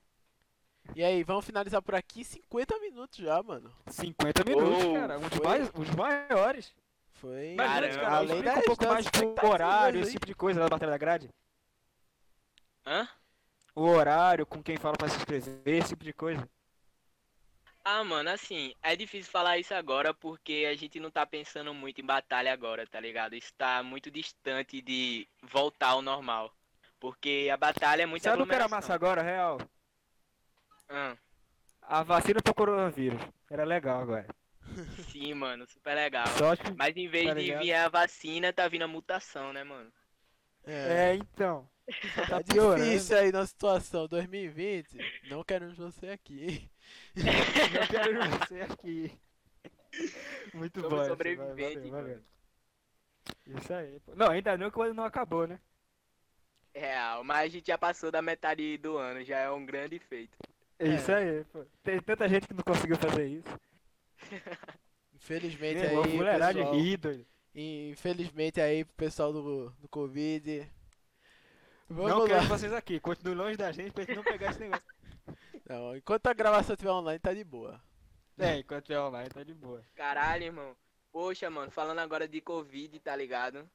E 0.95 1.03
aí, 1.03 1.25
vamos 1.25 1.45
finalizar 1.45 1.83
por 1.83 1.97
aqui 1.97 2.25
50 2.25 2.79
minutos 2.79 3.19
já, 3.19 3.43
mano. 3.43 3.75
50 3.89 4.45
minutos, 4.45 4.85
Oh, 4.85 4.93
cara. 4.95 5.19
Um 5.19 5.23
dos, 5.23 5.37
foi? 5.37 5.45
mais, 5.45 5.69
um 5.75 5.81
dos 5.81 5.91
maiores. 5.97 6.73
Foi 7.15 7.57
antes, 7.59 7.97
cara, 7.97 8.17
além 8.19 8.41
das, 8.41 8.59
um 8.59 8.62
pouco 8.62 8.87
mais 8.87 9.07
do 9.07 9.47
horário, 9.49 10.01
esse 10.01 10.12
tipo 10.12 10.27
de 10.27 10.35
coisa 10.37 10.61
da 10.61 10.69
Batalha 10.69 10.93
da 10.93 10.99
Grade. 10.99 11.29
Hã? 12.87 13.09
O 13.75 13.83
horário, 13.83 14.47
com 14.47 14.62
quem 14.62 14.77
fala 14.77 14.97
pra 14.97 15.09
se 15.09 15.17
inscrever, 15.17 15.61
esse 15.67 15.89
tipo 15.89 16.05
de 16.05 16.12
coisa. 16.12 16.49
Ah, 17.85 18.05
mano, 18.05 18.31
assim, 18.31 18.77
é 18.81 18.95
difícil 18.95 19.33
falar 19.33 19.59
isso 19.59 19.75
agora 19.75 20.15
porque 20.15 20.69
a 20.71 20.77
gente 20.77 21.01
não 21.01 21.11
tá 21.11 21.27
pensando 21.27 21.75
muito 21.75 22.01
em 22.01 22.07
batalha 22.07 22.53
agora, 22.53 22.87
tá 22.87 23.01
ligado? 23.01 23.35
Isso 23.35 23.53
tá 23.59 23.83
muito 23.83 24.09
distante 24.09 24.81
de 24.81 25.27
voltar 25.43 25.89
ao 25.89 26.01
normal. 26.01 26.55
Porque 27.05 27.51
a 27.53 27.57
batalha 27.59 28.05
é 28.05 28.07
muito 28.07 28.23
Sabe 28.23 28.43
o 28.43 28.47
que 28.47 28.55
era 28.55 28.67
massa 28.67 28.95
agora, 28.95 29.21
real? 29.21 29.59
Ah, 30.89 31.15
A 31.83 32.03
vacina 32.03 32.41
pro 32.43 32.55
coronavírus. 32.55 33.21
Era 33.51 33.63
legal 33.63 34.01
agora. 34.01 34.27
sim, 35.13 35.35
mano, 35.35 35.67
super 35.67 35.95
legal. 35.95 36.27
Só 36.29 36.57
que... 36.57 36.73
Mas 36.73 36.97
em 36.97 37.07
vez 37.07 37.27
Tá 37.27 37.35
de 37.35 37.55
vir 37.59 37.75
a 37.75 37.91
vacina, 37.91 38.55
tá 38.55 38.67
vindo 38.69 38.85
a 38.85 38.89
mutação, 38.89 39.53
né, 39.53 39.63
mano? 39.63 39.93
É, 40.65 41.11
É, 41.11 41.15
então. 41.17 41.69
tá 42.17 42.27
tá 42.27 42.41
difícil 42.41 43.19
aí 43.19 43.31
na 43.31 43.45
situação 43.47 44.09
2020. 44.09 44.97
Não 45.29 45.45
queremos 45.45 45.77
você 45.77 46.09
aqui. 46.09 46.71
Não 47.15 47.87
quero 47.87 48.31
você 48.31 48.61
aqui. 48.63 49.21
Muito 50.55 50.81
Somos 50.81 51.07
bom. 51.07 51.17
mano. 51.91 52.25
Isso 53.47 53.75
aí. 53.75 54.01
pô. 54.01 54.15
Não, 54.15 54.31
ainda 54.31 54.57
não 54.57 54.71
que 54.71 54.79
o 54.79 54.83
ano 54.83 54.95
não 54.95 55.05
acabou, 55.05 55.47
né? 55.47 55.61
Real, 56.75 57.22
mas 57.22 57.45
a 57.45 57.49
gente 57.49 57.66
já 57.68 57.79
passou 57.79 58.11
da 58.11 58.20
metade 58.20 58.77
do 58.79 58.97
ano, 58.97 59.25
já 59.25 59.39
é 59.39 59.51
um 59.51 59.64
grande 59.64 59.99
feito. 59.99 60.37
É 60.79 60.89
isso 60.89 61.12
aí, 61.12 61.45
pô. 61.45 61.64
Tem 61.83 62.01
tanta 62.01 62.29
gente 62.29 62.49
que 62.49 62.55
não 62.55 62.64
conseguiu 62.64 62.97
fazer 62.97 63.27
isso. 63.29 63.61
Infelizmente 65.14 65.79
irmão, 65.79 66.05
aí, 66.05 66.16
mulherada 66.16 66.55
pessoal, 66.59 66.75
ri, 66.75 66.97
doido. 66.97 67.27
infelizmente 67.55 68.61
aí 68.61 68.85
pro 68.85 68.95
pessoal 68.97 69.33
do, 69.33 69.70
do 69.70 69.89
Covid. 69.89 70.68
Vamos 71.89 72.11
Não 72.11 72.18
lá. 72.20 72.27
quero 72.27 72.49
vocês 72.49 72.72
aqui. 72.72 72.99
Continue 72.99 73.35
longe 73.35 73.57
da 73.57 73.70
gente 73.70 73.93
pra 73.93 74.05
gente 74.05 74.16
não 74.16 74.25
pegar 74.25 74.51
esse 74.51 74.61
negócio. 74.61 74.87
Não, 75.66 75.97
enquanto 75.97 76.27
a 76.27 76.35
gravação 76.35 76.75
estiver 76.75 76.91
online, 76.91 77.18
tá 77.18 77.33
de 77.33 77.43
boa. 77.43 77.81
É, 78.39 78.59
enquanto 78.59 78.93
é 78.93 79.01
online, 79.01 79.31
tá 79.31 79.43
de 79.43 79.55
boa. 79.55 79.83
Caralho, 79.95 80.45
irmão. 80.45 80.77
Poxa, 81.11 81.49
mano, 81.49 81.70
falando 81.70 82.01
agora 82.01 82.29
de 82.29 82.41
Covid, 82.41 82.99
tá 83.01 83.16
ligado? 83.16 83.66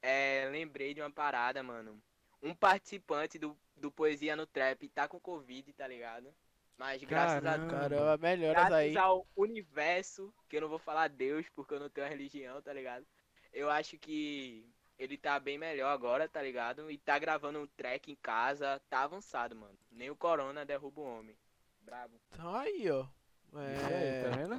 É, 0.00 0.48
lembrei 0.50 0.94
de 0.94 1.02
uma 1.02 1.10
parada, 1.10 1.62
mano. 1.62 2.00
Um 2.44 2.54
participante 2.54 3.38
do, 3.38 3.56
do 3.76 3.90
Poesia 3.90 4.36
no 4.36 4.46
Trap 4.46 4.86
tá 4.90 5.08
com 5.08 5.18
Covid, 5.18 5.72
tá 5.72 5.88
ligado? 5.88 6.32
Mas 6.76 7.02
graças 7.02 7.42
Caramba. 7.42 7.66
a 7.66 7.70
Caramba, 7.70 8.16
melhoras 8.18 8.54
graças 8.56 8.72
aí. 8.74 8.96
ao 8.96 9.26
universo, 9.36 10.32
que 10.48 10.56
eu 10.56 10.60
não 10.60 10.68
vou 10.68 10.78
falar 10.78 11.08
Deus 11.08 11.46
porque 11.54 11.72
eu 11.74 11.80
não 11.80 11.88
tenho 11.88 12.08
religião, 12.08 12.60
tá 12.60 12.72
ligado? 12.72 13.06
Eu 13.52 13.70
acho 13.70 13.96
que 13.98 14.68
ele 14.98 15.16
tá 15.16 15.40
bem 15.40 15.56
melhor 15.56 15.90
agora, 15.92 16.28
tá 16.28 16.42
ligado? 16.42 16.90
E 16.90 16.98
tá 16.98 17.18
gravando 17.18 17.60
um 17.60 17.66
track 17.66 18.10
em 18.12 18.16
casa, 18.16 18.80
tá 18.90 19.04
avançado, 19.04 19.56
mano. 19.56 19.78
Nem 19.90 20.10
o 20.10 20.16
corona 20.16 20.64
derruba 20.66 21.00
o 21.00 21.04
homem. 21.18 21.36
Brabo. 21.80 22.20
Então 22.32 22.54
aí, 22.54 22.90
ó. 22.90 23.06
Isso 23.52 23.58
É... 23.58 24.22
tá 24.24 24.36
vendo? 24.36 24.54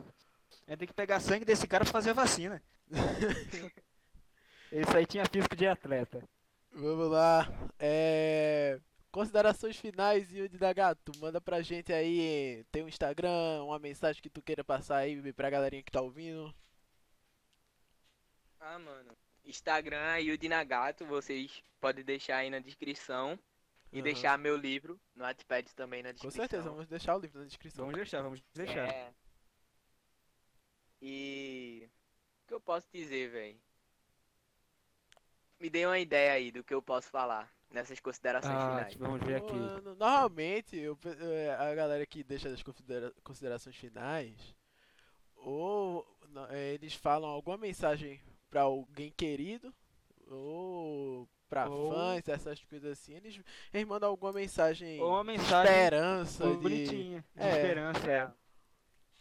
Gente 0.68 0.78
tem 0.80 0.88
que 0.88 0.94
pegar 0.94 1.20
sangue 1.20 1.46
desse 1.46 1.68
cara 1.68 1.84
pra 1.84 1.92
fazer 1.94 2.12
a 2.12 2.14
vacina. 2.14 2.64
Esse 4.72 4.98
aí 4.98 5.06
tinha 5.06 5.26
físico 5.26 5.56
de 5.56 5.68
atleta. 5.68 6.24
Vamos 6.76 7.10
lá. 7.10 7.48
É... 7.80 8.80
Considerações 9.10 9.78
finais, 9.78 10.30
Yudi 10.30 10.58
da 10.58 10.74
Gato. 10.74 11.14
Manda 11.20 11.40
pra 11.40 11.62
gente 11.62 11.94
aí. 11.94 12.66
Tem 12.70 12.84
um 12.84 12.88
Instagram, 12.90 13.64
uma 13.64 13.80
mensagem 13.80 14.22
que 14.22 14.30
tu 14.30 14.42
queira 14.42 14.62
passar 14.64 14.98
aí 14.98 15.32
pra 15.32 15.50
galerinha 15.50 15.82
que 15.82 15.92
tá 15.92 16.02
ouvindo. 16.02 16.54
Ah, 18.60 18.78
mano. 18.78 19.16
Instagram 19.46 20.18
Yudi 20.20 20.50
Nagato, 20.50 21.06
vocês 21.06 21.64
podem 21.80 22.04
deixar 22.04 22.38
aí 22.38 22.50
na 22.50 22.60
descrição. 22.60 23.40
E 23.92 24.00
Aham. 24.00 24.04
deixar 24.04 24.38
meu 24.38 24.58
livro 24.58 25.00
no 25.16 25.24
Wattpad 25.24 25.74
também 25.74 26.04
na 26.04 26.10
Com 26.10 26.16
descrição. 26.16 26.42
certeza, 26.44 26.70
vamos 26.70 26.88
deixar 26.88 27.16
o 27.16 27.20
livro 27.20 27.40
na 27.40 27.46
descrição. 27.46 27.86
Vamos 27.86 27.96
deixar, 27.96 28.22
vamos 28.22 28.42
deixar. 28.54 28.90
É. 28.90 29.14
E. 31.02 31.88
O 32.44 32.48
que 32.48 32.54
eu 32.54 32.60
posso 32.60 32.88
dizer, 32.92 33.30
velho? 33.30 33.65
Me 35.60 35.70
dê 35.70 35.86
uma 35.86 35.98
ideia 36.00 36.34
aí 36.34 36.52
do 36.52 36.64
que 36.64 36.74
eu 36.74 36.82
posso 36.82 37.10
falar 37.10 37.50
nessas 37.70 38.00
considerações 38.00 38.54
Ah, 38.56 38.70
finais. 38.70 38.96
vamos 38.96 39.22
ver 39.22 39.36
aqui. 39.38 39.54
Normalmente, 39.54 40.76
eu 40.78 40.98
é, 41.20 41.54
a 41.56 41.74
galera 41.74 42.06
que 42.06 42.24
deixa 42.24 42.50
as 42.50 42.62
considera- 42.62 43.14
considerações 43.24 43.76
finais, 43.76 44.56
ou 45.36 46.06
é, 46.50 46.74
eles 46.74 46.94
falam 46.94 47.30
alguma 47.30 47.58
mensagem 47.58 48.20
pra 48.50 48.62
alguém 48.62 49.12
querido, 49.12 49.74
ou 50.28 51.28
pra 51.48 51.70
Ou- 51.70 51.92
fãs, 51.94 52.28
essas 52.28 52.64
coisas 52.66 52.92
assim, 52.92 53.14
eles, 53.14 53.40
eles 53.74 53.88
mandam 53.88 54.10
alguma 54.10 54.34
mensagem 54.34 55.00
Ou 55.02 55.12
uma 55.12 55.22
de 55.24 55.28
mensagem 55.40 55.72
esperança, 55.74 56.50
de 56.50 56.58
bonitinha, 56.58 57.26
de 57.36 57.42
É. 57.44 57.50
esperança. 57.56 58.12
É. 58.12 58.32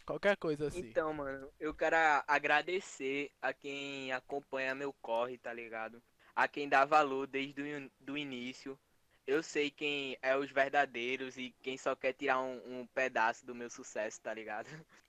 qualquer 0.05 0.37
coisa 0.37 0.67
assim. 0.67 0.81
Então, 0.89 1.11
mano, 1.13 1.49
eu 1.59 1.73
quero 1.73 1.95
agradecer 2.27 3.31
a 3.41 3.51
quem 3.53 4.11
acompanha 4.11 4.75
meu 4.75 4.93
corre, 5.01 5.37
tá 5.37 5.51
ligado? 5.53 6.01
A 6.35 6.47
quem 6.47 6.67
dá 6.67 6.83
valor 6.85 7.27
desde 7.27 7.61
o 7.61 7.67
in- 7.67 7.91
do 7.99 8.17
início. 8.17 8.77
Eu 9.25 9.41
sei 9.41 9.71
quem 9.71 10.17
é 10.21 10.35
os 10.37 10.51
verdadeiros 10.51 11.37
e 11.37 11.53
quem 11.61 11.77
só 11.77 11.95
quer 11.95 12.13
tirar 12.13 12.39
um, 12.41 12.81
um 12.81 12.85
pedaço 12.87 13.45
do 13.45 13.55
meu 13.55 13.69
sucesso, 13.69 14.21
tá 14.21 14.33
ligado? 14.33 14.67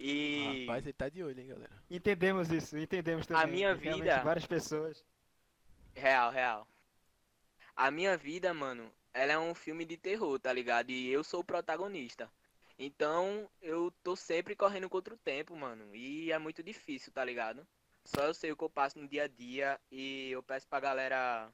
E. 0.00 0.64
Rapaz, 0.66 0.84
ele 0.86 0.92
tá 0.92 1.08
de 1.08 1.24
olho, 1.24 1.40
hein, 1.40 1.48
galera. 1.48 1.72
Entendemos 1.90 2.52
isso, 2.52 2.78
entendemos 2.78 3.26
também. 3.26 3.48
minha 3.48 3.74
Realmente, 3.74 4.04
vida- 4.04 4.22
Várias 4.22 4.46
pessoas. 4.46 5.04
Real, 5.92 6.30
real. 6.30 6.68
A 7.74 7.90
minha 7.90 8.16
vida, 8.16 8.54
mano, 8.54 8.92
ela 9.12 9.32
é 9.32 9.38
um 9.38 9.54
filme 9.56 9.84
de 9.84 9.96
terror, 9.96 10.38
tá 10.38 10.52
ligado? 10.52 10.90
E 10.90 11.08
eu 11.10 11.24
sou 11.24 11.40
o 11.40 11.44
protagonista. 11.44 12.30
Então, 12.78 13.50
eu 13.60 13.92
tô 14.04 14.14
sempre 14.14 14.54
correndo 14.54 14.88
contra 14.88 15.12
o 15.12 15.18
tempo, 15.18 15.56
mano. 15.56 15.92
E 15.92 16.30
é 16.30 16.38
muito 16.38 16.62
difícil, 16.62 17.12
tá 17.12 17.24
ligado? 17.24 17.66
Só 18.12 18.22
eu 18.24 18.34
sei 18.34 18.50
o 18.52 18.56
que 18.56 18.64
eu 18.64 18.70
passo 18.70 18.98
no 18.98 19.06
dia 19.08 19.24
a 19.24 19.28
dia 19.28 19.78
e 19.90 20.30
eu 20.30 20.42
peço 20.42 20.66
pra 20.68 20.80
galera 20.80 21.52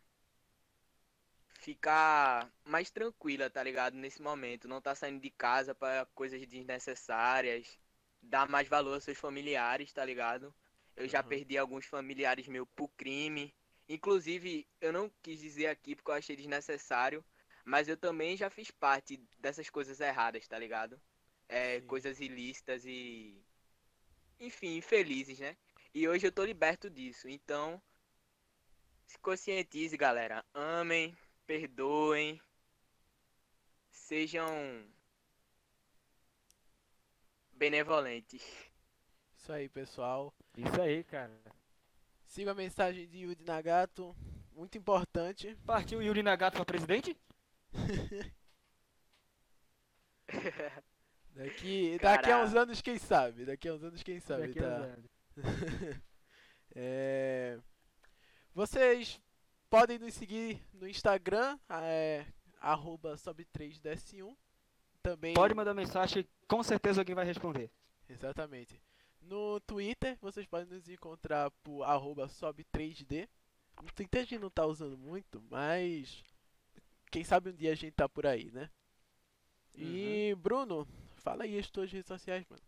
ficar 1.58 2.52
mais 2.64 2.90
tranquila, 2.90 3.50
tá 3.50 3.62
ligado? 3.62 3.94
Nesse 3.96 4.22
momento, 4.22 4.68
não 4.68 4.80
tá 4.80 4.94
saindo 4.94 5.20
de 5.20 5.30
casa 5.30 5.74
pra 5.74 6.06
coisas 6.14 6.46
desnecessárias, 6.46 7.78
dar 8.22 8.48
mais 8.48 8.68
valor 8.68 8.94
aos 8.94 9.04
seus 9.04 9.18
familiares, 9.18 9.92
tá 9.92 10.04
ligado? 10.04 10.54
Eu 10.96 11.08
já 11.08 11.22
Uhum. 11.22 11.28
perdi 11.28 11.58
alguns 11.58 11.86
familiares 11.86 12.46
meus 12.46 12.68
pro 12.76 12.88
crime. 12.88 13.52
Inclusive, 13.88 14.66
eu 14.80 14.92
não 14.92 15.10
quis 15.22 15.40
dizer 15.40 15.66
aqui 15.66 15.94
porque 15.96 16.10
eu 16.10 16.14
achei 16.14 16.36
desnecessário, 16.36 17.24
mas 17.64 17.88
eu 17.88 17.96
também 17.96 18.36
já 18.36 18.48
fiz 18.50 18.70
parte 18.70 19.16
dessas 19.38 19.68
coisas 19.70 20.00
erradas, 20.00 20.46
tá 20.46 20.58
ligado? 20.58 21.00
É, 21.48 21.80
coisas 21.82 22.20
ilícitas 22.20 22.84
e. 22.86 23.42
Enfim, 24.38 24.76
infelizes, 24.76 25.40
né? 25.40 25.56
E 25.94 26.08
hoje 26.08 26.26
eu 26.26 26.32
tô 26.32 26.44
liberto 26.44 26.90
disso. 26.90 27.28
Então, 27.28 27.80
se 29.06 29.16
conscientize, 29.20 29.96
galera. 29.96 30.44
Amem, 30.52 31.16
perdoem, 31.46 32.40
sejam 33.88 34.84
benevolentes. 37.52 38.42
Isso 39.36 39.52
aí, 39.52 39.68
pessoal. 39.68 40.34
Isso 40.56 40.82
aí, 40.82 41.04
cara. 41.04 41.40
Siga 42.26 42.50
a 42.50 42.54
mensagem 42.54 43.06
de 43.06 43.18
Yudi 43.18 43.44
Nagato, 43.44 44.16
muito 44.52 44.76
importante. 44.76 45.56
Partiu 45.64 46.02
Yuri 46.02 46.24
Nagato 46.24 46.56
pra 46.56 46.64
presidente? 46.64 47.16
Daqui, 51.34 51.98
daqui 52.00 52.30
a 52.30 52.44
uns 52.44 52.54
anos, 52.54 52.80
quem 52.80 52.96
sabe? 52.96 53.44
Daqui 53.44 53.68
a 53.68 53.74
uns 53.74 53.82
anos, 53.82 54.02
quem 54.04 54.20
sabe, 54.20 54.46
Daqui 54.46 54.60
a 54.60 54.62
tá? 54.62 54.96
É, 56.76 57.56
Vocês 58.52 59.20
podem 59.70 59.96
nos 59.96 60.12
seguir 60.14 60.60
no 60.72 60.88
Instagram, 60.88 61.56
é, 61.68 62.26
arroba 62.60 63.14
sob3ds1. 63.14 64.36
Também. 65.00 65.34
Pode 65.34 65.54
mandar 65.54 65.72
mensagem, 65.72 66.26
com 66.48 66.62
certeza 66.64 67.00
alguém 67.00 67.14
vai 67.14 67.24
responder. 67.24 67.70
Exatamente. 68.08 68.82
No 69.20 69.60
Twitter, 69.60 70.18
vocês 70.20 70.46
podem 70.46 70.66
nos 70.66 70.88
encontrar 70.88 71.50
por 71.62 71.84
arroba 71.84 72.26
sob3d. 72.26 73.28
No 73.80 73.92
Twitter 73.92 74.22
a 74.22 74.24
gente 74.24 74.40
não 74.40 74.50
tá 74.50 74.66
usando 74.66 74.98
muito, 74.98 75.42
mas 75.50 76.22
quem 77.10 77.22
sabe 77.22 77.50
um 77.50 77.54
dia 77.54 77.72
a 77.72 77.76
gente 77.76 77.92
tá 77.92 78.08
por 78.08 78.26
aí, 78.26 78.50
né? 78.50 78.68
E 79.74 80.34
Bruno, 80.38 80.86
fala 81.16 81.44
aí 81.44 81.58
as 81.58 81.70
tuas 81.70 81.90
redes 81.90 82.08
sociais, 82.08 82.44
mano 82.48 82.62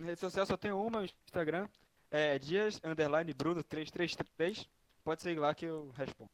rede 0.00 0.20
social 0.20 0.46
só 0.46 0.56
tem 0.56 0.72
uma, 0.72 1.04
Instagram. 1.04 1.68
É 2.10 2.38
dias, 2.38 2.80
underline, 2.84 3.32
Bruno, 3.34 3.62
333. 3.62 4.68
Pode 5.04 5.22
seguir 5.22 5.40
lá 5.40 5.54
que 5.54 5.66
eu 5.66 5.90
respondo. 5.96 6.30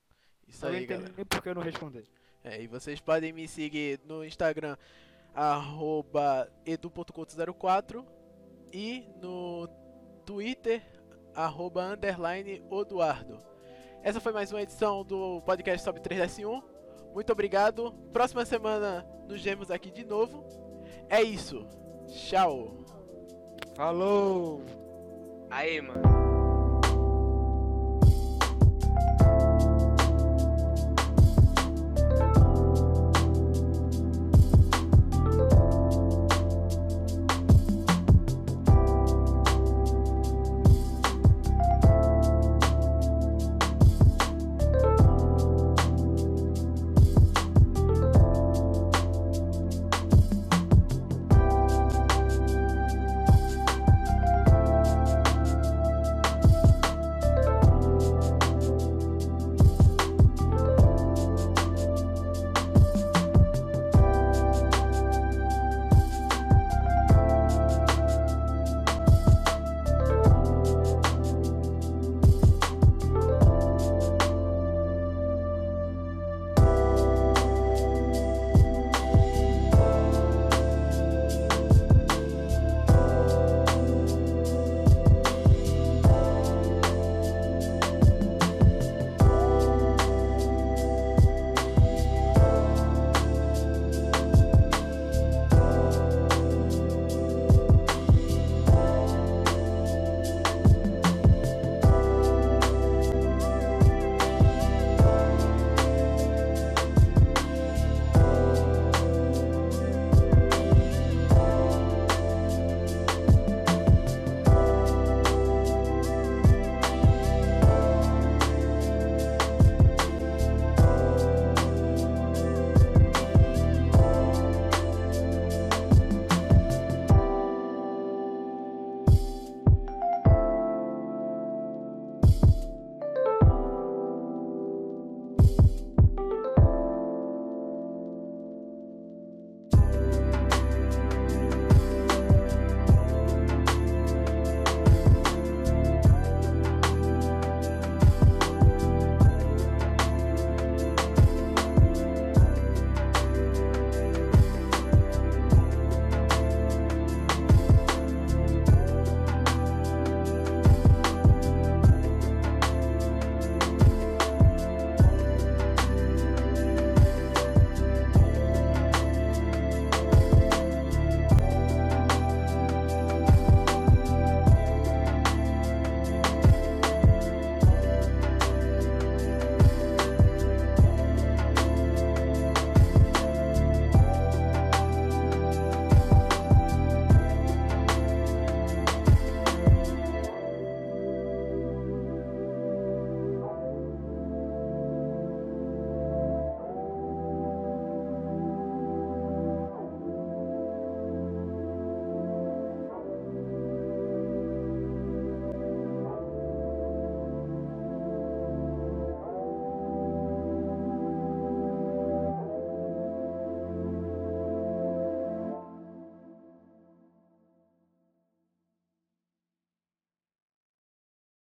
Isso 0.47 0.65
eu 0.67 0.71
aí, 0.71 0.87
galera. 0.87 1.13
Nem 1.17 1.25
porque 1.25 1.49
eu 1.49 1.55
não 1.55 1.63
responder. 1.63 2.05
É, 2.43 2.61
e 2.63 2.67
vocês 2.67 3.01
podem 3.01 3.33
me 3.33 3.49
seguir 3.49 4.01
no 4.05 4.25
Instagram, 4.25 4.77
arroba 5.35 6.53
edu.conto04 6.67 8.05
e 8.73 9.09
no 9.21 9.67
Twitter, 10.27 10.83
arroba 11.35 11.95
underline 11.95 12.63
Eduardo. 12.71 13.43
Essa 14.03 14.21
foi 14.21 14.33
mais 14.33 14.53
uma 14.53 14.61
edição 14.61 15.03
do 15.03 15.41
podcast 15.43 15.83
sobe 15.83 16.01
3S1. 16.01 16.63
Muito 17.15 17.33
obrigado. 17.33 17.93
Próxima 18.13 18.45
semana 18.45 19.07
nos 19.27 19.41
vemos 19.41 19.71
aqui 19.71 19.91
de 19.91 20.05
novo. 20.05 20.45
É 21.09 21.23
isso. 21.23 21.67
Tchau. 22.07 22.84
Falou! 23.75 24.63
Aí, 25.51 25.81
mano. 25.81 26.24